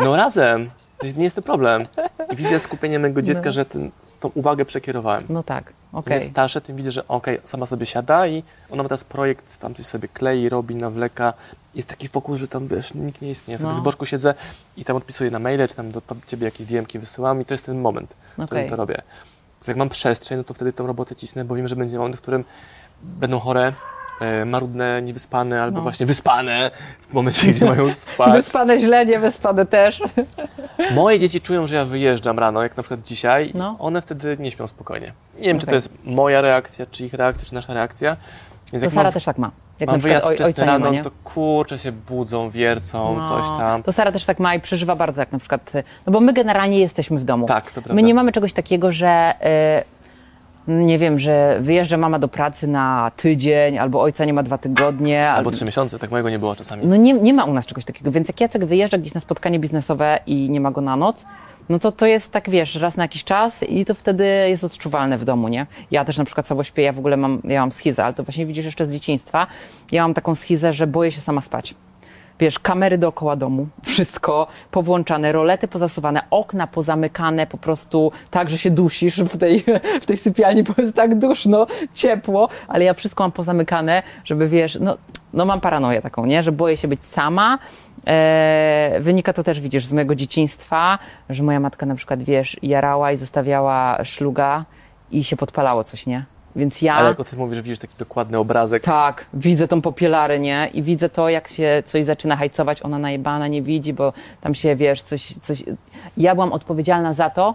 No 0.04 0.16
razem. 0.16 0.70
Nie 1.16 1.24
jest 1.24 1.36
to 1.36 1.42
problem. 1.42 1.86
I 2.32 2.36
widzę 2.36 2.58
skupienie 2.58 2.98
mojego 2.98 3.22
dziecka, 3.22 3.44
No. 3.46 3.52
że 3.52 3.64
ten, 3.64 3.90
tą 4.20 4.28
uwagę 4.34 4.64
przekierowałem. 4.64 5.24
No 5.28 5.42
tak, 5.42 5.68
Im 5.92 5.98
okej. 5.98 6.14
jest 6.14 6.30
starsze, 6.30 6.60
tym 6.60 6.76
widzę, 6.76 6.92
że 6.92 7.08
okej, 7.08 7.38
sama 7.44 7.66
sobie 7.66 7.86
siada 7.86 8.26
i 8.26 8.42
ona 8.70 8.82
ma 8.82 8.88
teraz 8.88 9.04
projekt, 9.04 9.56
tam 9.58 9.74
coś 9.74 9.86
sobie 9.86 10.08
klei, 10.08 10.48
robi, 10.48 10.76
nawleka. 10.76 11.32
Jest 11.74 11.88
taki 11.88 12.08
fokus, 12.08 12.38
że 12.38 12.48
tam 12.48 12.68
wiesz, 12.68 12.94
nikt 12.94 13.22
nie 13.22 13.30
istnieje. 13.30 13.54
Ja 13.54 13.58
sobie 13.58 13.70
No. 13.74 13.76
z 13.80 13.80
boczku 13.84 14.06
siedzę 14.06 14.34
i 14.76 14.84
tam 14.84 14.96
odpisuję 14.96 15.30
na 15.30 15.38
maile, 15.38 15.68
czy 15.68 15.74
tam 15.74 15.90
do 15.90 16.02
ciebie 16.26 16.44
jakieś 16.44 16.66
DM-ki 16.66 16.98
wysyłam 16.98 17.40
i 17.40 17.44
to 17.44 17.54
jest 17.54 17.66
ten 17.66 17.80
moment, 17.80 18.10
w 18.12 18.44
którym 18.44 18.44
Okej. 18.44 18.70
to 18.70 18.76
robię. 18.76 19.02
Jak 19.68 19.76
mam 19.76 19.88
przestrzeń, 19.88 20.38
no 20.38 20.44
to 20.44 20.54
wtedy 20.54 20.72
tą 20.72 20.86
robotę 20.86 21.14
cisnę, 21.16 21.44
bo 21.44 21.54
wiem, 21.54 21.68
że 21.68 21.76
będzie 21.76 21.98
moment, 21.98 22.16
w 22.16 22.20
którym 22.20 22.44
będą 23.02 23.38
chore, 23.38 23.72
marudne, 24.46 25.02
niewyspane 25.02 25.62
albo 25.62 25.76
No. 25.76 25.82
właśnie 25.82 26.06
wyspane 26.06 26.70
w 27.10 27.12
momencie, 27.14 27.46
gdzie 27.46 27.64
mają 27.64 27.92
spać. 28.04 28.32
Wyspane 28.32 28.78
źle, 28.80 29.06
nie 29.06 29.18
wyspane 29.18 29.66
też. 29.66 30.02
Moje 30.94 31.18
dzieci 31.18 31.40
czują, 31.40 31.66
że 31.66 31.74
ja 31.76 31.84
wyjeżdżam 31.84 32.38
rano, 32.38 32.62
jak 32.62 32.76
na 32.76 32.82
przykład 32.82 33.02
dzisiaj, 33.02 33.50
No. 33.54 33.76
one 33.78 34.02
wtedy 34.02 34.36
nie 34.40 34.50
śpią 34.50 34.66
spokojnie. 34.66 35.12
Nie 35.38 35.44
wiem, 35.44 35.58
czy 35.58 35.66
to 35.66 35.74
jest 35.74 35.88
moja 36.04 36.40
reakcja, 36.40 36.86
czy 36.90 37.04
ich 37.06 37.14
reakcja, 37.14 37.46
czy 37.48 37.54
nasza 37.54 37.74
reakcja. 37.74 38.16
Więc 38.72 38.84
To 38.84 38.90
Sara 38.90 39.02
mam, 39.02 39.12
też 39.12 39.24
tak 39.24 39.38
ma. 39.38 39.50
Jak 39.80 39.90
mam 39.90 40.00
wyjazd 40.00 40.26
wczesny 40.26 40.66
ma, 40.66 40.72
rano, 40.72 40.90
nie? 40.90 41.02
to 41.04 41.10
kurczę 41.24 41.78
się 41.78 41.92
budzą, 41.92 42.50
wiercą, 42.50 43.16
No, 43.18 43.28
coś 43.28 43.48
tam. 43.58 43.82
To 43.82 43.92
Sara 43.92 44.12
też 44.12 44.24
tak 44.24 44.38
ma 44.38 44.54
i 44.54 44.60
przeżywa 44.60 44.96
bardzo, 44.96 45.22
jak 45.22 45.32
na 45.32 45.38
przykład, 45.38 45.72
no 46.06 46.12
bo 46.12 46.20
my 46.20 46.32
generalnie 46.32 46.78
jesteśmy 46.78 47.18
w 47.18 47.24
domu. 47.24 47.46
Tak, 47.46 47.64
to 47.66 47.72
prawda. 47.72 47.94
My 47.94 48.02
nie 48.02 48.14
mamy 48.14 48.32
czegoś 48.32 48.52
takiego, 48.52 48.92
że 48.92 49.34
nie 50.68 50.98
wiem, 50.98 51.18
że 51.18 51.58
wyjeżdża 51.60 51.96
mama 51.96 52.18
do 52.18 52.28
pracy 52.28 52.66
na 52.66 53.10
tydzień, 53.16 53.78
albo 53.78 54.00
ojca 54.00 54.24
nie 54.24 54.32
ma 54.32 54.42
dwa 54.42 54.58
tygodnie. 54.58 55.30
Albo 55.30 55.50
trzy 55.50 55.64
miesiące, 55.64 55.98
tak 55.98 56.10
mojego 56.10 56.30
nie 56.30 56.38
było 56.38 56.56
czasami. 56.56 56.86
No 56.86 56.96
nie, 56.96 57.12
nie 57.12 57.34
ma 57.34 57.44
u 57.44 57.52
nas 57.52 57.66
czegoś 57.66 57.84
takiego, 57.84 58.10
więc 58.10 58.28
jak 58.28 58.40
Jacek 58.40 58.64
wyjeżdża 58.64 58.98
gdzieś 58.98 59.14
na 59.14 59.20
spotkanie 59.20 59.58
biznesowe 59.58 60.18
i 60.26 60.50
nie 60.50 60.60
ma 60.60 60.70
go 60.70 60.80
na 60.80 60.96
noc, 60.96 61.24
no 61.68 61.78
to 61.78 61.92
to 61.92 62.06
jest 62.06 62.32
tak, 62.32 62.50
wiesz, 62.50 62.74
raz 62.74 62.96
na 62.96 63.04
jakiś 63.04 63.24
czas 63.24 63.62
i 63.62 63.84
to 63.84 63.94
wtedy 63.94 64.24
jest 64.48 64.64
odczuwalne 64.64 65.18
w 65.18 65.24
domu, 65.24 65.48
nie? 65.48 65.66
Ja 65.90 66.04
też 66.04 66.18
na 66.18 66.24
przykład 66.24 66.46
słabo 66.46 66.64
śpię, 66.64 66.82
ja 66.82 66.92
w 66.92 66.98
ogóle 66.98 67.16
mam, 67.16 67.40
ja 67.44 67.60
mam 67.60 67.72
schizę, 67.72 68.04
ale 68.04 68.14
to 68.14 68.22
właśnie 68.22 68.46
widzisz 68.46 68.64
jeszcze 68.64 68.86
z 68.86 68.92
dzieciństwa. 68.92 69.46
Ja 69.92 70.02
mam 70.02 70.14
taką 70.14 70.34
schizę, 70.34 70.72
że 70.72 70.86
boję 70.86 71.10
się 71.10 71.20
sama 71.20 71.40
spać. 71.40 71.74
Wiesz, 72.40 72.58
kamery 72.58 72.98
dookoła 72.98 73.36
domu, 73.36 73.66
wszystko 73.84 74.46
powłączane, 74.70 75.32
rolety 75.32 75.68
pozasuwane, 75.68 76.22
okna 76.30 76.66
pozamykane, 76.66 77.46
po 77.46 77.58
prostu 77.58 78.12
tak, 78.30 78.50
że 78.50 78.58
się 78.58 78.70
dusisz 78.70 79.22
w 79.22 79.38
tej, 79.38 79.64
w 80.02 80.06
tej 80.06 80.16
sypialni, 80.16 80.62
bo 80.62 80.74
jest 80.78 80.96
tak 80.96 81.18
duszno, 81.18 81.66
ciepło, 81.94 82.48
ale 82.68 82.84
ja 82.84 82.94
wszystko 82.94 83.24
mam 83.24 83.32
pozamykane, 83.32 84.02
żeby 84.24 84.48
wiesz, 84.48 84.78
no, 84.80 84.96
no 85.32 85.44
mam 85.44 85.60
paranoję 85.60 86.02
taką, 86.02 86.26
nie, 86.26 86.42
że 86.42 86.52
boję 86.52 86.76
się 86.76 86.88
być 86.88 87.04
sama. 87.04 87.58
E, 88.06 88.98
wynika 89.00 89.32
to 89.32 89.42
też, 89.42 89.60
widzisz, 89.60 89.86
z 89.86 89.92
mojego 89.92 90.14
dzieciństwa, 90.14 90.98
że 91.30 91.42
moja 91.42 91.60
matka 91.60 91.86
na 91.86 91.94
przykład, 91.94 92.22
wiesz, 92.22 92.56
jarała 92.62 93.12
i 93.12 93.16
zostawiała 93.16 94.04
szluga 94.04 94.64
i 95.10 95.24
się 95.24 95.36
podpalało 95.36 95.84
coś, 95.84 96.06
nie? 96.06 96.24
Więc 96.56 96.82
ja... 96.82 96.94
Ale 96.94 97.08
jak 97.08 97.20
o 97.20 97.24
tym 97.24 97.38
mówisz, 97.38 97.60
widzisz 97.62 97.78
taki 97.78 97.94
dokładny 97.98 98.38
obrazek. 98.38 98.82
Tak, 98.82 99.26
widzę 99.34 99.68
tą 99.68 99.82
popielarę, 99.82 100.38
nie? 100.38 100.70
I 100.74 100.82
widzę 100.82 101.08
to, 101.08 101.28
jak 101.28 101.48
się 101.48 101.82
coś 101.86 102.04
zaczyna 102.04 102.36
hajcować, 102.36 102.82
ona 102.82 102.98
najebana 102.98 103.48
nie 103.48 103.62
widzi, 103.62 103.92
bo 103.92 104.12
tam 104.40 104.54
się, 104.54 104.76
wiesz, 104.76 105.02
coś, 105.02 105.34
coś... 105.34 105.64
Ja 106.16 106.34
byłam 106.34 106.52
odpowiedzialna 106.52 107.12
za 107.12 107.30
to, 107.30 107.54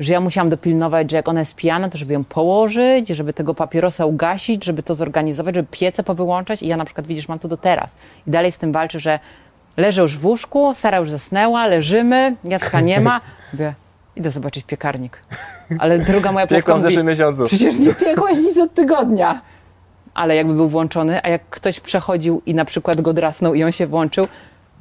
że 0.00 0.12
ja 0.12 0.20
musiałam 0.20 0.50
dopilnować, 0.50 1.10
że 1.10 1.16
jak 1.16 1.28
ona 1.28 1.40
jest 1.40 1.54
pijana, 1.54 1.88
to 1.88 1.98
żeby 1.98 2.12
ją 2.12 2.24
położyć, 2.24 3.08
żeby 3.08 3.32
tego 3.32 3.54
papierosa 3.54 4.06
ugasić, 4.06 4.64
żeby 4.64 4.82
to 4.82 4.94
zorganizować, 4.94 5.54
żeby 5.54 5.68
piece 5.70 6.02
powyłączać 6.02 6.62
i 6.62 6.68
ja 6.68 6.76
na 6.76 6.84
przykład, 6.84 7.06
widzisz, 7.06 7.28
mam 7.28 7.38
to 7.38 7.48
do 7.48 7.56
teraz. 7.56 7.96
I 8.26 8.30
dalej 8.30 8.52
z 8.52 8.58
tym 8.58 8.72
walczę, 8.72 9.00
że 9.00 9.18
leżę 9.76 10.02
już 10.02 10.18
w 10.18 10.26
łóżku, 10.26 10.74
Sara 10.74 10.98
już 10.98 11.10
zasnęła, 11.10 11.66
leżymy, 11.66 12.36
Jacka 12.44 12.80
nie 12.80 13.00
ma. 13.00 13.20
Mówię, 13.52 13.74
idę 14.18 14.30
zobaczyć 14.30 14.64
piekarnik. 14.64 15.22
Ale 15.78 15.98
druga 15.98 16.32
moja 16.32 16.46
Piekłam 16.56 16.78
w 16.78 16.82
zeszłym 16.82 17.06
miesiącu. 17.06 17.44
Przecież 17.44 17.78
nie 17.78 17.94
piekłaś 18.04 18.36
nic 18.36 18.58
od 18.58 18.74
tygodnia. 18.74 19.40
Ale 20.14 20.36
jakby 20.36 20.54
był 20.54 20.68
włączony, 20.68 21.22
a 21.22 21.28
jak 21.28 21.42
ktoś 21.50 21.80
przechodził 21.80 22.42
i 22.46 22.54
na 22.54 22.64
przykład 22.64 23.00
go 23.00 23.12
drasnął 23.12 23.54
i 23.54 23.64
on 23.64 23.72
się 23.72 23.86
włączył, 23.86 24.26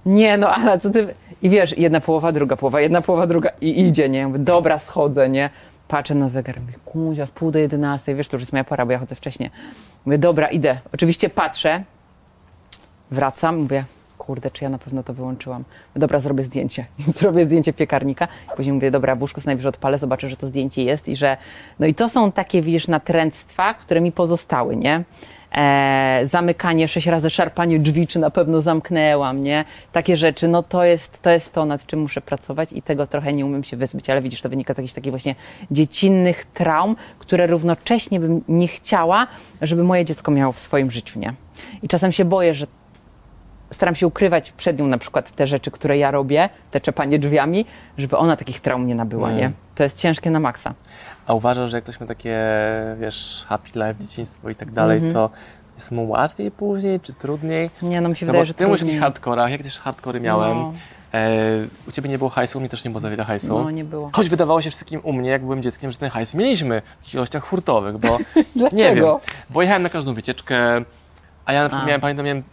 nie 0.06 0.38
no, 0.38 0.50
ale 0.50 0.80
co 0.80 0.89
ty... 0.89 1.13
I 1.41 1.50
wiesz, 1.50 1.78
jedna 1.78 2.02
połowa, 2.02 2.32
druga 2.32 2.56
połowa, 2.56 2.82
jedna 2.82 3.02
połowa, 3.02 3.28
druga 3.28 3.50
i 3.62 3.82
idzie, 3.82 4.10
nie? 4.10 4.28
Mówię, 4.28 4.39
dobra, 4.39 4.80
schodzę, 4.80 5.30
nie? 5.30 5.50
Patrzę 5.88 6.15
na 6.15 6.30
zegar, 6.30 6.60
mówię, 6.62 6.73
kuzia, 6.86 7.26
w 7.26 7.32
pół 7.32 7.52
do 7.52 7.60
jedenastej, 7.60 8.15
wiesz, 8.15 8.28
to 8.28 8.36
już 8.36 8.41
jest 8.41 8.52
moja 8.52 8.63
pora, 8.63 8.86
bo 8.86 8.91
ja 8.91 9.00
chodzę 9.00 9.15
wcześniej. 9.15 9.50
Mówię, 10.06 10.17
dobra, 10.17 10.47
idę. 10.47 10.78
Oczywiście 10.93 11.30
patrzę, 11.30 11.84
wracam, 13.12 13.58
mówię, 13.58 13.84
kurde, 14.28 14.52
czy 14.52 14.63
ja 14.63 14.70
na 14.70 14.78
pewno 14.78 15.04
to 15.04 15.13
wyłączyłam. 15.13 15.63
Dobra, 15.96 16.20
zrobię 16.20 16.44
zdjęcie. 16.44 16.86
Zrobię 17.20 17.46
zdjęcie 17.46 17.74
piekarnika. 17.74 18.28
Później 18.56 18.74
mówię, 18.74 18.92
dobra, 18.92 19.16
w 19.16 19.22
łóżku 19.22 19.42
najwyżej 19.46 19.70
odpalę, 19.70 19.98
zobaczę, 19.98 20.30
że 20.30 20.36
to 20.36 20.48
zdjęcie 20.48 20.84
jest 20.84 21.08
i 21.10 21.16
że... 21.16 21.38
No 21.80 21.86
i 21.86 21.96
to 21.96 22.10
są 22.10 22.32
takie, 22.32 22.62
widzisz, 22.62 22.88
natręctwa, 22.88 23.74
które 23.74 24.02
mi 24.02 24.12
pozostały, 24.12 24.76
nie? 24.76 25.04
E, 25.56 26.22
zamykanie 26.32 26.88
sześć 26.88 27.08
razy, 27.08 27.30
szarpanie 27.30 27.80
drzwi, 27.80 28.08
czy 28.08 28.20
na 28.20 28.30
pewno 28.30 28.62
zamknęłam, 28.62 29.42
nie? 29.42 29.66
Takie 29.92 30.18
rzeczy, 30.18 30.48
no 30.48 30.63
to 30.63 30.84
jest, 30.84 31.22
to 31.22 31.30
jest 31.30 31.54
to, 31.54 31.66
nad 31.66 31.86
czym 31.86 32.00
muszę 32.00 32.22
pracować 32.22 32.74
i 32.74 32.82
tego 32.82 33.08
trochę 33.08 33.34
nie 33.34 33.46
umiem 33.46 33.63
się 33.63 33.78
wyzbyć, 33.78 34.10
ale 34.10 34.22
widzisz, 34.22 34.42
to 34.42 34.50
wynika 34.50 34.74
z 34.74 34.78
jakichś 34.78 34.94
takich 34.94 35.12
właśnie 35.12 35.36
dziecinnych 35.72 36.46
traum, 36.54 36.96
które 37.20 37.48
równocześnie 37.48 38.20
bym 38.20 38.42
nie 38.48 38.68
chciała, 38.68 39.28
żeby 39.62 39.84
moje 39.84 40.06
dziecko 40.06 40.32
miało 40.32 40.54
w 40.54 40.60
swoim 40.60 40.92
życiu, 40.92 41.20
nie? 41.20 41.34
I 41.84 41.88
czasem 41.88 42.12
się 42.12 42.26
boję, 42.26 42.54
że 42.54 42.68
staram 43.71 43.95
się 43.95 44.08
ukrywać 44.08 44.51
przed 44.51 44.80
nią 44.80 44.88
na 44.88 44.97
przykład 44.97 45.32
te 45.32 45.47
rzeczy, 45.47 45.71
które 45.71 45.97
ja 45.97 46.12
robię, 46.12 46.49
te 46.71 46.82
czepanie 46.82 47.19
drzwiami, 47.19 47.65
żeby 47.97 48.17
ona 48.17 48.36
takich 48.38 48.60
traum 48.60 48.88
nie 48.88 48.95
nabyła, 48.95 49.27
Mm. 49.27 49.39
nie? 49.39 49.51
To 49.75 49.84
jest 49.84 49.97
ciężkie 49.97 50.30
na 50.32 50.39
maksa. 50.39 50.73
A 51.27 51.34
uważasz, 51.34 51.69
że 51.71 51.77
jak 51.77 51.84
ktoś 51.84 51.99
ma 51.99 52.06
takie, 52.06 52.38
wiesz, 52.99 53.45
happy 53.49 53.69
life, 53.75 53.95
dzieciństwo 53.99 54.49
i 54.49 54.56
tak 54.56 54.71
dalej, 54.71 54.95
Mhm. 54.97 55.13
to 55.13 55.30
jest 55.75 55.91
mu 55.91 56.10
łatwiej 56.10 56.51
później, 56.51 56.99
czy 56.99 57.13
trudniej? 57.13 57.69
Nie, 57.82 58.01
no 58.01 58.10
mi 58.10 58.15
się 58.15 58.25
No 58.25 58.32
wydaje, 58.32 58.45
że 58.45 58.53
ty 58.53 58.63
mówisz 58.63 58.75
o 58.75 58.77
trudniej. 58.77 58.95
jakichś 58.95 59.03
hardkorach, 59.03 59.51
jak 59.51 59.63
też 59.63 59.80
hardkory 59.80 60.19
miałem. 60.19 60.58
No. 60.58 60.73
E, 61.13 61.30
u 61.88 61.91
ciebie 61.91 62.10
nie 62.10 62.17
było 62.17 62.30
hajsu, 62.30 62.58
u 62.58 62.62
mnie 62.62 62.69
też 62.69 62.84
nie 62.86 62.91
było 62.91 62.99
za 63.01 63.10
wiele 63.10 63.23
hajsu. 63.25 63.60
No, 63.63 63.71
nie 63.71 63.84
było. 63.84 64.10
Choć 64.13 64.30
wydawało 64.30 64.62
się 64.62 64.69
wszystkim 64.69 65.01
u 65.03 65.13
mnie, 65.13 65.30
jak 65.30 65.41
byłem 65.41 65.63
dzieckiem, 65.63 65.91
że 65.91 65.97
ten 65.97 66.10
hajs 66.10 66.34
mieliśmy 66.34 66.82
w 67.03 67.13
ilościach 67.13 67.43
hurtowych, 67.43 67.97
bo 67.97 68.17
Dlaczego? 68.56 68.75
nie 68.84 68.95
wiem, 68.95 69.06
bo 69.49 69.62
jechałem 69.62 69.84
na 69.84 69.89
każdą 69.89 70.13
wycieczkę, 70.13 70.82
a 71.45 71.53
ja 71.53 71.63
na 71.63 71.69
przykład 71.69 71.84
A. 71.84 71.88
miałem, 71.88 72.01
pamiętam, 72.01 72.25
miałem 72.25 72.43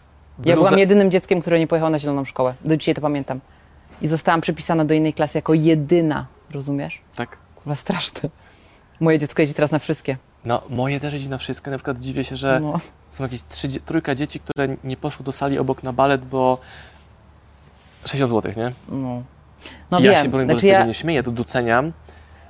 Ja 0.43 0.55
bluzę- 0.55 0.55
byłam 0.55 0.79
jedynym 0.79 1.11
dzieckiem, 1.11 1.41
które 1.41 1.59
nie 1.59 1.67
pojechało 1.67 1.89
na 1.89 1.99
zieloną 1.99 2.25
szkołę. 2.25 2.53
Do 2.65 2.77
dzisiaj 2.77 2.95
to 2.95 3.01
pamiętam. 3.01 3.39
I 4.01 4.07
zostałam 4.07 4.41
przypisana 4.41 4.85
do 4.85 4.93
innej 4.93 5.13
klasy 5.13 5.37
jako 5.37 5.53
jedyna. 5.53 6.25
Rozumiesz? 6.51 7.01
Tak. 7.15 7.37
Kurwa, 7.55 7.75
straszne. 7.75 8.29
Moje 8.99 9.19
dziecko 9.19 9.41
jeździ 9.41 9.55
teraz 9.55 9.71
na 9.71 9.79
wszystkie. 9.79 10.17
No, 10.45 10.61
moje 10.69 10.99
też 10.99 11.13
jeździ 11.13 11.29
na 11.29 11.37
wszystko. 11.37 11.71
Na 11.71 11.77
przykład 11.77 11.99
dziwię 11.99 12.23
się, 12.23 12.35
że 12.35 12.59
No. 12.59 12.79
są 13.09 13.23
jakieś 13.23 13.43
trzy, 13.43 13.67
trójka 13.67 14.15
dzieci, 14.15 14.39
które 14.39 14.67
nie 14.83 14.97
poszły 14.97 15.25
do 15.25 15.31
sali 15.31 15.59
obok 15.59 15.83
na 15.83 15.93
balet, 15.93 16.25
bo 16.25 16.57
60 18.05 18.29
zł, 18.31 18.51
nie? 18.57 18.71
No, 18.89 19.23
no 19.91 19.99
ja 19.99 20.11
wiem. 20.11 20.23
się 20.23 20.29
broń 20.29 20.45
znaczy, 20.45 20.59
z 20.59 20.63
tego 20.63 20.73
ja, 20.73 20.85
nie 20.85 20.93
śmieję, 20.93 21.23
to 21.23 21.31
doceniam. 21.31 21.91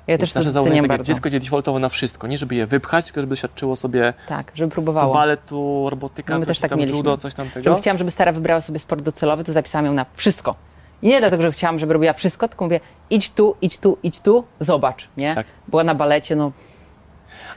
Ja 0.08 0.18
też 0.18 0.34
Nasze 0.36 0.52
założenie 0.52 0.76
jest 0.78 0.88
takie, 0.88 0.98
bardzo. 0.98 1.14
dziecko 1.14 1.30
idzie 1.30 1.40
defaultowo 1.40 1.80
na 1.80 1.90
wszystko, 1.90 2.28
nie 2.28 2.38
żeby 2.38 2.56
je 2.56 2.66
wypchać, 2.66 3.06
tylko 3.06 3.22
żeby 3.22 3.30
doświadczyło 3.30 3.76
sobie 3.76 4.14
Tak, 4.28 4.52
żeby 4.56 4.70
tu 4.70 4.74
próbowało. 4.74 5.14
balet, 5.14 5.46
tu 5.46 5.88
robotyka, 5.90 6.34
No 6.34 6.40
my 6.40 6.46
tu 6.46 6.48
też 6.52 6.60
tak 6.60 6.70
tam 6.70 6.80
mieliśmy. 6.80 6.98
judo, 6.98 7.18
coś 7.18 7.34
tam 7.34 7.50
tego. 7.50 7.64
Żebym 7.64 7.80
chciałam, 7.80 7.98
żeby 7.98 8.12
Stara 8.12 8.32
wybrała 8.32 8.62
sobie 8.62 8.80
sport 8.80 9.02
docelowy, 9.02 9.44
to 9.44 9.54
zapisałam 9.54 9.86
ją 9.86 9.94
na 9.94 10.06
wszystko. 10.14 10.56
I 11.02 11.08
nie 11.08 11.20
dlatego, 11.20 11.44
że 11.44 11.52
chciałam, 11.52 11.80
żeby 11.80 11.94
robiła 11.94 12.14
wszystko, 12.14 12.48
tylko 12.48 12.66
mówię, 12.66 12.80
idź 13.10 13.30
tu, 13.30 13.56
idź 13.62 13.78
tu, 13.78 13.98
idź 14.04 14.20
tu, 14.20 14.44
zobacz, 14.60 15.08
nie? 15.18 15.36
Tak. 15.36 15.48
Była 15.68 15.84
na 15.84 15.96
balecie, 15.96 16.36
no, 16.36 16.52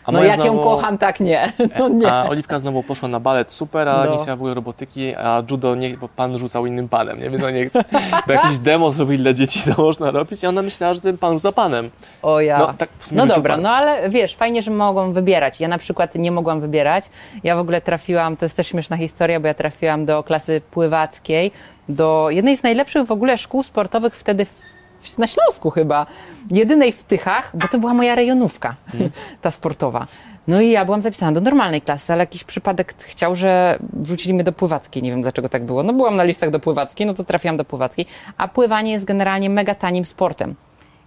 A 0.08 0.12
no 0.12 0.24
jak 0.24 0.36
ją 0.36 0.42
znowu- 0.52 0.62
kocham, 0.62 0.98
tak 0.98 1.20
nie. 1.20 1.52
No 1.78 1.88
nie. 1.88 2.12
A 2.12 2.28
Oliwka 2.28 2.58
znowu 2.58 2.82
poszła 2.82 3.08
na 3.08 3.20
balet, 3.20 3.52
super, 3.52 3.88
a 3.88 4.04
No. 4.04 4.12
nie 4.12 4.18
chciała 4.18 4.36
w 4.36 4.40
ogóle 4.40 4.54
robotyki, 4.54 5.14
a 5.16 5.42
judo 5.50 5.74
nie, 5.74 5.96
bo 5.96 6.08
pan 6.08 6.38
rzucał 6.38 6.66
innym 6.66 6.88
panem, 6.88 7.20
nie? 7.20 7.30
Więc 7.30 7.42
ona 7.42 7.50
nie 7.50 7.68
chce. 7.68 7.84
Bo 8.26 8.32
jakiś 8.32 8.58
demo 8.68 8.90
zrobili 8.90 9.22
dla 9.22 9.32
dzieci, 9.32 9.60
co 9.60 9.82
można 9.82 10.10
robić, 10.10 10.42
i 10.42 10.46
ona 10.46 10.62
myślała, 10.62 10.94
że 10.94 11.00
ten 11.00 11.18
pan 11.18 11.32
rzuca 11.32 11.52
panem. 11.52 11.90
O 12.22 12.40
ja. 12.40 12.58
No, 12.58 12.74
tak 12.78 12.88
No 13.12 13.26
dobra, 13.26 13.54
pan. 13.54 13.62
no 13.62 13.70
ale 13.70 14.10
wiesz, 14.10 14.36
fajnie, 14.36 14.62
że 14.62 14.70
mogą 14.70 15.12
wybierać. 15.12 15.60
Ja 15.60 15.68
na 15.68 15.78
przykład 15.78 16.14
nie 16.14 16.32
mogłam 16.32 16.60
wybierać. 16.60 17.04
Ja 17.44 17.56
w 17.56 17.58
ogóle 17.58 17.80
trafiłam, 17.80 18.36
to 18.36 18.44
jest 18.44 18.56
też 18.56 18.66
śmieszna 18.66 18.96
historia, 18.96 19.40
bo 19.40 19.46
ja 19.46 19.54
trafiłam 19.54 20.06
do 20.06 20.22
klasy 20.22 20.60
pływackiej, 20.70 21.52
do 21.88 22.26
jednej 22.30 22.56
z 22.56 22.62
najlepszych 22.62 23.06
w 23.06 23.12
ogóle 23.12 23.38
szkół 23.38 23.62
sportowych 23.62 24.14
wtedy 24.16 24.44
w, 24.44 24.77
na 25.18 25.26
Śląsku 25.26 25.70
chyba. 25.70 26.06
Jedynej 26.50 26.92
w 26.92 27.02
Tychach, 27.02 27.56
bo 27.56 27.68
to 27.68 27.78
była 27.78 27.94
moja 27.94 28.14
rejonówka, 28.14 28.74
Mhm. 28.94 29.10
ta 29.42 29.50
sportowa. 29.50 30.06
No 30.48 30.60
i 30.60 30.70
ja 30.70 30.84
byłam 30.84 31.02
zapisana 31.02 31.32
do 31.32 31.40
normalnej 31.40 31.82
klasy, 31.82 32.12
ale 32.12 32.22
jakiś 32.22 32.44
przypadek 32.44 32.94
chciał, 32.98 33.36
że 33.36 33.78
wrzucili 33.92 34.34
mnie 34.34 34.44
do 34.44 34.52
pływackiej. 34.52 35.02
Nie 35.02 35.10
wiem 35.10 35.22
dlaczego 35.22 35.48
tak 35.48 35.64
było. 35.64 35.82
No 35.82 35.92
byłam 35.92 36.16
na 36.16 36.24
listach 36.24 36.50
do 36.50 36.60
pływackiej, 36.60 37.06
no 37.06 37.14
to 37.14 37.24
trafiłam 37.24 37.56
do 37.56 37.64
pływackiej. 37.64 38.06
A 38.36 38.48
pływanie 38.48 38.92
jest 38.92 39.04
generalnie 39.04 39.50
mega 39.50 39.74
tanim 39.74 40.04
sportem. 40.04 40.54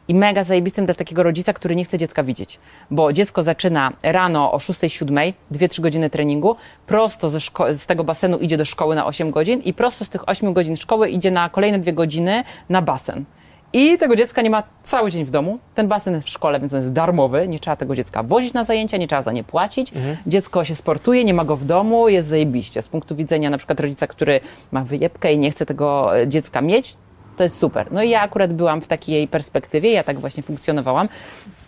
I 0.08 0.16
mega 0.16 0.44
zajebistym 0.44 0.86
dla 0.86 0.94
takiego 0.94 1.24
rodzica, 1.24 1.54
który 1.54 1.76
nie 1.76 1.84
chce 1.86 1.98
dziecka 1.98 2.24
widzieć. 2.24 2.60
Bo 2.92 3.14
dziecko 3.14 3.44
zaczyna 3.44 3.92
rano 4.04 4.52
o 4.52 4.58
6-7, 4.58 5.34
2-3 5.52 5.82
godziny 5.82 6.10
treningu, 6.10 6.56
prosto 6.88 7.30
ze 7.30 7.40
z 7.74 7.86
tego 7.86 8.04
basenu 8.04 8.38
idzie 8.38 8.58
do 8.58 8.66
szkoły 8.66 8.96
na 8.96 9.06
8 9.06 9.32
godzin 9.32 9.60
i 9.62 9.74
prosto 9.74 10.06
z 10.06 10.10
tych 10.10 10.30
8 10.30 10.54
godzin 10.54 10.76
szkoły 10.78 11.10
idzie 11.10 11.32
na 11.32 11.50
kolejne 11.50 11.80
2 11.80 11.92
godziny 11.92 12.44
na 12.70 12.82
basen. 12.82 13.26
I 13.74 13.98
tego 13.98 14.16
dziecka 14.16 14.42
nie 14.42 14.50
ma 14.50 14.64
cały 14.84 15.12
dzień 15.12 15.26
w 15.26 15.32
domu. 15.32 15.60
Ten 15.76 15.88
basen 15.88 16.14
jest 16.14 16.28
w 16.28 16.30
szkole, 16.30 16.60
więc 16.60 16.74
on 16.74 16.80
jest 16.80 16.94
darmowy. 16.94 17.48
Nie 17.48 17.60
trzeba 17.60 17.76
tego 17.76 17.96
dziecka 17.96 18.24
wozić 18.24 18.54
na 18.54 18.64
zajęcia, 18.64 18.98
nie 18.98 19.08
trzeba 19.08 19.22
za 19.22 19.32
nie 19.32 19.44
płacić. 19.44 19.92
Dziecko 20.28 20.64
się 20.64 20.76
sportuje, 20.76 21.24
nie 21.24 21.34
ma 21.34 21.46
go 21.46 21.56
w 21.56 21.66
domu, 21.66 22.10
jest 22.10 22.30
zajebiście. 22.30 22.82
Z 22.82 22.88
punktu 22.88 23.16
widzenia 23.16 23.50
na 23.50 23.58
przykład 23.58 23.80
rodzica, 23.80 24.08
który 24.08 24.40
ma 24.72 24.84
wyjebkę 24.84 25.34
i 25.34 25.38
nie 25.38 25.52
chce 25.52 25.66
tego 25.66 26.20
e, 26.20 26.28
dziecka 26.28 26.62
mieć, 26.62 26.96
to 27.38 27.44
jest 27.44 27.58
super. 27.58 27.92
No 27.92 28.04
i 28.04 28.10
ja 28.10 28.22
akurat 28.22 28.54
byłam 28.54 28.82
w 28.82 28.88
takiej 28.88 29.28
perspektywie, 29.28 29.92
ja 29.92 30.04
tak 30.04 30.20
właśnie 30.20 30.44
funkcjonowałam. 30.44 31.10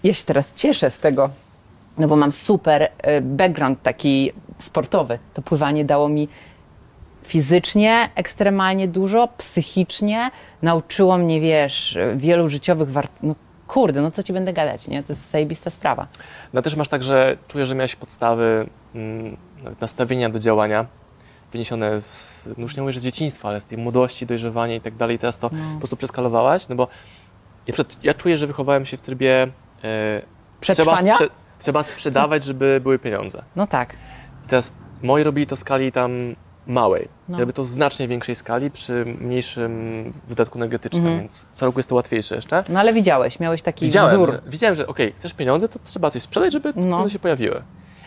Ja 0.04 0.14
się 0.14 0.26
teraz 0.26 0.54
cieszę 0.54 0.92
z 0.92 1.00
tego, 1.00 1.30
no 1.98 2.08
bo 2.08 2.16
mam 2.16 2.32
super 2.32 2.90
e, 2.98 3.22
background 3.22 3.82
taki 3.82 4.32
sportowy. 4.58 5.20
To 5.34 5.42
pływanie 5.42 5.86
dało 5.86 6.10
mi 6.10 6.28
fizycznie 7.24 8.10
ekstremalnie 8.16 8.88
dużo, 8.88 9.28
psychicznie. 9.38 10.32
Nauczyło 10.62 11.18
mnie, 11.18 11.42
wiesz, 11.42 11.98
wielu 12.16 12.50
życiowych 12.50 12.92
wartości. 12.92 13.28
No 13.28 13.36
kurde, 13.68 14.02
no 14.02 14.12
co 14.12 14.24
ci 14.24 14.34
będę 14.34 14.54
gadać, 14.54 14.88
nie? 14.88 15.04
To 15.04 15.14
jest 15.14 15.32
zajebista 15.32 15.70
sprawa. 15.70 16.08
No 16.54 16.62
też 16.62 16.76
masz 16.76 16.88
tak, 16.88 17.04
że 17.04 17.38
czujesz, 17.48 17.68
że 17.68 17.76
miałeś 17.76 17.96
podstawy 17.96 18.68
mm, 18.96 19.38
nastawienia 19.82 20.30
do 20.30 20.40
działania 20.40 20.86
wyniesione 21.52 22.02
z, 22.02 22.46
no 22.58 22.62
już 22.62 22.76
nie 22.76 22.82
mówię, 22.82 22.94
że 22.94 23.00
z 23.00 23.04
dzieciństwa, 23.04 23.50
ale 23.50 23.62
z 23.62 23.66
tej 23.66 23.78
młodości, 23.78 24.26
dojrzewania 24.26 24.76
i 24.76 24.82
tak 24.82 24.96
dalej. 24.96 25.20
Teraz 25.20 25.38
to 25.38 25.50
po 25.50 25.78
prostu 25.78 25.98
przeskalowałaś, 25.98 26.68
no 26.68 26.76
bo 26.76 26.88
ja, 27.68 27.74
przed, 27.74 28.04
ja 28.04 28.14
czuję, 28.14 28.38
że 28.38 28.48
wychowałem 28.48 28.86
się 28.86 28.98
w 28.98 29.02
trybie 29.02 29.48
Przetrwania? 30.62 31.16
Trzeba, 31.16 31.30
sprze- 31.30 31.30
trzeba 31.60 31.84
sprzedawać, 31.84 32.44
żeby 32.44 32.80
były 32.84 33.00
pieniądze. 33.00 33.44
No 33.56 33.68
tak. 33.68 33.94
I 34.46 34.48
teraz 34.48 34.72
moi 35.02 35.24
robili 35.24 35.48
to 35.48 35.56
w 35.56 35.60
skali 35.60 35.92
tam 35.92 36.36
małej. 36.68 37.08
No. 37.30 37.40
Robię 37.40 37.54
to 37.54 37.64
w 37.64 37.68
znacznie 37.68 38.08
większej 38.08 38.36
skali 38.36 38.72
przy 38.72 39.06
mniejszym 39.22 40.14
wydatku 40.28 40.58
energetycznym, 40.60 41.04
Mhm. 41.04 41.20
więc 41.20 41.46
co 41.56 41.66
roku 41.66 41.80
jest 41.80 41.90
to 41.90 41.96
łatwiejsze 41.96 42.36
jeszcze. 42.36 42.64
No 42.70 42.80
ale 42.80 42.94
widziałeś, 42.94 43.40
miałeś 43.40 43.62
taki 43.62 43.86
Widziałem, 43.86 44.10
wzór. 44.12 44.32
że, 44.32 44.52
widziałem, 44.52 44.76
że 44.76 44.88
okej, 44.88 45.14
chcesz 45.18 45.34
pieniądze, 45.34 45.68
to 45.70 45.80
trzeba 45.84 46.10
coś 46.10 46.22
sprzedać, 46.22 46.54
żeby 46.54 46.74
No. 46.76 46.98
one 46.98 47.10
się 47.10 47.20
pojawiły. 47.20 47.62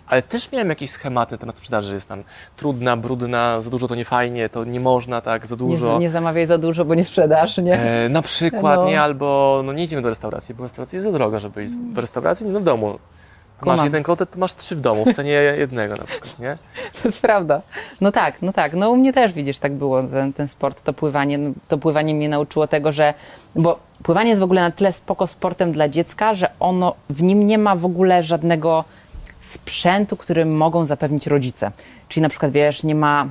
Ale 0.09 0.23
też 0.23 0.53
miałem 0.53 0.69
jakieś 0.69 0.91
schematy 0.91 1.33
na 1.35 1.39
temat 1.39 1.57
sprzedaży, 1.57 1.89
że 1.89 1.95
jest 1.95 2.09
tam 2.09 2.23
trudna, 2.57 2.97
brudna, 2.97 3.61
za 3.61 3.71
dużo 3.71 3.89
to 3.89 3.95
nie 3.95 4.05
fajnie, 4.05 4.49
to 4.49 4.65
nie 4.65 4.81
można 4.81 5.21
tak, 5.21 5.47
za 5.47 5.55
Nie, 5.55 5.59
dużo. 5.59 5.99
nie 5.99 6.11
zamawiaj 6.11 6.47
za 6.47 6.59
dużo, 6.59 6.85
bo 6.85 6.95
nie 6.95 7.05
sprzedasz, 7.05 7.57
nie? 7.59 7.81
E, 7.81 8.09
na 8.09 8.23
przykład, 8.23 8.77
No. 8.81 8.87
nie, 8.87 9.01
albo 9.01 9.61
no 9.65 9.73
nie 9.73 9.85
idziemy 9.85 10.03
do 10.03 10.09
restauracji, 10.09 10.55
bo 10.55 10.63
restauracja 10.63 10.97
jest 10.97 11.07
za 11.07 11.13
droga, 11.13 11.39
żeby 11.39 11.65
iść 11.65 11.73
do 11.93 12.01
restauracji, 12.01 12.47
nie 12.47 12.53
no 12.53 12.61
w 12.61 12.65
domu. 12.65 12.99
Masz 13.63 13.85
jeden 13.85 14.03
kotet, 14.03 14.31
to 14.31 14.39
masz 14.39 14.55
trzy 14.55 14.77
w 14.77 14.81
domu, 14.81 15.05
w 15.05 15.15
cenie 15.15 15.31
jednego 15.33 15.97
na 15.97 16.05
przykład, 16.05 16.39
nie? 16.39 16.59
To 17.03 17.09
jest 17.09 17.21
prawda. 17.21 17.61
No 18.01 18.13
tak, 18.13 18.43
no 18.43 18.53
tak. 18.53 18.73
No 18.73 18.91
u 18.91 18.97
mnie 18.97 19.13
też 19.13 19.33
widzisz, 19.33 19.59
tak 19.59 19.73
było 19.73 20.03
ten, 20.03 20.33
ten 20.33 20.49
sport, 20.49 20.83
to 20.83 20.93
pływanie. 20.93 21.39
No, 21.39 21.51
To 21.69 21.79
pływanie 21.79 22.15
mnie 22.15 22.29
nauczyło 22.29 22.67
tego, 22.67 22.93
że. 22.93 23.15
Bo 23.55 23.79
pływanie 24.03 24.29
jest 24.31 24.41
w 24.41 24.45
ogóle 24.45 24.61
na 24.61 24.71
tyle 24.71 24.93
spoko 24.93 25.27
sportem 25.27 25.73
dla 25.73 25.89
dziecka, 25.89 26.35
że 26.35 26.51
ono 26.61 26.95
w 27.11 27.23
nim 27.23 27.47
nie 27.47 27.59
ma 27.59 27.77
w 27.77 27.85
ogóle 27.85 28.23
żadnego 28.23 28.85
sprzętu, 29.53 30.17
który 30.17 30.45
mogą 30.47 30.85
zapewnić 30.85 31.27
rodzice. 31.27 31.71
Czyli 32.09 32.23
na 32.23 32.29
przykład 32.29 32.53
wiesz, 32.53 32.83
nie 32.83 32.95
ma. 32.95 33.27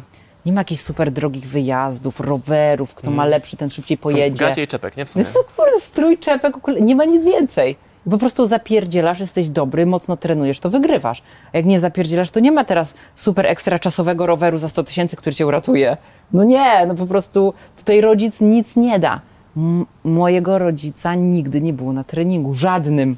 Nie 0.46 0.52
ma 0.54 0.62
jakichś 0.62 0.82
super 0.82 1.12
drogich 1.12 1.48
wyjazdów, 1.48 2.20
rowerów, 2.20 2.96
kto 2.96 3.12
ma 3.12 3.26
lepszy, 3.26 3.58
ten 3.58 3.70
szybciej 3.70 3.98
Są 3.98 4.04
pojedzie. 4.04 4.46
gacie 4.46 4.64
i 4.64 4.68
czepek, 4.68 4.98
nie? 4.98 5.06
W 5.06 5.10
sumie. 5.10 5.24
Jest 5.24 5.34
to 5.36 5.44
kurde 5.56 5.80
strój, 5.80 6.18
czepek, 6.18 6.54
nie 6.82 6.96
ma 6.96 7.06
nic 7.06 7.26
więcej. 7.26 7.76
Po 8.12 8.18
prostu 8.18 8.48
zapierdzielasz, 8.48 9.20
jesteś 9.20 9.50
dobry, 9.50 9.86
mocno 9.86 10.18
trenujesz, 10.18 10.60
to 10.60 10.70
wygrywasz. 10.70 11.22
A 11.54 11.58
jak 11.58 11.66
nie 11.66 11.80
zapierdzielasz, 11.80 12.30
to 12.30 12.40
nie 12.40 12.52
ma 12.52 12.64
teraz 12.64 12.94
super 13.16 13.46
ekstra 13.46 13.80
czasowego 13.80 14.26
roweru 14.26 14.58
za 14.58 14.70
100 14.70 14.84
tysięcy, 14.84 15.16
który 15.16 15.36
cię 15.36 15.48
uratuje. 15.48 15.98
No 16.34 16.44
nie, 16.44 16.86
no 16.86 16.96
po 16.96 17.08
prostu 17.08 17.54
tutaj 17.78 18.02
rodzic 18.02 18.42
nic 18.42 18.76
nie 18.76 19.00
da. 19.00 19.22
M- 19.58 19.86
mojego 20.04 20.58
rodzica 20.58 21.16
nigdy 21.16 21.62
nie 21.62 21.74
było 21.74 21.94
na 21.94 22.04
treningu, 22.04 22.54
żadnym. 22.54 23.18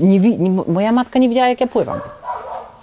Nie 0.00 0.20
wi- 0.20 0.38
nie, 0.38 0.50
moja 0.50 0.92
matka 0.92 1.18
nie 1.18 1.28
widziała, 1.28 1.48
jak 1.48 1.60
ja 1.60 1.66
pływam. 1.66 2.00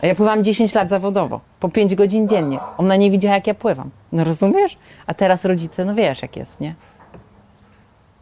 A 0.01 0.07
ja 0.07 0.15
pływam 0.15 0.43
10 0.43 0.73
lat 0.75 0.89
zawodowo, 0.89 1.39
po 1.59 1.69
5 1.69 1.95
godzin 1.95 2.27
dziennie. 2.27 2.59
Ona 2.77 2.95
nie 2.95 3.11
widziała, 3.11 3.35
jak 3.35 3.47
ja 3.47 3.53
pływam. 3.53 3.89
No 4.11 4.23
rozumiesz? 4.23 4.77
A 5.07 5.13
teraz 5.13 5.45
rodzice, 5.45 5.85
no 5.85 5.95
wiesz, 5.95 6.21
jak 6.21 6.37
jest, 6.37 6.59
nie? 6.59 6.75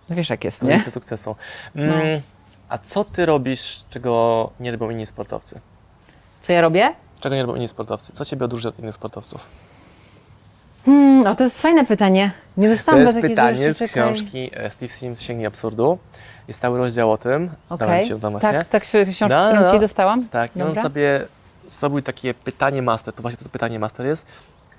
No 0.10 0.16
wiesz, 0.16 0.30
jak 0.30 0.44
jest, 0.44 0.64
nie? 0.64 0.74
Listy 0.74 0.92
sukcesu. 0.92 1.36
Mm, 1.76 2.22
A 2.70 2.78
co 2.78 3.04
ty 3.04 3.26
robisz, 3.26 3.84
czego 3.90 4.50
nie 4.60 4.72
robią 4.72 4.90
inni 4.90 5.06
sportowcy? 5.06 5.60
Co 6.42 6.54
ja 6.54 6.62
robię? 6.62 6.94
Czego 7.20 7.36
nie 7.36 7.42
robią 7.42 7.56
inni 7.56 7.68
sportowcy? 7.68 8.14
Co 8.14 8.26
ciebie 8.26 8.46
odróżnia 8.46 8.70
od 8.70 8.80
innych 8.80 8.96
sportowców? 8.96 9.42
Hmm, 10.86 11.28
a 11.28 11.36
to 11.36 11.44
jest 11.44 11.62
fajne 11.62 11.86
pytanie. 11.86 12.32
Nie 12.58 12.68
To 12.70 12.74
dostałam 12.76 13.02
jest 13.02 13.14
takiego 13.14 13.30
pytanie 13.30 13.74
z 13.74 13.92
książki 13.92 14.50
e, 14.54 14.72
Steve 14.72 14.94
Sims 14.94 15.22
Sięgnij 15.22 15.48
Absurdu. 15.48 15.98
Jest 16.48 16.62
cały 16.62 16.78
rozdział 16.78 17.12
o 17.12 17.18
tym. 17.18 17.50
Dałem 17.70 17.84
Okej. 17.96 18.04
ci 18.06 18.12
ją 18.12 18.20
tam 18.20 18.32
właśnie. 18.32 18.52
Tak, 18.54 18.70
tak, 18.70 18.84
książkę, 18.84 19.28
No, 19.30 19.48
którą 19.48 19.62
no. 19.62 19.72
ci 19.72 19.80
dostałam? 19.80 20.28
Tak, 20.28 20.56
i 20.56 20.62
on 20.62 20.68
Dobra. 20.68 20.84
sobie 20.84 21.26
zrobił 21.68 22.02
takie 22.02 22.34
pytanie 22.34 22.82
master, 22.82 23.14
to 23.14 23.22
właśnie 23.22 23.44
to 23.44 23.50
pytanie 23.50 23.80
master 23.80 24.06
jest, 24.06 24.28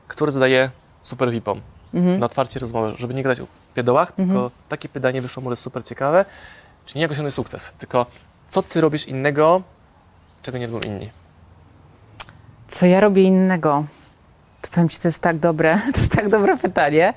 które 0.09 0.33
zadaje 0.33 0.71
super 1.03 1.31
VIPom 1.31 1.61
Mhm. 1.95 2.19
na 2.21 2.27
otwarcie 2.27 2.61
rozmowy, 2.61 2.93
żeby 2.99 3.15
nie 3.15 3.23
gadać 3.23 3.41
o 3.41 3.47
pierdołach, 3.75 4.13
tylko 4.13 4.51
takie 4.69 4.89
pytanie 4.89 5.23
wyszło 5.23 5.43
mu, 5.43 5.51
jest 5.51 5.63
super 5.63 5.85
ciekawe, 5.85 6.25
czyli 6.87 6.99
nie 6.99 7.03
jak 7.03 7.11
osiągnąć 7.11 7.35
sukces, 7.35 7.73
tylko 7.79 8.07
co 8.49 8.63
ty 8.63 8.81
robisz 8.81 9.07
innego, 9.09 9.63
czego 10.43 10.59
nie 10.59 10.67
robią 10.67 10.81
inni. 10.81 11.11
Co 12.69 12.87
ja 12.87 13.01
robię 13.01 13.23
innego? 13.23 13.85
To 14.63 14.69
powiem 14.71 14.89
ci, 14.89 14.99
to 14.99 15.09
jest 15.09 15.23
tak 15.23 15.39
dobre, 15.39 15.81
to 15.95 15.99
jest 16.01 16.13
tak 16.13 16.29
dobre 16.29 16.57
pytanie. 16.59 17.15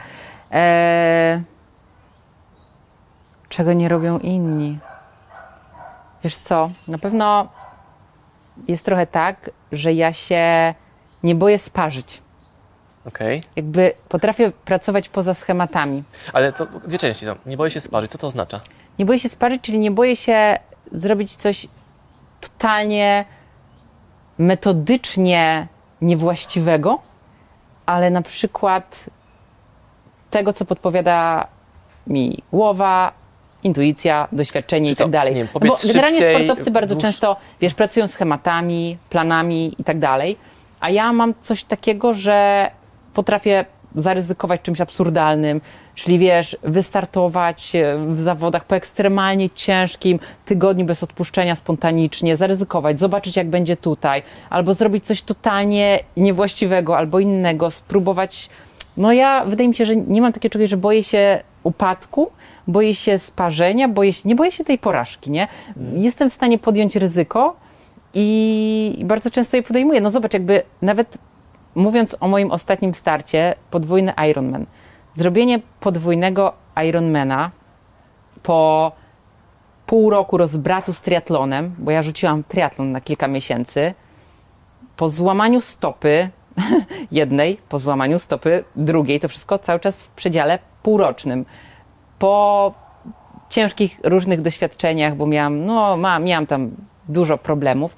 Eee, 0.51 1.41
czego 3.49 3.73
nie 3.73 3.89
robią 3.89 4.19
inni? 4.19 4.79
Wiesz 6.23 6.37
co, 6.37 6.69
na 6.87 6.97
pewno 6.97 7.47
jest 8.67 8.85
trochę 8.85 9.07
tak, 9.07 9.49
że 9.71 9.93
ja 9.93 10.13
się 10.13 10.73
nie 11.23 11.35
boję 11.35 11.59
sparzyć. 11.59 12.21
Okej, 13.05 13.43
Jakby 13.55 13.93
potrafię 14.09 14.51
pracować 14.51 15.09
poza 15.09 15.33
schematami. 15.33 16.03
ale 16.33 16.53
to 16.53 16.65
dwie 16.65 16.97
części 16.97 17.25
nie 17.45 17.57
boję 17.57 17.71
się 17.71 17.81
sparzyć, 17.81 18.11
co 18.11 18.17
to 18.17 18.27
oznacza? 18.27 18.59
Nie 18.99 19.05
boję 19.05 19.19
się 19.19 19.29
sparzyć, 19.29 19.61
czyli 19.61 19.79
nie 19.79 19.91
boję 19.91 20.15
się 20.15 20.59
zrobić 20.91 21.35
coś 21.35 21.67
totalnie 22.41 23.25
metodycznie 24.37 25.67
niewłaściwego, 26.01 26.99
ale 27.85 28.09
na 28.09 28.21
przykład 28.21 29.09
tego, 30.29 30.53
co 30.53 30.65
podpowiada 30.65 31.47
mi 32.07 32.43
głowa, 32.51 33.11
intuicja, 33.63 34.27
doświadczenie 34.31 34.91
i 34.91 34.95
tak 34.95 35.09
dalej. 35.09 35.35
nie 35.35 35.43
no 35.43 35.59
bo 35.59 35.75
generalnie 35.87 36.17
sportowcy 36.17 36.71
bardzo 36.71 36.95
dłuż- 36.95 37.01
często, 37.01 37.37
wiesz, 37.61 37.73
pracują 37.73 38.07
schematami, 38.07 38.97
planami 39.09 39.75
i 39.77 39.83
tak 39.83 39.99
dalej, 39.99 40.37
a 40.79 40.89
ja 40.89 41.13
mam 41.13 41.33
coś 41.41 41.63
takiego, 41.63 42.13
że 42.13 42.71
potrafię 43.13 43.65
zaryzykować 43.95 44.61
czymś 44.61 44.81
absurdalnym, 44.81 45.61
czyli 45.99 46.19
wiesz, 46.19 46.57
wystartować 46.63 47.75
e, 47.75 47.97
w 47.97 48.19
zawodach 48.19 48.65
po 48.65 48.75
ekstremalnie 48.75 49.49
ciężkim 49.49 50.19
tygodniu 50.45 50.85
bez 50.85 51.03
odpuszczenia 51.03 51.55
spontanicznie, 51.55 52.35
zaryzykować, 52.35 52.99
zobaczyć 52.99 53.37
jak 53.37 53.49
będzie 53.49 53.77
tutaj, 53.77 54.23
albo 54.49 54.73
zrobić 54.73 55.05
coś 55.05 55.21
totalnie 55.21 55.99
niewłaściwego 56.17 56.97
albo 56.97 57.19
innego, 57.19 57.71
spróbować. 57.71 58.49
No 58.97 59.13
ja, 59.13 59.45
wydaje 59.45 59.69
mi 59.69 59.75
się, 59.75 59.85
że 59.85 59.95
nie 59.95 60.21
mam 60.21 60.33
takiego 60.33 60.53
czegoś, 60.53 60.69
że 60.69 60.77
boję 60.77 61.03
się 61.03 61.43
upadku, 61.63 62.31
boję 62.67 62.95
się 62.95 63.19
sparzenia, 63.19 63.87
boję 63.87 64.13
się, 64.13 64.29
nie 64.29 64.35
boję 64.35 64.51
się 64.51 64.63
tej 64.63 64.77
porażki, 64.77 65.31
nie? 65.31 65.47
Jestem 65.93 66.29
w 66.29 66.33
stanie 66.33 66.59
podjąć 66.59 66.95
ryzyko 66.95 67.55
i 68.13 68.69
i 68.97 69.05
bardzo 69.05 69.31
często 69.31 69.57
je 69.57 69.63
podejmuję. 69.63 70.01
No 70.01 70.11
zobacz, 70.11 70.33
jakby 70.33 70.63
nawet 70.81 71.17
mówiąc 71.75 72.15
o 72.19 72.27
moim 72.27 72.51
ostatnim 72.51 72.93
starcie, 72.93 73.55
podwójny 73.71 74.13
Ironman. 74.29 74.65
Zrobienie 75.15 75.59
podwójnego 75.79 76.53
Ironmana 76.87 77.51
po 78.43 78.91
pół 79.85 80.09
roku 80.09 80.37
rozbratu 80.37 80.93
z 80.93 81.01
triatlonem, 81.01 81.75
bo 81.77 81.91
ja 81.91 82.03
rzuciłam 82.03 82.43
triatlon 82.43 82.91
na 82.91 83.01
kilka 83.01 83.27
miesięcy, 83.27 83.93
po 84.95 85.09
złamaniu 85.09 85.61
stopy 85.61 86.29
jednej, 87.11 87.57
po 87.69 87.79
złamaniu 87.79 88.19
stopy 88.19 88.63
drugiej, 88.75 89.19
to 89.19 89.27
wszystko 89.27 89.59
cały 89.59 89.79
czas 89.79 90.03
w 90.03 90.09
przedziale 90.09 90.59
półrocznym. 90.83 91.45
Po 92.19 92.73
ciężkich 93.49 93.99
różnych 94.03 94.41
doświadczeniach, 94.41 95.15
bo 95.15 95.27
miałam, 95.27 95.65
no, 95.65 95.97
ma, 95.97 96.19
miałam 96.19 96.47
tam 96.47 96.71
dużo 97.09 97.37
problemów, 97.37 97.95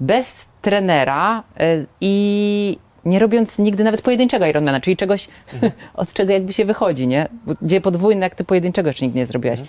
bez 0.00 0.48
trenera 0.62 1.42
y, 1.60 1.86
i 2.00 2.78
nie 3.04 3.18
robiąc 3.18 3.58
nigdy 3.58 3.84
nawet 3.84 4.02
pojedynczego 4.02 4.46
Ironmana, 4.46 4.80
czyli 4.80 4.96
czegoś, 4.96 5.28
od 5.94 6.12
czego 6.12 6.32
jakby 6.32 6.52
się 6.52 6.64
wychodzi, 6.64 7.06
nie? 7.06 7.28
Bo 7.46 7.54
Gdzie 7.62 7.80
podwójne, 7.80 8.26
jak 8.26 8.34
ty 8.34 8.44
pojedynczego 8.44 8.88
jeszcze 8.88 9.04
nigdy 9.04 9.18
nie 9.18 9.26
zrobiłaś. 9.26 9.60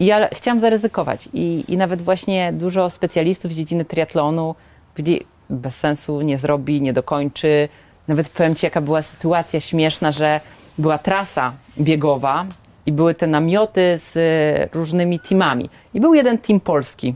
I 0.00 0.06
ja 0.06 0.28
chciałam 0.28 0.60
zaryzykować 0.60 1.28
I, 1.32 1.64
i 1.68 1.76
nawet 1.76 2.02
właśnie 2.02 2.52
dużo 2.52 2.90
specjalistów 2.90 3.52
z 3.52 3.56
dziedziny 3.56 3.84
triatlonu 3.84 4.54
byli 4.96 5.20
bez 5.50 5.76
sensu, 5.76 6.20
nie 6.20 6.38
zrobi, 6.38 6.82
nie 6.82 6.92
dokończy. 6.92 7.68
Nawet 8.08 8.28
powiem 8.28 8.54
Ci, 8.54 8.66
jaka 8.66 8.80
była 8.80 9.02
sytuacja 9.02 9.60
śmieszna, 9.60 10.12
że 10.12 10.40
była 10.78 10.98
trasa 10.98 11.52
biegowa 11.78 12.46
i 12.86 12.92
były 12.92 13.14
te 13.14 13.26
namioty 13.26 13.98
z 13.98 14.16
y, 14.16 14.68
różnymi 14.78 15.20
teamami. 15.20 15.70
I 15.94 16.00
był 16.00 16.14
jeden 16.14 16.38
team 16.38 16.60
polski. 16.60 17.14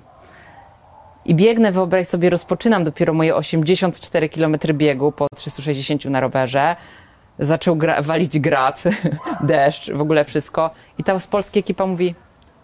I 1.26 1.34
biegnę, 1.34 1.72
wyobraź 1.72 2.06
sobie, 2.06 2.30
rozpoczynam 2.30 2.84
dopiero 2.84 3.14
moje 3.14 3.36
84 3.36 4.28
km 4.28 4.56
biegu 4.72 5.12
po 5.12 5.26
360 5.36 6.04
na 6.04 6.20
rowerze. 6.20 6.76
Zaczął 7.38 7.76
gra- 7.76 8.02
walić 8.02 8.38
grad, 8.40 8.82
deszcz, 9.40 9.90
w 9.90 10.00
ogóle 10.00 10.24
wszystko. 10.24 10.70
I 10.98 11.04
ta 11.04 11.18
z 11.18 11.26
polskiej 11.26 11.60
ekipa 11.60 11.86
mówi, 11.86 12.14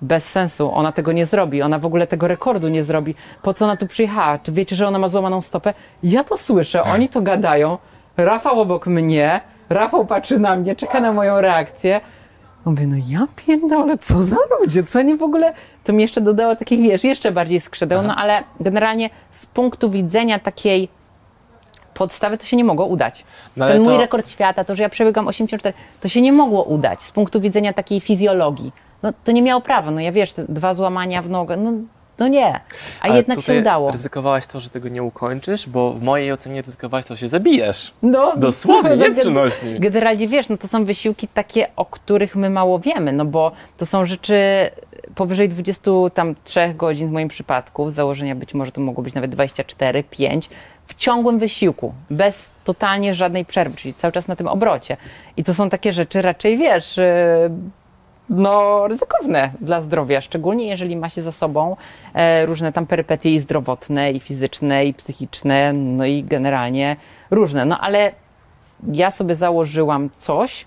bez 0.03 0.25
sensu, 0.25 0.75
ona 0.75 0.93
tego 0.93 1.13
nie 1.13 1.27
zrobi, 1.27 1.63
ona 1.63 1.79
w 1.79 1.87
ogóle 1.87 2.07
tego 2.07 2.29
rekordu 2.29 2.69
nie 2.69 2.85
zrobi. 2.85 3.15
Po 3.43 3.55
co 3.55 3.65
ona 3.65 3.77
tu 3.77 3.87
przyjechała? 3.87 4.39
Czy 4.39 4.53
wiecie, 4.53 4.77
że 4.77 4.89
ona 4.89 4.99
ma 4.99 5.09
złamaną 5.09 5.41
stopę? 5.41 5.75
Ja 6.03 6.25
to 6.25 6.37
słyszę, 6.37 6.83
oni 6.83 7.09
to 7.09 7.23
gadają. 7.23 7.79
Rafał 8.17 8.61
obok 8.61 8.87
mnie, 8.87 9.41
Rafał 9.73 10.07
patrzy 10.07 10.39
na 10.39 10.57
mnie, 10.57 10.77
czeka 10.77 11.01
na 11.01 11.13
moją 11.13 11.41
reakcję. 11.41 12.01
Mówię, 12.65 12.87
no 12.87 12.97
ja 13.09 13.27
pierdolę, 13.47 13.99
co 13.99 14.23
za 14.23 14.37
ludzie, 14.61 14.83
co 14.83 15.03
nie 15.03 15.17
w 15.17 15.23
ogóle... 15.23 15.53
To 15.85 15.93
mi 15.93 16.03
jeszcze 16.03 16.21
dodało 16.21 16.57
takich, 16.57 16.81
wiesz, 16.81 17.05
jeszcze 17.05 17.33
bardziej 17.33 17.61
skrzydeł, 17.61 18.03
no 18.03 18.17
ale 18.17 18.45
generalnie 18.61 19.11
z 19.31 19.47
punktu 19.47 19.91
widzenia 19.91 20.39
takiej 20.39 20.89
podstawy 21.95 22.39
to 22.39 22.45
się 22.45 22.57
nie 22.57 22.65
mogło 22.65 22.87
udać. 22.87 23.25
No 23.57 23.69
Ten 23.69 23.83
mój 23.83 23.95
to- 23.95 24.01
rekord 24.01 24.31
świata, 24.31 24.65
to, 24.65 24.75
że 24.75 24.83
ja 24.83 24.89
przebiegam 24.89 25.29
84, 25.29 25.75
to 26.01 26.09
się 26.09 26.21
nie 26.21 26.33
mogło 26.33 26.63
udać 26.63 27.03
z 27.03 27.11
punktu 27.11 27.41
widzenia 27.41 27.73
takiej 27.73 28.01
fizjologii. 28.01 28.73
No 29.03 29.13
to 29.25 29.33
nie 29.33 29.43
miało 29.43 29.61
prawa, 29.61 29.91
no 29.91 30.01
ja 30.01 30.13
wiesz, 30.13 30.33
te 30.33 30.45
dwa 30.49 30.75
złamania 30.75 31.23
w 31.23 31.31
nogę, 31.31 31.57
no 31.57 31.73
no 32.19 32.29
nie. 32.29 32.55
A 32.55 32.61
Ale 33.01 33.17
jednak 33.17 33.41
się 33.41 33.59
udało. 33.61 33.91
ryzykowałaś 33.91 34.47
to, 34.47 34.61
że 34.61 34.71
tego 34.71 34.89
nie 34.89 35.03
ukończysz, 35.03 35.69
bo 35.69 35.93
w 35.93 36.03
mojej 36.03 36.33
ocenie 36.33 36.63
ryzykowałaś 36.63 37.07
to, 37.07 37.15
że 37.15 37.21
się 37.21 37.29
zabijesz. 37.29 37.93
No, 38.03 38.37
Dosłownie, 38.37 38.97
nie 39.09 39.11
gen- 39.11 39.15
przynośni. 39.21 39.81
Generalnie 39.81 40.29
wiesz, 40.29 40.49
no 40.49 40.57
to 40.57 40.69
są 40.69 40.85
wysiłki 40.85 41.29
takie, 41.29 41.67
o 41.77 41.85
których 41.85 42.37
my 42.37 42.51
mało 42.51 42.79
wiemy, 42.79 43.13
no 43.13 43.25
bo 43.25 43.53
to 43.79 43.87
są 43.87 44.07
rzeczy 44.07 44.71
powyżej 45.15 45.49
23 45.49 46.75
godzin 46.75 47.09
w 47.09 47.13
moim 47.13 47.29
przypadku, 47.29 47.91
z 47.91 47.95
założenia 47.95 48.35
być 48.35 48.55
może 48.55 48.73
to 48.73 48.81
mogło 48.81 49.05
być 49.05 49.15
nawet 49.15 49.31
24, 49.31 50.05
5, 50.05 50.51
w 50.87 50.95
ciągłym 50.95 51.39
wysiłku, 51.39 51.95
bez 52.11 52.51
totalnie 52.65 53.15
żadnej 53.15 53.45
przerwy, 53.45 53.77
czyli 53.77 53.95
cały 53.95 54.13
czas 54.13 54.29
na 54.29 54.37
tym 54.37 54.47
obrocie. 54.47 54.97
I 55.37 55.45
to 55.45 55.55
są 55.55 55.71
takie 55.71 55.93
rzeczy 55.93 56.23
raczej, 56.23 56.59
wiesz, 56.59 56.97
yy, 56.97 57.05
no, 58.33 58.87
ryzykowne 58.89 59.51
dla 59.61 59.81
zdrowia, 59.81 60.21
szczególnie 60.21 60.67
jeżeli 60.67 60.97
ma 60.97 61.09
się 61.09 61.23
za 61.23 61.33
sobą 61.33 61.77
e, 62.15 62.47
różne 62.47 62.73
tam 62.73 62.87
perypetie 62.87 63.35
i 63.35 63.41
zdrowotne, 63.41 64.13
i 64.13 64.21
fizyczne, 64.21 64.85
i 64.87 64.95
psychiczne, 64.95 65.73
no 65.73 66.05
i 66.05 66.25
generalnie 66.25 66.97
różne. 67.31 67.65
No 67.65 67.79
ale 67.81 68.13
ja 68.93 69.11
sobie 69.11 69.35
założyłam 69.35 70.11
coś 70.19 70.67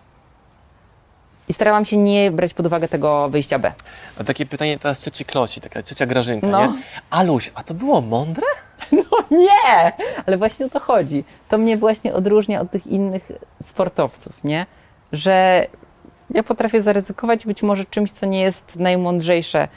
i 1.50 1.54
starałam 1.54 1.86
się 1.86 1.98
nie 1.98 2.32
brać 2.32 2.54
pod 2.54 2.66
uwagę 2.66 2.88
tego 2.88 3.30
wyjścia 3.30 3.60
B. 3.60 3.74
A 4.20 4.24
takie 4.24 4.46
pytanie 4.46 4.80
teraz 4.80 5.04
cioci 5.06 5.26
Kloci, 5.26 5.62
taka 5.62 5.84
ciocia 5.84 6.06
Grażynka, 6.06 6.48
No. 6.48 6.62
nie? 6.66 6.74
Aluś, 7.10 7.52
a 7.56 7.64
to 7.64 7.74
było 7.74 8.02
mądre? 8.02 8.46
No 8.92 9.38
nie! 9.38 9.92
Ale 10.26 10.38
właśnie 10.38 10.66
o 10.66 10.70
to 10.70 10.80
chodzi. 10.80 11.24
To 11.50 11.58
mnie 11.58 11.78
właśnie 11.78 12.14
odróżnia 12.14 12.62
od 12.62 12.72
tych 12.72 12.88
innych 12.88 13.32
sportowców, 13.64 14.44
nie? 14.44 14.66
Że 15.12 15.68
ja 16.36 16.44
potrafię 16.44 16.82
zaryzykować 16.82 17.46
być 17.46 17.64
może 17.64 17.86
czymś, 17.86 18.12
co 18.12 18.26
nie 18.26 18.42
jest 18.42 18.76
najmądrzejsze 18.76 19.68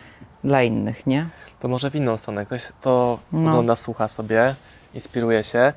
dla 0.45 0.63
innych, 0.63 1.07
nie? 1.07 1.27
To 1.61 1.69
może 1.69 1.91
w 1.91 1.95
inną 1.95 2.17
stronę. 2.17 2.47
Ktoś 2.47 2.63
to 2.81 3.19
No. 3.33 3.51
ogląda, 3.51 3.77
słucha 3.77 4.09
sobie, 4.09 4.55
inspiruje 4.95 5.45
się. 5.45 5.73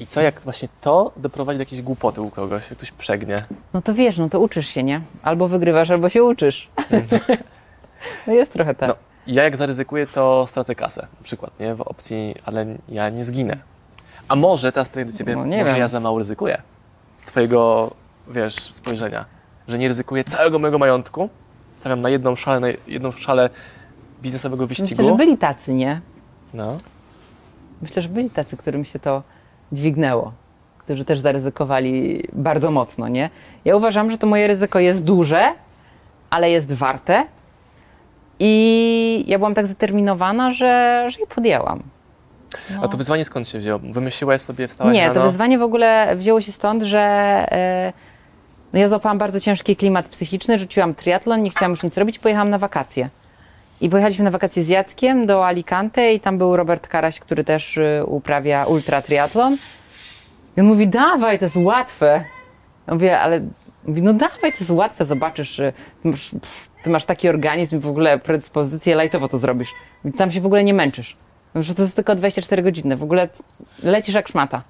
I 0.00 0.06
co, 0.06 0.20
jak 0.20 0.40
właśnie 0.40 0.68
to 0.80 1.12
doprowadzi 1.16 1.58
do 1.58 1.62
jakiejś 1.62 1.82
głupoty 1.82 2.20
u 2.20 2.30
kogoś, 2.30 2.70
jak 2.70 2.78
ktoś 2.78 2.90
przegnie? 2.92 3.36
No 3.74 3.82
to 3.82 3.94
wiesz, 3.94 4.18
no 4.18 4.28
to 4.28 4.40
uczysz 4.40 4.66
się, 4.68 4.82
nie? 4.82 5.00
Albo 5.22 5.48
wygrywasz, 5.48 5.90
albo 5.90 6.08
się 6.08 6.24
uczysz. 6.24 6.68
no 8.26 8.32
jest 8.32 8.52
trochę 8.52 8.74
tak. 8.74 8.88
No, 8.88 8.94
ja 9.26 9.42
jak 9.42 9.56
zaryzykuję, 9.56 10.06
to 10.06 10.46
stracę 10.46 10.74
kasę, 10.74 11.00
na 11.20 11.24
przykład, 11.24 11.60
nie? 11.60 11.74
W 11.74 11.80
opcji, 11.80 12.34
ale 12.44 12.66
ja 12.88 13.10
nie 13.10 13.24
zginę. 13.24 13.56
A 14.28 14.36
może, 14.36 14.72
teraz 14.72 14.88
pytanie 14.88 15.06
do 15.06 15.18
Ciebie, 15.18 15.36
No, 15.36 15.44
może 15.44 15.64
wiem. 15.64 15.76
ja 15.76 15.88
za 15.88 16.00
mało 16.00 16.18
ryzykuję? 16.18 16.62
Z 17.16 17.24
Twojego, 17.24 17.90
wiesz, 18.28 18.54
spojrzenia. 18.54 19.24
Że 19.68 19.78
nie 19.78 19.88
ryzykuję 19.88 20.24
całego 20.24 20.58
mojego 20.58 20.78
majątku, 20.78 21.28
stawiam 21.76 22.00
na 22.00 22.08
jedną 22.08 22.36
szalę, 22.36 22.60
na 22.60 22.66
jedną 22.86 23.12
szalę 23.12 23.50
biznesowego 24.22 24.66
wyścigu. 24.66 24.88
Myślę, 24.90 25.04
że 25.04 25.14
byli 25.14 25.38
tacy, 25.38 25.74
nie? 25.74 26.00
No. 26.54 26.78
Myślę, 27.82 28.02
że 28.02 28.08
byli 28.08 28.30
tacy, 28.30 28.56
którym 28.56 28.84
się 28.84 28.98
to 28.98 29.22
dźwignęło. 29.72 30.32
Którzy 30.78 31.04
też 31.04 31.18
zaryzykowali 31.20 32.22
bardzo 32.32 32.70
mocno, 32.70 33.08
nie? 33.08 33.30
Ja 33.64 33.76
uważam, 33.76 34.10
że 34.10 34.18
to 34.18 34.26
moje 34.26 34.46
ryzyko 34.46 34.78
jest 34.78 35.04
duże, 35.04 35.52
ale 36.30 36.50
jest 36.50 36.72
warte. 36.72 37.24
I 38.38 39.24
ja 39.26 39.38
byłam 39.38 39.54
tak 39.54 39.66
zdeterminowana, 39.66 40.52
że, 40.52 41.04
że 41.10 41.20
je 41.20 41.26
podjęłam. 41.26 41.82
A 42.82 42.88
to 42.88 42.96
wyzwanie 42.96 43.24
skąd 43.24 43.48
się 43.48 43.58
wzięło? 43.58 43.78
Wymyśliłaś 43.78 44.40
sobie, 44.40 44.68
wstałaś 44.68 44.94
Nie, 44.94 45.08
rano? 45.08 45.20
to 45.20 45.26
wyzwanie 45.26 45.58
w 45.58 45.62
ogóle 45.62 46.16
wzięło 46.16 46.40
się 46.40 46.52
stąd, 46.52 46.82
że 46.82 46.98
e, 47.00 47.92
no 48.74 48.80
ja 48.80 48.88
złapałam 48.88 49.18
bardzo 49.18 49.40
ciężki 49.40 49.76
klimat 49.76 50.08
psychiczny, 50.08 50.58
rzuciłam 50.58 50.94
triatlon, 50.94 51.42
nie 51.42 51.50
chciałam 51.50 51.70
już 51.70 51.82
nic 51.82 51.96
robić, 51.96 52.18
pojechałam 52.18 52.50
na 52.50 52.58
wakacje. 52.58 53.08
I 53.80 53.90
pojechaliśmy 53.90 54.24
na 54.24 54.30
wakacje 54.30 54.62
z 54.62 54.68
Jackiem 54.68 55.26
do 55.26 55.46
Alicante 55.46 56.14
i 56.14 56.20
tam 56.20 56.38
był 56.38 56.56
Robert 56.56 56.88
Karaś, 56.88 57.20
który 57.20 57.44
też 57.44 57.76
y, 57.76 58.02
uprawia 58.06 58.64
ultra 58.64 59.02
triatlon. 59.02 59.56
I 60.56 60.60
on 60.60 60.66
mówi, 60.66 60.88
dawaj, 60.88 61.38
to 61.38 61.44
jest 61.44 61.56
łatwe. 61.56 62.24
Ja 62.86 62.94
mówię, 62.94 63.20
ale 63.20 63.40
mówi, 63.86 64.02
no 64.02 64.12
dawaj, 64.12 64.52
to 64.52 64.58
jest 64.60 64.70
łatwe, 64.70 65.04
zobaczysz, 65.04 65.58
y, 65.58 65.72
ty 66.02 66.08
masz, 66.08 66.30
ty 66.82 66.90
masz 66.90 67.04
taki 67.04 67.28
organizm 67.28 67.76
i 67.76 67.78
w 67.78 67.88
ogóle 67.88 68.18
predyspozycję, 68.18 68.94
lajtowo 68.94 69.28
to 69.28 69.38
zrobisz. 69.38 69.74
Tam 70.16 70.30
się 70.30 70.40
w 70.40 70.46
ogóle 70.46 70.64
nie 70.64 70.74
męczysz. 70.74 71.16
Że 71.54 71.74
to 71.74 71.82
jest 71.82 71.96
tylko 71.96 72.14
24 72.14 72.62
godziny, 72.62 72.96
w 72.96 73.02
ogóle 73.02 73.28
lecisz 73.82 74.14
jak 74.14 74.28
szmata. 74.28 74.62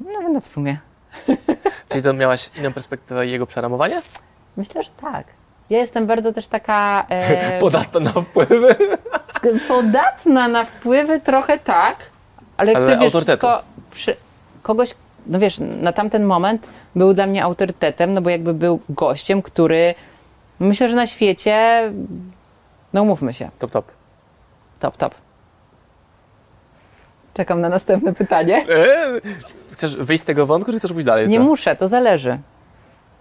No, 0.00 0.28
no 0.32 0.40
w 0.40 0.46
sumie. 0.48 0.89
Czyli 1.88 2.02
to 2.02 2.12
miałaś 2.12 2.50
inną 2.58 2.72
perspektywę 2.72 3.26
jego 3.26 3.46
przeramowania? 3.46 4.00
Myślę, 4.56 4.82
że 4.82 4.90
tak. 5.00 5.26
Ja 5.70 5.78
jestem 5.78 6.06
bardzo 6.06 6.32
też 6.32 6.46
taka 6.46 7.06
e, 7.08 7.58
Podatna 7.60 8.00
na 8.00 8.10
wpływy. 8.12 8.74
podatna 9.68 10.48
na 10.48 10.64
wpływy, 10.64 11.20
trochę 11.20 11.58
tak, 11.58 11.96
ale 12.56 12.72
Ale 12.76 12.86
chcę, 12.86 12.98
wiesz, 12.98 13.12
wszystko 13.12 13.62
przy, 13.90 14.16
kogoś, 14.62 14.94
no 15.26 15.38
wiesz, 15.38 15.58
na 15.58 15.92
tamten 15.92 16.24
moment 16.24 16.68
był 16.96 17.14
dla 17.14 17.26
mnie 17.26 17.44
autorytetem, 17.44 18.14
no 18.14 18.20
bo 18.22 18.30
jakby 18.30 18.54
był 18.54 18.80
gościem, 18.88 19.42
który 19.42 19.94
myślę, 20.60 20.88
że 20.88 20.96
na 20.96 21.06
świecie, 21.06 21.82
no 22.92 23.02
umówmy 23.02 23.32
się, 23.34 23.50
Top, 23.58 23.70
top. 23.70 23.86
top, 24.80 24.96
top. 24.96 25.14
Czekam 27.34 27.60
na 27.60 27.68
następne 27.68 28.12
pytanie. 28.14 28.64
Chcesz 29.80 29.96
wyjść 29.96 30.22
z 30.22 30.26
tego 30.26 30.46
wątku, 30.46 30.72
czy 30.72 30.78
chcesz 30.78 30.92
pójść 30.92 31.06
dalej? 31.06 31.28
Nie 31.28 31.38
to? 31.38 31.44
muszę, 31.44 31.76
to 31.76 31.88
zależy. 31.88 32.38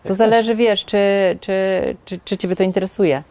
To 0.03 0.15
zależy, 0.15 0.55
wiesz, 0.55 0.85
czy, 0.85 0.97
czy, 1.41 1.53
czy, 2.05 2.19
czy 2.25 2.37
Ciebie 2.37 2.55
to 2.55 2.63
interesuje. 2.63 3.23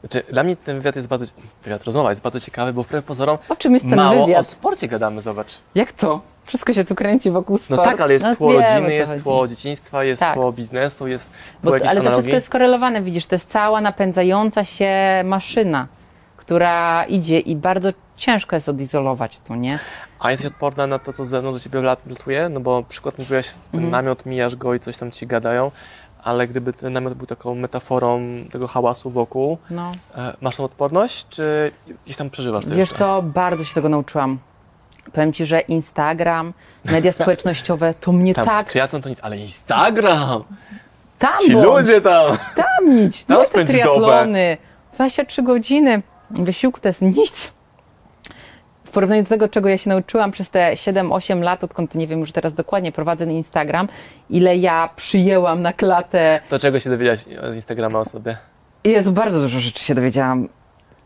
Znaczy, 0.00 0.22
dla 0.32 0.42
mnie 0.42 0.56
ten 0.56 0.76
wywiad 0.76 0.96
jest 0.96 1.08
bardzo, 1.08 1.26
wywiad, 1.62 1.84
rozmowa 1.84 2.10
jest 2.10 2.22
bardzo 2.22 2.40
ciekawy, 2.40 2.72
bo 2.72 2.82
wbrew 2.82 3.04
pozorom 3.04 3.38
O 3.48 3.56
czym 3.56 3.72
jest 3.74 3.84
ten 3.84 3.96
mało 3.96 4.22
o 4.22 4.26
wywiad? 4.26 4.46
sporcie 4.46 4.88
gadamy, 4.88 5.20
zobacz. 5.20 5.54
Jak 5.74 5.92
to? 5.92 6.20
Wszystko 6.44 6.72
się 6.72 6.84
tu 6.84 6.94
kręci 6.94 7.30
wokół 7.30 7.56
No 7.56 7.64
sportu. 7.76 7.84
tak, 7.84 8.00
ale 8.00 8.12
jest 8.12 8.26
No 8.26 8.36
tło 8.36 8.48
o 8.48 8.52
rodziny, 8.52 8.94
jest 8.94 9.12
chodzi. 9.12 9.24
tło 9.24 9.48
dzieciństwa, 9.48 10.04
jest 10.04 10.20
Tak. 10.20 10.34
tło 10.34 10.52
biznesu, 10.52 11.06
jest 11.08 11.30
Bo, 11.62 11.68
tło 11.68 11.76
jakieś 11.76 11.88
ale 11.90 12.00
to 12.00 12.06
analogii. 12.06 12.22
wszystko 12.22 12.34
jest 12.36 12.46
skorelowane, 12.46 13.02
widzisz, 13.02 13.26
to 13.26 13.34
jest 13.34 13.50
cała 13.50 13.80
napędzająca 13.80 14.64
się 14.64 14.90
maszyna, 15.24 15.86
która 16.36 17.04
idzie 17.04 17.40
i 17.40 17.56
bardzo 17.56 17.88
ciężko 18.16 18.56
jest 18.56 18.68
odizolować 18.68 19.38
to, 19.38 19.56
nie? 19.56 19.78
A 20.24 20.30
jesteś 20.30 20.46
odporna 20.52 20.86
na 20.86 20.98
to, 20.98 21.12
co 21.12 21.24
z 21.24 21.28
zewnątrz 21.28 21.58
do 21.58 21.64
ciebie 21.64 21.80
lat 21.82 22.00
latuje? 22.06 22.48
No 22.48 22.60
bo 22.60 22.82
przykład 22.82 23.18
mówiłaś, 23.18 23.54
Mhm. 23.74 23.90
namiot, 23.90 24.26
mijasz 24.26 24.56
go 24.56 24.74
i 24.74 24.80
coś 24.80 24.96
tam 24.96 25.10
ci 25.10 25.26
gadają, 25.26 25.70
ale 26.22 26.48
gdyby 26.48 26.72
ten 26.72 26.92
namiot 26.92 27.14
był 27.14 27.26
taką 27.26 27.54
metaforą 27.54 28.20
tego 28.52 28.68
hałasu 28.68 29.10
wokół, 29.10 29.58
No. 29.70 29.92
e, 30.16 30.36
masz 30.40 30.56
tą 30.56 30.64
odporność, 30.64 31.28
czy 31.28 31.72
gdzieś 32.04 32.16
tam 32.16 32.30
przeżywasz 32.30 32.64
to 32.64 32.70
Wiesz 32.70 32.78
jeszcze? 32.78 32.96
co, 32.98 33.22
bardzo 33.22 33.64
się 33.64 33.74
tego 33.74 33.88
nauczyłam. 33.88 34.38
Powiem 35.12 35.32
Ci, 35.32 35.46
że 35.46 35.60
Instagram, 35.60 36.52
media 36.84 37.12
społecznościowe, 37.22 37.94
to 38.00 38.12
mnie 38.12 38.34
Tam, 38.34 38.44
tak... 38.46 38.70
triatlon 38.70 39.02
to 39.02 39.08
nic, 39.08 39.18
ale 39.22 39.36
Instagram! 39.38 40.44
Tam 41.18 41.38
Ci 41.46 41.52
bądź, 41.52 41.64
ludzie 41.66 42.00
tam! 42.00 42.36
tam 42.56 42.98
idź, 43.06 43.24
Tam 43.24 43.38
nie 43.38 43.44
te 43.46 43.64
triatlony. 43.64 44.56
23 44.92 45.42
godziny 45.42 46.02
wysiłku 46.30 46.80
to 46.80 46.88
jest 46.88 47.02
nic. 47.02 47.53
Porównaniu 48.94 49.22
do 49.22 49.28
tego, 49.28 49.48
czego 49.48 49.68
ja 49.68 49.78
się 49.78 49.90
nauczyłam 49.90 50.30
przez 50.32 50.50
te 50.50 50.72
7-8 50.74 51.42
lat, 51.42 51.64
odkąd 51.64 51.94
nie 51.94 52.06
wiem 52.06 52.20
już 52.20 52.32
teraz 52.32 52.54
dokładnie, 52.54 52.92
prowadzę 52.92 53.24
Instagram, 53.24 53.88
ile 54.30 54.56
ja 54.56 54.90
przyjęłam 54.96 55.62
na 55.62 55.72
klatę. 55.72 56.40
To 56.48 56.58
czego 56.58 56.80
się 56.80 56.90
dowiedziałaś 56.90 57.18
z 57.52 57.54
Instagrama 57.54 57.98
o 57.98 58.04
sobie? 58.04 58.36
Jezu, 58.84 59.12
bardzo 59.12 59.40
dużo 59.40 59.60
rzeczy 59.60 59.84
się 59.84 59.94
dowiedziałam. 59.94 60.48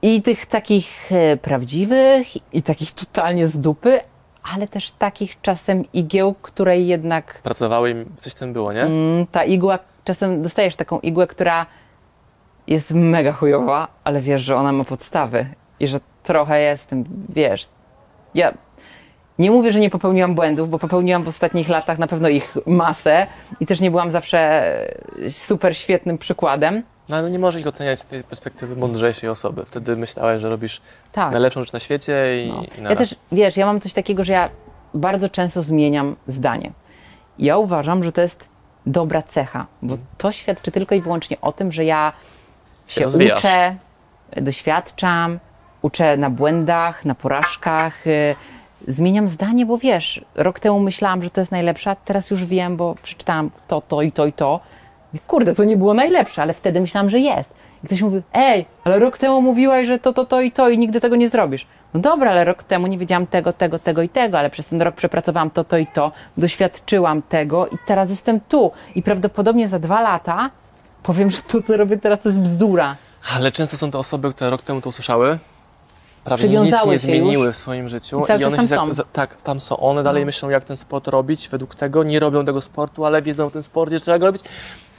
I 0.02 0.22
tych 0.22 0.46
takich 0.46 1.12
e, 1.12 1.36
prawdziwych, 1.36 2.54
i 2.54 2.62
takich 2.62 2.92
totalnie 2.92 3.48
z 3.48 3.58
dupy, 3.58 4.00
ale 4.54 4.68
też 4.68 4.90
takich 4.90 5.40
czasem 5.40 5.84
igieł, 5.92 6.34
której 6.42 6.86
jednak 6.86 7.40
Pracowały 7.42 7.90
i 7.90 8.16
coś 8.16 8.34
tam 8.34 8.52
było, 8.52 8.72
nie? 8.72 8.82
Mm, 8.82 9.26
ta 9.26 9.44
igła, 9.44 9.78
czasem 10.04 10.42
dostajesz 10.42 10.76
taką 10.76 11.00
igłę, 11.00 11.26
która 11.26 11.66
jest 12.66 12.90
mega 12.90 13.32
chujowa, 13.32 13.88
ale 14.04 14.20
wiesz, 14.20 14.42
że 14.42 14.56
ona 14.56 14.72
ma 14.72 14.84
podstawy 14.84 15.46
i 15.80 15.86
że 15.86 16.00
trochę 16.22 16.60
jest 16.60 16.84
w 16.84 16.86
tym, 16.86 17.04
wiesz, 17.28 17.68
ja 18.38 18.54
nie 19.38 19.50
mówię, 19.50 19.72
że 19.72 19.80
nie 19.80 19.90
popełniłam 19.90 20.34
błędów, 20.34 20.70
bo 20.70 20.78
popełniłam 20.78 21.22
w 21.22 21.28
ostatnich 21.28 21.68
latach 21.68 21.98
na 21.98 22.06
pewno 22.06 22.28
ich 22.28 22.54
masę 22.66 23.26
i 23.60 23.66
też 23.66 23.80
nie 23.80 23.90
byłam 23.90 24.10
zawsze 24.10 24.72
super 25.30 25.76
świetnym 25.76 26.18
przykładem. 26.18 26.82
No 27.08 27.16
ale 27.16 27.30
nie 27.30 27.38
możesz 27.38 27.60
ich 27.60 27.66
oceniać 27.66 27.98
z 27.98 28.04
tej 28.06 28.22
perspektywy 28.24 28.76
mądrzejszej 28.76 29.30
osoby. 29.30 29.64
Wtedy 29.64 29.96
myślałeś, 29.96 30.42
że 30.42 30.48
robisz 30.50 30.80
Tak. 31.12 31.32
najlepszą 31.32 31.60
rzecz 31.60 31.72
na 31.72 31.78
świecie 31.78 32.44
i, 32.44 32.48
No. 32.52 32.62
i 32.62 32.66
Ja 32.76 32.82
nara. 32.82 32.96
też, 32.96 33.14
wiesz, 33.32 33.56
ja 33.56 33.66
mam 33.66 33.80
coś 33.80 33.92
takiego, 33.92 34.24
że 34.24 34.32
ja 34.32 34.48
bardzo 34.94 35.28
często 35.28 35.62
zmieniam 35.62 36.16
zdanie. 36.26 36.72
Ja 37.38 37.56
uważam, 37.58 38.04
że 38.04 38.12
to 38.12 38.20
jest 38.20 38.48
dobra 38.86 39.22
cecha, 39.22 39.66
bo 39.82 39.96
to 40.18 40.32
świadczy 40.32 40.70
tylko 40.70 40.94
i 40.94 41.00
wyłącznie 41.00 41.40
o 41.40 41.52
tym, 41.52 41.72
że 41.72 41.84
ja 41.84 42.12
się 42.86 43.04
rozwijasz. 43.04 43.38
uczę, 43.38 43.76
doświadczam, 44.36 45.38
uczę 45.82 46.16
na 46.16 46.30
błędach, 46.30 47.04
na 47.04 47.14
porażkach. 47.14 48.06
y, 48.06 48.34
Zmieniam 48.88 49.28
zdanie, 49.28 49.66
bo 49.66 49.78
wiesz, 49.78 50.24
rok 50.34 50.60
temu 50.60 50.80
myślałam, 50.80 51.22
że 51.22 51.30
to 51.30 51.40
jest 51.40 51.52
najlepsza, 51.52 51.94
teraz 51.94 52.30
już 52.30 52.44
wiem, 52.44 52.76
bo 52.76 52.94
przeczytałam 53.02 53.50
to, 53.68 53.80
to 53.80 54.02
i 54.02 54.12
to 54.12 54.26
i 54.26 54.32
to, 54.32 54.60
Kurde, 55.26 55.54
to 55.54 55.64
nie 55.64 55.76
było 55.76 55.94
najlepsze, 55.94 56.42
ale 56.42 56.54
wtedy 56.54 56.80
myślałam, 56.80 57.10
że 57.10 57.18
jest. 57.18 57.50
I 57.84 57.86
ktoś 57.86 58.02
mówi, 58.02 58.22
ej, 58.32 58.66
ale 58.84 58.98
rok 58.98 59.18
temu 59.18 59.42
mówiłaś, 59.42 59.86
że 59.86 59.98
to, 59.98 60.12
to, 60.12 60.24
to 60.24 60.40
i 60.40 60.52
to 60.52 60.68
i 60.68 60.78
nigdy 60.78 61.00
tego 61.00 61.16
nie 61.16 61.28
zrobisz. 61.28 61.66
No 61.94 62.00
dobra, 62.00 62.30
ale 62.30 62.44
rok 62.44 62.62
temu 62.64 62.86
nie 62.86 62.98
wiedziałam 62.98 63.26
tego, 63.26 63.52
tego, 63.52 63.78
tego 63.78 64.02
i 64.02 64.08
tego, 64.08 64.38
ale 64.38 64.50
przez 64.50 64.66
ten 64.68 64.82
rok 64.82 64.94
przepracowałam 64.94 65.50
to, 65.50 65.64
to 65.64 65.78
i 65.78 65.86
to, 65.86 66.12
doświadczyłam 66.36 67.22
tego 67.22 67.66
i 67.68 67.76
teraz 67.86 68.10
jestem 68.10 68.40
tu. 68.40 68.72
I 68.94 69.02
prawdopodobnie 69.02 69.68
za 69.68 69.78
dwa 69.78 70.00
lata 70.00 70.50
powiem, 71.02 71.30
że 71.30 71.42
to, 71.42 71.62
co 71.62 71.76
robię 71.76 71.98
teraz, 71.98 72.20
to 72.20 72.28
jest 72.28 72.40
bzdura. 72.40 72.96
Ale 73.36 73.52
często 73.52 73.76
są 73.76 73.90
to 73.90 73.98
osoby, 73.98 74.32
które 74.32 74.50
rok 74.50 74.62
temu 74.62 74.80
to 74.80 74.88
usłyszały, 74.88 75.38
prawie 76.24 76.48
nic 76.48 76.74
nie 76.86 76.98
zmieniły 76.98 77.46
już. 77.46 77.56
w 77.56 77.58
swoim 77.58 77.88
życiu 77.88 78.20
I 78.22 78.26
cały 78.26 78.40
czas 78.40 78.48
one 78.48 78.56
tam 78.56 78.68
są. 78.68 78.86
No. 78.86 78.92
za- 78.92 79.04
tak, 79.12 79.42
tam 79.42 79.60
są. 79.60 79.76
One 79.76 80.02
dalej 80.02 80.26
myślą, 80.26 80.48
jak 80.50 80.64
ten 80.64 80.76
sport 80.76 81.08
robić, 81.08 81.48
według 81.48 81.74
tego 81.74 82.04
nie 82.04 82.20
robią 82.20 82.44
tego 82.44 82.60
sportu, 82.60 83.04
ale 83.04 83.22
wiedzą 83.22 83.46
o 83.46 83.50
tym 83.50 83.62
sporcie, 83.62 84.00
trzeba 84.00 84.18
go 84.18 84.26
robić. 84.26 84.42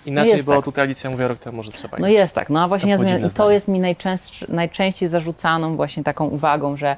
Inaczej, 0.05 0.43
bo 0.43 0.55
tak. 0.55 0.65
tutaj 0.65 0.84
Alicja 0.84 1.09
mówiła 1.09 1.28
rok 1.28 1.39
temu, 1.39 1.63
że 1.63 1.72
trzeba 1.72 1.97
No 1.99 2.07
jest 2.07 2.36
tak, 2.36 2.49
no 2.49 2.63
a 2.63 2.67
właśnie 2.67 2.91
ja 2.91 2.97
podziwne 2.97 3.17
zmieniam, 3.17 3.32
i 3.32 3.36
to 3.36 3.51
jest 3.51 3.67
mi 3.67 3.80
najczęstszy, 3.80 4.45
najczęściej 4.49 5.09
zarzucaną 5.09 5.76
właśnie 5.76 6.03
taką 6.03 6.26
uwagą, 6.26 6.78
że 6.78 6.95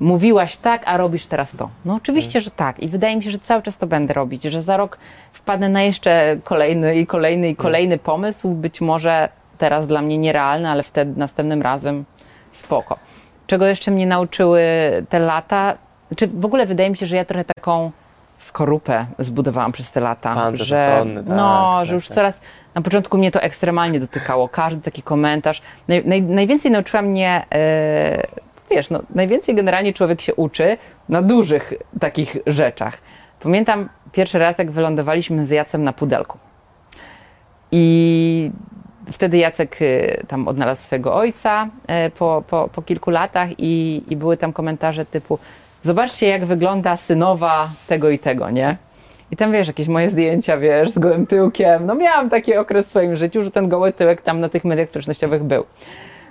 mówiłaś 0.00 0.56
tak, 0.56 0.82
a 0.84 0.96
robisz 0.96 1.26
teraz 1.26 1.56
to. 1.56 1.70
No 1.84 1.94
oczywiście, 1.94 2.40
że 2.40 2.50
tak 2.50 2.80
i 2.80 2.88
wydaje 2.88 3.16
mi 3.16 3.22
się, 3.22 3.30
że 3.30 3.38
cały 3.38 3.62
czas 3.62 3.78
to 3.78 3.86
będę 3.86 4.14
robić, 4.14 4.42
że 4.42 4.62
za 4.62 4.76
rok 4.76 4.98
wpadnę 5.32 5.68
na 5.68 5.82
jeszcze 5.82 6.36
kolejny 6.44 6.96
i 6.96 7.06
kolejny 7.06 7.48
i 7.48 7.56
kolejny 7.56 7.98
pomysł, 7.98 8.48
być 8.48 8.80
może 8.80 9.28
teraz 9.58 9.86
dla 9.86 10.02
mnie 10.02 10.18
nierealny, 10.18 10.68
ale 10.68 10.82
wtedy 10.82 11.12
następnym 11.16 11.62
razem 11.62 12.04
spoko. 12.52 12.98
Czego 13.46 13.66
jeszcze 13.66 13.90
mnie 13.90 14.06
nauczyły 14.06 14.62
te 15.08 15.18
lata, 15.18 15.74
czy 16.16 16.26
w 16.26 16.44
ogóle 16.44 16.66
wydaje 16.66 16.90
mi 16.90 16.96
się, 16.96 17.06
że 17.06 17.16
ja 17.16 17.24
trochę 17.24 17.44
taką 17.44 17.90
skorupę 18.38 19.06
zbudowałam 19.18 19.72
przez 19.72 19.92
te 19.92 20.00
lata, 20.00 20.34
Pancerz 20.34 20.68
że 20.68 20.88
ochronny, 20.92 21.24
tak, 21.24 21.36
no, 21.36 21.76
tak, 21.78 21.86
że 21.86 21.94
już 21.94 22.08
tak. 22.08 22.14
coraz 22.14 22.40
na 22.74 22.82
początku 22.82 23.18
mnie 23.18 23.30
to 23.30 23.42
ekstremalnie 23.42 24.00
dotykało, 24.00 24.48
każdy 24.48 24.82
taki 24.82 25.02
komentarz. 25.02 25.62
Naj, 25.88 26.04
naj, 26.04 26.22
najwięcej 26.22 26.70
nauczyła 26.70 27.02
mnie, 27.02 27.46
e, 27.52 28.22
wiesz, 28.70 28.90
no, 28.90 29.02
najwięcej 29.14 29.54
generalnie 29.54 29.92
człowiek 29.92 30.20
się 30.20 30.34
uczy 30.34 30.76
na 31.08 31.22
dużych 31.22 31.72
takich 32.00 32.36
rzeczach. 32.46 32.98
Pamiętam 33.40 33.88
pierwszy 34.12 34.38
raz, 34.38 34.58
jak 34.58 34.70
wylądowaliśmy 34.70 35.46
z 35.46 35.50
Jacem 35.50 35.84
na 35.84 35.92
pudelku. 35.92 36.38
I 37.72 38.50
wtedy 39.12 39.38
Jacek 39.38 39.82
y, 39.82 40.24
tam 40.28 40.48
odnalazł 40.48 40.82
swojego 40.82 41.14
ojca 41.14 41.68
y, 42.06 42.10
po, 42.10 42.42
po, 42.46 42.68
po 42.68 42.82
kilku 42.82 43.10
latach 43.10 43.48
i, 43.58 44.02
i 44.08 44.16
były 44.16 44.36
tam 44.36 44.52
komentarze 44.52 45.06
typu 45.06 45.38
zobaczcie 45.82 46.28
jak 46.28 46.44
wygląda 46.44 46.96
synowa 46.96 47.68
tego 47.86 48.10
i 48.10 48.18
tego, 48.18 48.50
nie? 48.50 48.76
I 49.30 49.36
tam 49.36 49.52
wiesz, 49.52 49.66
jakieś 49.66 49.88
moje 49.88 50.10
zdjęcia, 50.10 50.56
wiesz, 50.56 50.90
z 50.90 50.98
gołym 50.98 51.26
tyłkiem. 51.26 51.86
No 51.86 51.94
miałam 51.94 52.30
taki 52.30 52.56
okres 52.56 52.86
w 52.86 52.90
swoim 52.90 53.16
życiu, 53.16 53.42
że 53.42 53.50
ten 53.50 53.68
goły 53.68 53.92
tyłek 53.92 54.22
tam 54.22 54.40
na 54.40 54.48
tych 54.48 54.64
mediach 54.64 54.88
społecznościowych 54.88 55.44
był. 55.44 55.64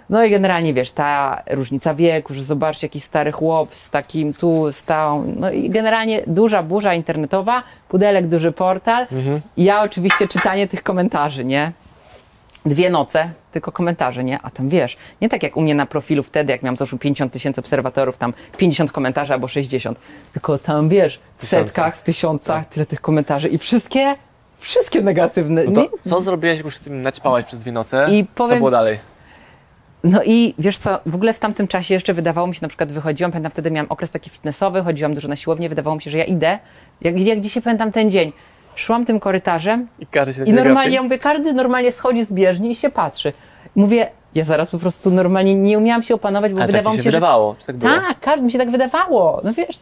No 0.10 0.24
i 0.24 0.32
generalnie 0.32 0.74
wiesz, 0.74 0.92
ta 0.92 1.42
różnica 1.50 1.94
wieku, 1.94 2.34
że 2.34 2.44
zobaczcie 2.44 2.88
jakiś 2.88 3.04
stary 3.04 3.32
chłop 3.32 3.76
z 3.76 3.90
takim 3.90 4.34
tu, 4.34 4.72
z 4.72 4.84
tą. 4.84 5.34
No 5.40 5.52
i 5.52 5.70
generalnie 5.70 6.22
duża 6.28 6.64
burza 6.64 6.94
internetowa, 6.94 7.64
pudelek, 7.90 8.28
duży 8.28 8.52
portal. 8.52 9.08
I 9.58 9.64
ja 9.64 9.82
oczywiście 9.82 10.28
czytanie 10.28 10.68
tych 10.68 10.84
komentarzy, 10.84 11.46
nie? 11.46 11.72
Dwie 12.66 12.89
noce, 12.89 13.30
tylko 13.51 13.72
komentarze, 13.72 14.24
nie? 14.24 14.39
A 14.43 14.49
tam 14.49 14.70
wiesz, 14.70 14.97
nie 15.22 15.30
tak 15.30 15.43
jak 15.43 15.57
u 15.57 15.61
mnie 15.61 15.76
na 15.76 15.86
profilu 15.86 16.24
wtedy, 16.24 16.51
jak 16.51 16.63
miałam 16.63 16.76
zaszło 16.78 16.97
50 16.99 17.34
tysięcy 17.34 17.61
obserwatorów, 17.61 18.18
tam 18.18 18.34
50 18.57 18.91
komentarzy 18.91 19.34
albo 19.34 19.47
60, 19.47 19.99
tylko 20.34 20.57
tam 20.57 20.89
wiesz, 20.89 21.20
w 21.38 21.45
setkach, 21.45 21.97
w 21.97 22.03
tysiącach, 22.03 22.66
tyle 22.66 22.86
tych 22.86 23.01
komentarzy 23.01 23.47
i 23.47 23.57
wszystkie, 23.57 24.16
wszystkie 24.59 25.01
negatywne. 25.01 25.63
No 25.63 25.82
Nie- 25.82 25.88
co 25.99 26.22
zrobiłaś, 26.22 26.55
jak 26.57 26.66
już 26.66 26.78
tym 26.78 27.01
naćpałaś 27.01 27.45
przez 27.45 27.59
dwie 27.59 27.72
noce? 27.72 28.07
I 28.11 28.24
Co 28.26 28.32
powiem- 28.36 28.57
było 28.57 28.72
dalej? 28.72 28.99
No 30.03 30.24
i 30.24 30.53
wiesz 30.59 30.78
co, 30.78 30.99
w 31.05 31.16
ogóle 31.16 31.34
w 31.34 31.39
tamtym 31.39 31.68
czasie 31.68 31.93
jeszcze 31.93 32.13
wydawało 32.13 32.47
mi 32.47 32.55
się, 32.55 32.59
na 32.61 32.68
przykład 32.68 32.91
wychodziłam, 32.91 33.32
pamiętam 33.32 33.51
wtedy 33.51 33.72
miałam 33.72 33.88
okres 33.91 34.09
taki 34.11 34.30
fitnessowy, 34.30 34.84
chodziłam 34.84 35.13
dużo 35.13 35.28
na 35.28 35.36
siłownię, 35.36 35.70
wydawało 35.70 35.95
mi 35.95 36.01
się, 36.01 36.11
że 36.11 36.18
ja 36.18 36.24
idę, 36.24 36.59
jak, 37.01 37.20
jak 37.20 37.41
dzisiaj 37.41 37.63
pamiętam 37.63 37.91
ten 37.91 38.11
dzień, 38.11 38.32
szłam 38.76 39.06
tym 39.06 39.20
korytarzem 39.20 39.88
I 40.00 40.06
każdy 40.08 40.34
się 40.34 40.40
na 40.42 40.46
i 40.48 40.54
normalnie, 40.54 40.96
ja 40.96 41.04
mówię, 41.04 41.18
każdy 41.18 41.54
normalnie 41.54 41.92
schodzi 41.92 42.24
z 42.26 42.32
bieżni 42.32 42.72
i 42.72 42.76
się 42.76 42.90
patrzy. 42.90 43.34
Mówię, 43.76 44.10
ja 44.36 44.44
zaraz 44.44 44.70
po 44.70 44.78
prostu 44.78 45.12
normalnie 45.12 45.56
nie 45.56 45.78
umiałam 45.78 46.04
się 46.04 46.16
opanować, 46.16 46.54
bo 46.54 46.58
Ale 46.62 46.66
tak 46.68 46.72
wydawało 46.72 46.96
ci 46.96 47.00
mi 47.00 47.04
się 47.04 47.12
że 47.12 47.18
wydawało, 47.18 47.56
czy 47.60 47.66
tak 47.68 47.76
było? 47.78 47.92
tak, 47.96 48.20
każdy 48.20 48.46
mi 48.46 48.52
się 48.52 48.58
tak 48.58 48.72
wydawało. 48.72 49.42
No 49.44 49.54
wiesz, 49.54 49.78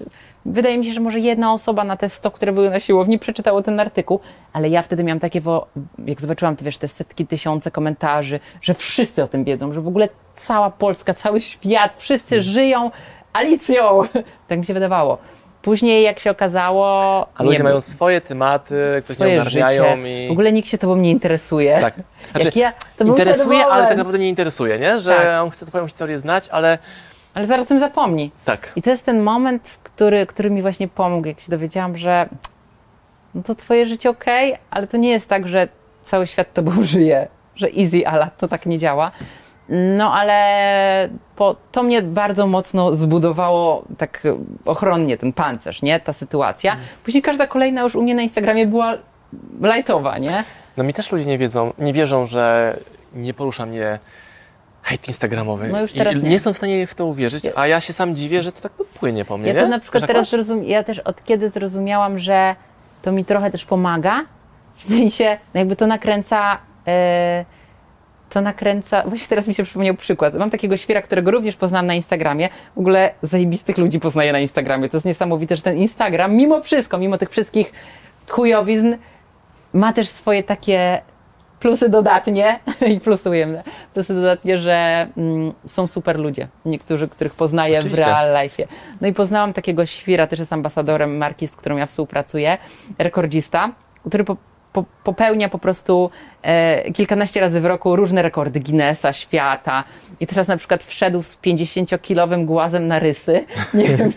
wydaje 0.45 0.77
mi 0.77 0.85
się, 0.85 0.91
że 0.91 0.99
może 0.99 1.19
jedna 1.19 1.53
osoba 1.53 1.83
na 1.83 1.97
te 1.97 2.09
100, 2.09 2.31
które 2.31 2.51
były 2.51 2.69
na 2.69 2.79
siłowni, 2.79 3.19
przeczytało 3.19 3.61
ten 3.61 3.79
artykuł, 3.79 4.19
ale 4.53 4.69
ja 4.69 4.81
wtedy 4.81 5.03
miałam 5.03 5.19
takie, 5.19 5.41
wo- 5.41 5.67
jak 6.05 6.21
zobaczyłam 6.21 6.55
te, 6.55 6.65
wiesz, 6.65 6.77
te 6.77 6.87
setki, 6.87 7.27
tysiące 7.27 7.71
komentarzy, 7.71 8.39
że 8.61 8.73
wszyscy 8.73 9.23
o 9.23 9.27
tym 9.27 9.43
wiedzą, 9.43 9.71
że 9.71 9.81
w 9.81 9.87
ogóle 9.87 10.09
cała 10.35 10.69
Polska, 10.69 11.13
cały 11.13 11.41
świat, 11.41 11.95
wszyscy 11.95 12.35
Mm. 12.35 12.43
żyją 12.43 12.91
Alicją. 13.33 14.01
tak 14.47 14.59
mi 14.59 14.65
się 14.65 14.73
wydawało. 14.73 15.17
Później, 15.63 16.03
jak 16.03 16.19
się 16.19 16.31
okazało, 16.31 16.87
A 17.35 17.43
ludzie 17.43 17.57
nie 17.57 17.63
mają 17.63 17.81
swoje 17.81 18.21
tematy, 18.21 18.75
ktoś 19.03 19.09
nie 19.09 19.15
swoje 19.15 19.41
ogarniają 19.41 19.83
życie. 19.97 20.25
i... 20.25 20.27
W 20.27 20.31
ogóle 20.31 20.51
nikt 20.53 20.69
się 20.69 20.77
tobą 20.77 20.95
nie 20.95 21.11
interesuje. 21.11 21.77
Tak. 21.81 21.93
Znaczy, 22.31 22.45
jak 22.45 22.55
ja, 22.55 22.73
to 22.97 23.03
interesuje, 23.03 23.65
ale 23.65 23.87
tak 23.87 23.97
naprawdę 23.97 24.19
nie 24.19 24.29
interesuje, 24.29 24.79
nie? 24.79 24.99
Że 24.99 25.15
Tak. 25.15 25.43
on 25.43 25.49
chce 25.49 25.65
twoją 25.65 25.87
historię 25.87 26.19
znać, 26.19 26.49
ale 26.49 26.77
Ale 27.33 27.45
zaraz 27.47 27.65
o 27.65 27.67
tym 27.67 27.79
zapomni. 27.79 28.31
tak. 28.45 28.71
I 28.75 28.81
to 28.81 28.89
jest 28.89 29.05
ten 29.05 29.21
moment, 29.21 29.69
który, 29.83 30.25
który 30.27 30.49
mi 30.51 30.61
właśnie 30.61 30.87
pomógł, 30.87 31.27
jak 31.27 31.39
się 31.39 31.51
dowiedziałam, 31.51 31.97
że 31.97 32.29
no 33.35 33.43
to 33.43 33.55
twoje 33.55 33.85
życie 33.87 34.09
ok, 34.09 34.25
ale 34.71 34.87
to 34.87 34.97
nie 34.97 35.09
jest 35.09 35.29
tak, 35.29 35.47
że 35.47 35.67
cały 36.05 36.27
świat 36.27 36.53
tobą 36.53 36.71
żyje, 36.93 37.27
że 37.55 37.67
easy, 37.79 38.07
ala 38.07 38.29
to 38.37 38.47
tak 38.47 38.65
nie 38.65 38.77
działa. 38.77 39.11
No 39.69 40.13
ale 40.13 41.09
po, 41.35 41.55
to 41.71 41.83
mnie 41.83 42.01
bardzo 42.01 42.47
mocno 42.47 42.95
zbudowało 42.95 43.83
tak 43.97 44.23
ochronnie 44.65 45.17
ten 45.17 45.33
pancerz, 45.33 45.81
nie? 45.81 45.99
Ta 45.99 46.13
sytuacja. 46.13 46.75
Później 47.03 47.23
każda 47.23 47.47
kolejna 47.47 47.81
już 47.81 47.95
u 47.95 48.01
mnie 48.01 48.15
na 48.15 48.21
Instagramie 48.21 48.67
była 48.67 48.93
lightowa, 49.61 50.17
nie? 50.17 50.43
No 50.77 50.83
mi 50.83 50.93
też 50.93 51.11
ludzie 51.11 51.25
nie 51.25 51.37
wiedzą, 51.37 51.73
nie 51.79 51.93
wierzą, 51.93 52.25
że 52.25 52.77
nie 53.13 53.33
porusza 53.33 53.65
mnie 53.65 53.99
hejt 54.83 55.07
instagramowy. 55.07 55.67
No 55.67 55.81
już 55.81 55.93
teraz 55.93 56.13
I 56.13 56.17
nie. 56.17 56.29
nie 56.29 56.39
są 56.39 56.53
w 56.53 56.57
stanie 56.57 56.87
w 56.87 56.95
to 56.95 57.05
uwierzyć, 57.05 57.43
a 57.55 57.67
ja 57.67 57.81
się 57.81 57.93
sam 57.93 58.15
dziwię, 58.15 58.43
że 58.43 58.51
to 58.51 58.61
tak 58.61 58.71
płynie 58.71 59.25
po 59.25 59.37
mnie, 59.37 59.47
Ja 59.47 59.53
nie? 59.53 59.61
to 59.61 59.67
na 59.67 59.79
przykład 59.79 60.07
teraz 60.07 60.29
zrozum- 60.33 60.63
ja 60.63 60.83
też 60.83 60.99
od 60.99 61.23
kiedy 61.23 61.49
zrozumiałam, 61.49 62.19
że 62.19 62.55
to 63.01 63.11
mi 63.11 63.25
trochę 63.25 63.51
też 63.51 63.65
pomaga, 63.65 64.21
w 64.75 64.83
sensie 64.83 65.37
no 65.53 65.59
jakby 65.59 65.75
to 65.75 65.87
nakręca, 65.87 66.57
e, 66.87 67.45
to 68.33 68.41
nakręca, 68.41 69.03
właśnie 69.05 69.27
teraz 69.27 69.47
mi 69.47 69.53
się 69.53 69.63
przypomniał 69.63 69.95
przykład. 69.95 70.33
Mam 70.33 70.49
takiego 70.49 70.77
świra, 70.77 71.01
którego 71.01 71.31
również 71.31 71.55
poznałam 71.55 71.85
na 71.85 71.93
Instagramie. 71.93 72.49
W 72.75 72.79
ogóle 72.79 73.11
zajebistych 73.21 73.77
ludzi 73.77 73.99
poznaję 73.99 74.31
na 74.31 74.39
Instagramie. 74.39 74.89
To 74.89 74.97
jest 74.97 75.05
niesamowite, 75.05 75.55
że 75.55 75.61
ten 75.61 75.77
Instagram, 75.77 76.35
mimo 76.35 76.61
wszystko, 76.61 76.97
mimo 76.97 77.17
tych 77.17 77.29
wszystkich 77.29 77.73
chujowizn, 78.29 78.95
ma 79.73 79.93
też 79.93 80.07
swoje 80.07 80.43
takie 80.43 81.01
plusy 81.59 81.89
dodatnie 81.89 82.59
i 82.95 82.99
plusy 82.99 83.29
ujemne. 83.29 83.63
Plusy 83.93 84.13
dodatnie, 84.13 84.57
że 84.57 85.07
mm, 85.17 85.53
są 85.65 85.87
super 85.87 86.19
ludzie. 86.19 86.47
Niektórzy, 86.65 87.07
których 87.07 87.33
poznaję 87.33 87.79
Oczywiście. 87.79 88.03
w 88.03 88.07
real 88.07 88.43
life. 88.43 88.63
No 89.01 89.07
i 89.07 89.13
poznałam 89.13 89.53
takiego 89.53 89.85
świra, 89.85 90.27
też 90.27 90.39
jest 90.39 90.53
ambasadorem 90.53 91.17
marki, 91.17 91.47
z 91.47 91.55
którą 91.55 91.77
ja 91.77 91.85
współpracuję, 91.85 92.57
rekordzista, 92.97 93.71
który 94.07 94.23
po, 94.23 94.37
po, 94.73 94.83
popełnia 95.03 95.49
po 95.49 95.59
prostu 95.59 96.09
e, 96.41 96.91
kilkanaście 96.91 97.39
razy 97.39 97.61
w 97.61 97.65
roku 97.65 97.95
różne 97.95 98.21
rekordy 98.21 98.59
Guinnessa, 98.59 99.13
świata. 99.13 99.83
I 100.19 100.27
teraz 100.27 100.47
na 100.47 100.57
przykład 100.57 100.83
wszedł 100.83 101.23
z 101.23 101.37
50-kilowym 101.37 102.45
głazem 102.45 102.87
na 102.87 102.99
rysy. 102.99 103.45
Nie 103.73 103.87
wiem, 103.87 104.11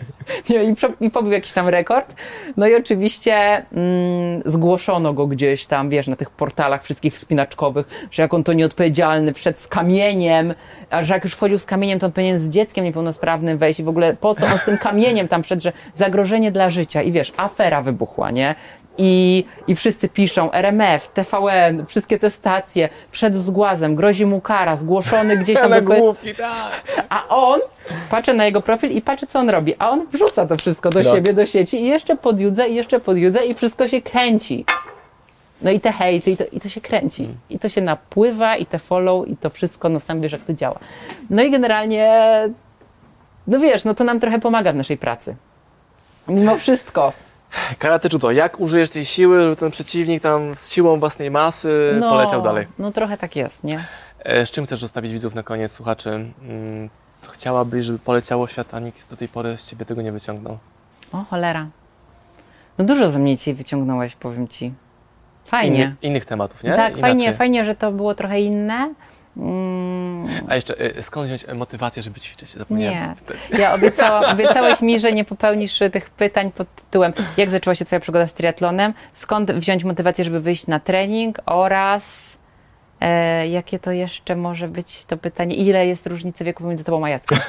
nie 0.49 0.63
i, 0.63 0.75
i 1.01 1.11
pobił 1.11 1.31
jakiś 1.31 1.53
tam 1.53 1.67
rekord. 1.67 2.15
No 2.57 2.67
i 2.67 2.75
oczywiście 2.75 3.35
mm, 3.35 4.41
zgłoszono 4.45 5.13
go 5.13 5.27
gdzieś 5.27 5.65
tam, 5.65 5.89
wiesz, 5.89 6.07
na 6.07 6.15
tych 6.15 6.29
portalach 6.29 6.83
wszystkich 6.83 7.13
wspinaczkowych, 7.13 8.07
że 8.11 8.21
jak 8.21 8.33
on 8.33 8.43
to 8.43 8.53
nieodpowiedzialny, 8.53 9.33
wszedł 9.33 9.59
z 9.59 9.67
kamieniem, 9.67 10.53
a 10.89 11.03
że 11.03 11.13
jak 11.13 11.23
już 11.23 11.33
wchodził 11.33 11.59
z 11.59 11.65
kamieniem, 11.65 11.99
to 11.99 12.05
on 12.05 12.11
powinien 12.11 12.39
z 12.39 12.49
dzieckiem 12.49 12.85
niepełnosprawnym 12.85 13.57
wejść 13.57 13.79
i 13.79 13.83
w 13.83 13.89
ogóle 13.89 14.15
po 14.15 14.35
co 14.35 14.45
on 14.45 14.57
z 14.57 14.65
tym 14.65 14.77
kamieniem 14.77 15.27
tam 15.27 15.43
wszedł, 15.43 15.61
że 15.61 15.73
zagrożenie 15.93 16.51
dla 16.51 16.69
życia 16.69 17.01
i 17.01 17.11
wiesz, 17.11 17.33
afera 17.37 17.81
wybuchła, 17.81 18.31
nie? 18.31 18.55
I, 18.97 19.45
I 19.67 19.75
wszyscy 19.75 20.09
piszą 20.09 20.51
RMF, 20.51 21.07
TVN, 21.07 21.85
wszystkie 21.85 22.19
te 22.19 22.29
stacje, 22.29 22.89
wszedł 23.11 23.39
z 23.39 23.49
głazem, 23.49 23.95
grozi 23.95 24.25
mu 24.25 24.41
kara, 24.41 24.75
zgłoszony 24.75 25.37
gdzieś 25.37 25.55
tam 25.55 25.69
do 25.69 25.75
Nagłówki, 25.75 26.35
tak. 26.35 26.81
a 27.09 27.27
on, 27.27 27.59
patrzę 28.11 28.33
na 28.33 28.45
jego 28.45 28.61
profil 28.61 28.91
i 28.91 29.01
patrzę, 29.01 29.27
co 29.27 29.39
on 29.39 29.49
robi. 29.49 29.75
A 29.79 29.89
on 29.89 30.07
wrzuca 30.13 30.45
to 30.47 30.57
wszystko 30.57 30.89
do 30.89 30.99
No. 30.99 31.15
siebie, 31.15 31.33
do 31.33 31.45
sieci 31.45 31.81
i 31.81 31.85
jeszcze 31.87 32.15
podjudza, 32.15 32.65
i 32.65 32.75
jeszcze 32.75 32.99
podjudza 32.99 33.41
i 33.41 33.53
wszystko 33.53 33.87
się 33.87 34.01
kręci. 34.01 34.65
No 35.61 35.71
i 35.71 35.79
te 35.79 35.91
hejty, 35.91 36.31
i 36.31 36.37
to, 36.37 36.43
i 36.51 36.59
to 36.59 36.69
się 36.69 36.81
kręci. 36.81 37.29
I 37.49 37.59
to 37.59 37.69
się 37.69 37.81
napływa, 37.81 38.55
i 38.57 38.65
te 38.65 38.79
follow, 38.79 39.27
i 39.27 39.37
to 39.37 39.49
wszystko, 39.49 39.89
no 39.89 39.99
sam 39.99 40.21
wiesz, 40.21 40.31
jak 40.31 40.41
to 40.41 40.53
działa. 40.53 40.79
No 41.29 41.41
i 41.43 41.51
generalnie, 41.51 42.09
no 43.47 43.59
wiesz, 43.59 43.83
no 43.85 43.93
to 43.93 44.03
nam 44.03 44.19
trochę 44.19 44.39
pomaga 44.39 44.73
w 44.73 44.75
naszej 44.75 44.97
pracy. 44.97 45.35
Mimo 46.27 46.55
wszystko. 46.55 47.13
Karate 47.79 48.09
judo. 48.13 48.31
Jak 48.31 48.59
użyjesz 48.59 48.89
tej 48.89 49.05
siły, 49.05 49.41
żeby 49.43 49.55
ten 49.55 49.71
przeciwnik 49.71 50.23
tam 50.23 50.55
z 50.55 50.71
siłą 50.73 50.99
własnej 50.99 51.31
masy 51.31 51.97
poleciał 51.99 52.41
dalej? 52.41 52.67
No 52.79 52.91
trochę 52.91 53.17
tak 53.17 53.35
jest, 53.35 53.63
nie? 53.63 53.85
E, 54.23 54.45
Z 54.45 54.51
czym 54.51 54.65
chcesz 54.65 54.79
zostawić 54.79 55.11
widzów 55.13 55.35
na 55.35 55.43
koniec, 55.43 55.71
słuchaczy? 55.71 56.09
Mm, 56.09 56.89
Chciałabyś, 57.31 57.85
żeby 57.85 57.99
poleciało 57.99 58.47
świat, 58.47 58.73
a 58.73 58.79
nikt 58.79 59.09
do 59.09 59.15
tej 59.17 59.27
pory 59.27 59.57
z 59.57 59.69
ciebie 59.69 59.85
tego 59.85 60.01
nie 60.01 60.11
wyciągnął. 60.11 60.57
O, 61.13 61.23
cholera. 61.29 61.67
No 62.77 62.85
dużo 62.85 63.11
ze 63.11 63.19
mnie 63.19 63.37
dzisiaj 63.37 63.53
wyciągnąłeś, 63.53 64.15
powiem 64.15 64.47
ci. 64.47 64.73
Fajnie. 65.45 65.75
Inny, 65.83 65.95
innych 66.01 66.25
tematów, 66.25 66.63
nie? 66.63 66.73
Tak, 66.75 66.97
fajnie, 66.97 67.33
fajnie, 67.35 67.65
że 67.65 67.75
to 67.75 67.91
było 67.91 68.15
trochę 68.15 68.41
inne. 68.41 68.93
Mm, 69.39 70.27
A 70.49 70.55
jeszcze, 70.55 70.79
e, 70.79 71.01
skąd 71.03 71.27
wziąć 71.27 71.45
motywację, 71.55 72.03
żeby 72.03 72.19
ćwiczyć? 72.19 72.49
Zapomniałem 72.49 72.93
Nie. 72.93 72.99
zapytać. 72.99 73.59
Ja 73.59 73.73
obiecała, 73.73 74.27
obiecałeś 74.33 74.81
mi, 74.81 74.99
że 74.99 75.11
nie 75.13 75.25
popełnisz 75.25 75.81
e, 75.81 75.89
tych 75.89 76.09
pytań 76.09 76.51
pod 76.51 76.75
tytułem 76.75 77.13
jak 77.37 77.49
zaczęła 77.49 77.75
się 77.75 77.85
Twoja 77.85 77.99
przygoda 77.99 78.27
z 78.27 78.33
triatlonem, 78.33 78.93
skąd 79.13 79.51
wziąć 79.51 79.83
motywację, 79.83 80.23
żeby 80.23 80.39
wyjść 80.39 80.67
na 80.67 80.79
trening 80.79 81.39
oraz 81.45 82.36
jakie 83.49 83.79
to 83.79 83.91
jeszcze 83.91 84.35
może 84.35 84.67
być 84.67 85.05
to 85.05 85.17
pytanie, 85.17 85.55
ile 85.55 85.87
jest 85.87 86.07
różnicy 86.07 86.43
wieku 86.43 86.63
pomiędzy 86.63 86.83
Tobą 86.83 87.05
a 87.05 87.09
Jackiem? 87.09 87.39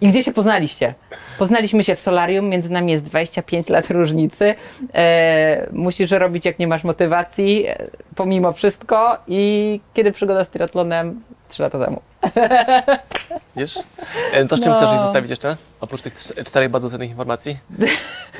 I 0.00 0.08
gdzie 0.08 0.22
się 0.22 0.32
poznaliście? 0.32 0.94
Poznaliśmy 1.38 1.84
się 1.84 1.94
w 1.94 2.00
solarium, 2.00 2.48
między 2.48 2.70
nami 2.70 2.92
jest 2.92 3.04
25 3.04 3.68
lat 3.68 3.90
różnicy. 3.90 4.54
E, 4.94 5.68
musisz 5.72 6.10
robić 6.10 6.44
jak 6.44 6.58
nie 6.58 6.66
masz 6.66 6.84
motywacji, 6.84 7.66
e, 7.66 7.76
pomimo 8.14 8.52
wszystko 8.52 9.18
i 9.28 9.80
kiedy 9.94 10.12
przygoda 10.12 10.44
z 10.44 10.50
triatlonem? 10.50 11.20
Trzy 11.48 11.62
lata 11.62 11.84
temu. 11.84 12.00
Wiesz? 13.56 13.78
E, 14.32 14.46
To 14.46 14.56
z 14.56 14.60
czym 14.60 14.72
No. 14.72 14.76
chcesz 14.76 14.90
zostawić 14.90 15.30
jeszcze? 15.30 15.56
Oprócz 15.80 16.02
tych 16.02 16.14
cz- 16.14 16.44
czterech 16.44 16.70
bardzo 16.70 16.90
cennych 16.90 17.10
informacji? 17.10 17.56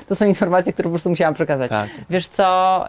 To 0.09 0.15
są 0.15 0.27
informacje, 0.27 0.73
które 0.73 0.85
po 0.87 0.91
prostu 0.91 1.11
musiałam 1.11 1.35
przekazać. 1.35 1.71
Tak. 1.71 1.89
Wiesz 2.11 2.29
co? 2.29 2.85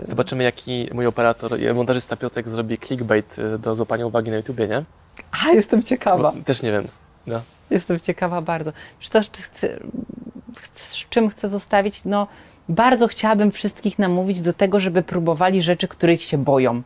Yy, 0.00 0.06
Zobaczymy, 0.06 0.44
jaki 0.44 0.88
mój 0.94 1.06
operator, 1.06 1.54
e, 1.54 1.74
montażysta 1.74 2.16
Piotrek 2.16 2.48
zrobi 2.48 2.78
clickbait 2.78 3.36
e, 3.38 3.58
do 3.58 3.74
złapania 3.74 4.06
uwagi 4.06 4.30
na 4.30 4.36
YouTubie, 4.36 4.68
nie? 4.68 4.84
A, 5.44 5.48
jestem 5.52 5.82
ciekawa. 5.82 6.32
Bo 6.32 6.44
też 6.44 6.62
nie 6.62 6.72
wiem. 6.72 6.88
No. 7.26 7.40
Jestem 7.70 8.00
ciekawa 8.00 8.40
bardzo. 8.40 8.72
Wiesz 9.00 9.08
co, 9.08 9.20
czy 9.32 9.42
chcę, 9.42 9.68
z 10.72 10.94
czym 10.94 11.28
chcę 11.30 11.48
zostawić? 11.48 12.00
No, 12.04 12.26
bardzo 12.68 13.08
chciałabym 13.08 13.50
wszystkich 13.52 13.98
namówić 13.98 14.40
do 14.40 14.52
tego, 14.52 14.80
żeby 14.80 15.02
próbowali 15.02 15.62
rzeczy, 15.62 15.88
których 15.88 16.22
się 16.22 16.38
boją. 16.38 16.82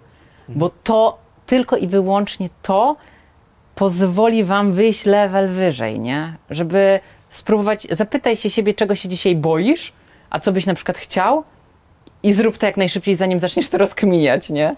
Bo 0.49 0.69
to, 0.85 1.19
tylko 1.49 1.77
i 1.77 1.89
wyłącznie 1.89 2.49
to 2.63 2.97
pozwoli 3.75 4.45
wam 4.45 4.73
wyjść 4.73 5.05
level 5.05 5.49
wyżej, 5.49 6.01
nie? 6.01 6.37
Żeby 6.51 7.01
spróbować, 7.31 7.87
zapytaj 7.91 8.37
się 8.37 8.51
siebie, 8.51 8.75
czego 8.75 8.95
się 8.95 9.09
dzisiaj 9.09 9.37
boisz, 9.37 9.93
a 10.31 10.41
co 10.41 10.53
byś 10.53 10.67
na 10.67 10.75
przykład 10.75 10.99
chciał 10.99 11.45
i 12.23 12.33
zrób 12.33 12.59
to 12.59 12.67
jak 12.67 12.77
najszybciej, 12.77 13.15
zanim 13.15 13.41
zaczniesz 13.41 13.69
to 13.69 13.79
rozkminiać, 13.85 14.51
nie? 14.51 14.77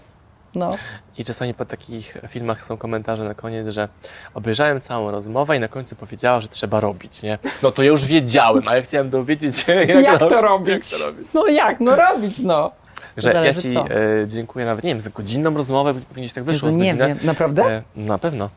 No. 0.55 0.71
I 1.17 1.25
czasami 1.25 1.53
po 1.53 1.65
takich 1.65 2.17
filmach 2.27 2.65
są 2.65 2.77
komentarze 2.77 3.23
na 3.23 3.33
koniec, 3.33 3.67
że 3.67 3.87
obejrzałem 4.33 4.81
całą 4.81 5.11
rozmowę 5.11 5.57
i 5.57 5.59
na 5.59 5.67
końcu 5.67 5.95
powiedziała, 5.95 6.39
że 6.41 6.47
trzeba 6.47 6.79
robić, 6.79 7.23
nie? 7.23 7.37
No 7.63 7.71
to 7.71 7.83
ja 7.83 7.89
już 7.89 8.05
wiedziałem, 8.05 8.67
a 8.67 8.75
ja 8.75 8.81
chciałem 8.81 9.09
dowiedzieć 9.09 9.57
się, 9.57 9.73
jak, 9.93 10.03
Jak, 10.03 10.19
to 10.19 10.41
robić. 10.41 10.41
robić? 10.41 10.91
Jak 10.91 10.99
to 10.99 11.05
robić. 11.05 11.27
No 11.33 11.47
jak? 11.47 11.79
No 11.79 11.95
robić, 11.95 12.39
no. 12.39 12.71
Że 13.17 13.33
ja 13.45 13.53
Ci 13.53 13.73
co. 13.73 13.89
e, 13.89 14.27
dziękuję 14.27 14.65
nawet, 14.65 14.83
nie 14.83 14.89
wiem, 14.89 15.01
za 15.01 15.09
godzinną 15.09 15.53
rozmowę, 15.53 15.93
pewnie 16.09 16.29
tak 16.29 16.43
wyszło 16.43 16.67
Jezu, 16.67 16.79
nie 16.79 16.95
wiem, 16.95 17.17
naprawdę? 17.23 17.65
E, 17.65 17.83
na 17.95 18.17
pewno. 18.17 18.49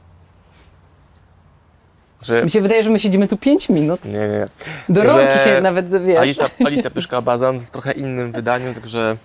Że... 2.22 2.44
Mi 2.44 2.50
się 2.50 2.60
wydaje, 2.60 2.82
że 2.82 2.90
my 2.90 2.98
siedzimy 2.98 3.28
tu 3.28 3.36
5 3.36 3.68
minut. 3.68 4.04
Nie, 4.04 4.12
nie. 4.12 4.48
Do 4.88 5.04
rąki 5.04 5.38
się 5.38 5.60
nawet, 5.60 6.04
wiesz. 6.04 6.18
Alicja, 6.18 6.50
Alicja 6.66 6.90
Pyszka 6.90 7.22
Bazan 7.22 7.58
w 7.58 7.70
trochę 7.70 7.92
innym 7.92 8.32
wydaniu, 8.32 8.74
także. 8.74 9.16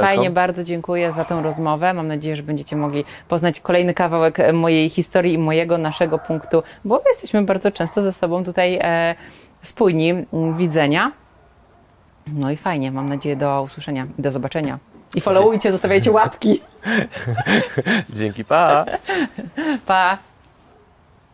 Fajnie, 0.00 0.30
bardzo 0.30 0.64
dziękuję 0.64 1.12
za 1.12 1.24
tę 1.24 1.42
rozmowę. 1.42 1.94
Mam 1.94 2.08
nadzieję, 2.08 2.36
że 2.36 2.42
będziecie 2.42 2.76
mogli 2.76 3.04
poznać 3.28 3.60
kolejny 3.60 3.94
kawałek 3.94 4.38
mojej 4.52 4.88
historii 4.90 5.34
i 5.34 5.38
mojego, 5.38 5.78
naszego 5.78 6.18
punktu, 6.18 6.62
bo 6.84 6.94
my 6.94 7.10
jesteśmy 7.10 7.42
bardzo 7.42 7.70
często 7.70 8.02
ze 8.02 8.12
sobą 8.12 8.44
tutaj 8.44 8.78
e, 8.82 9.14
spójni 9.62 10.14
widzenia. 10.56 11.12
No 12.32 12.50
i 12.50 12.56
fajnie, 12.56 12.92
mam 12.92 13.08
nadzieję 13.08 13.36
do 13.36 13.62
usłyszenia 13.62 14.06
i 14.18 14.22
do 14.22 14.32
zobaczenia. 14.32 14.78
I 15.14 15.20
followujcie, 15.20 15.72
zostawiajcie 15.72 16.10
łapki. 16.12 16.60
Dzięki, 18.10 18.44
pa! 18.44 18.84
Pa! 19.86 20.18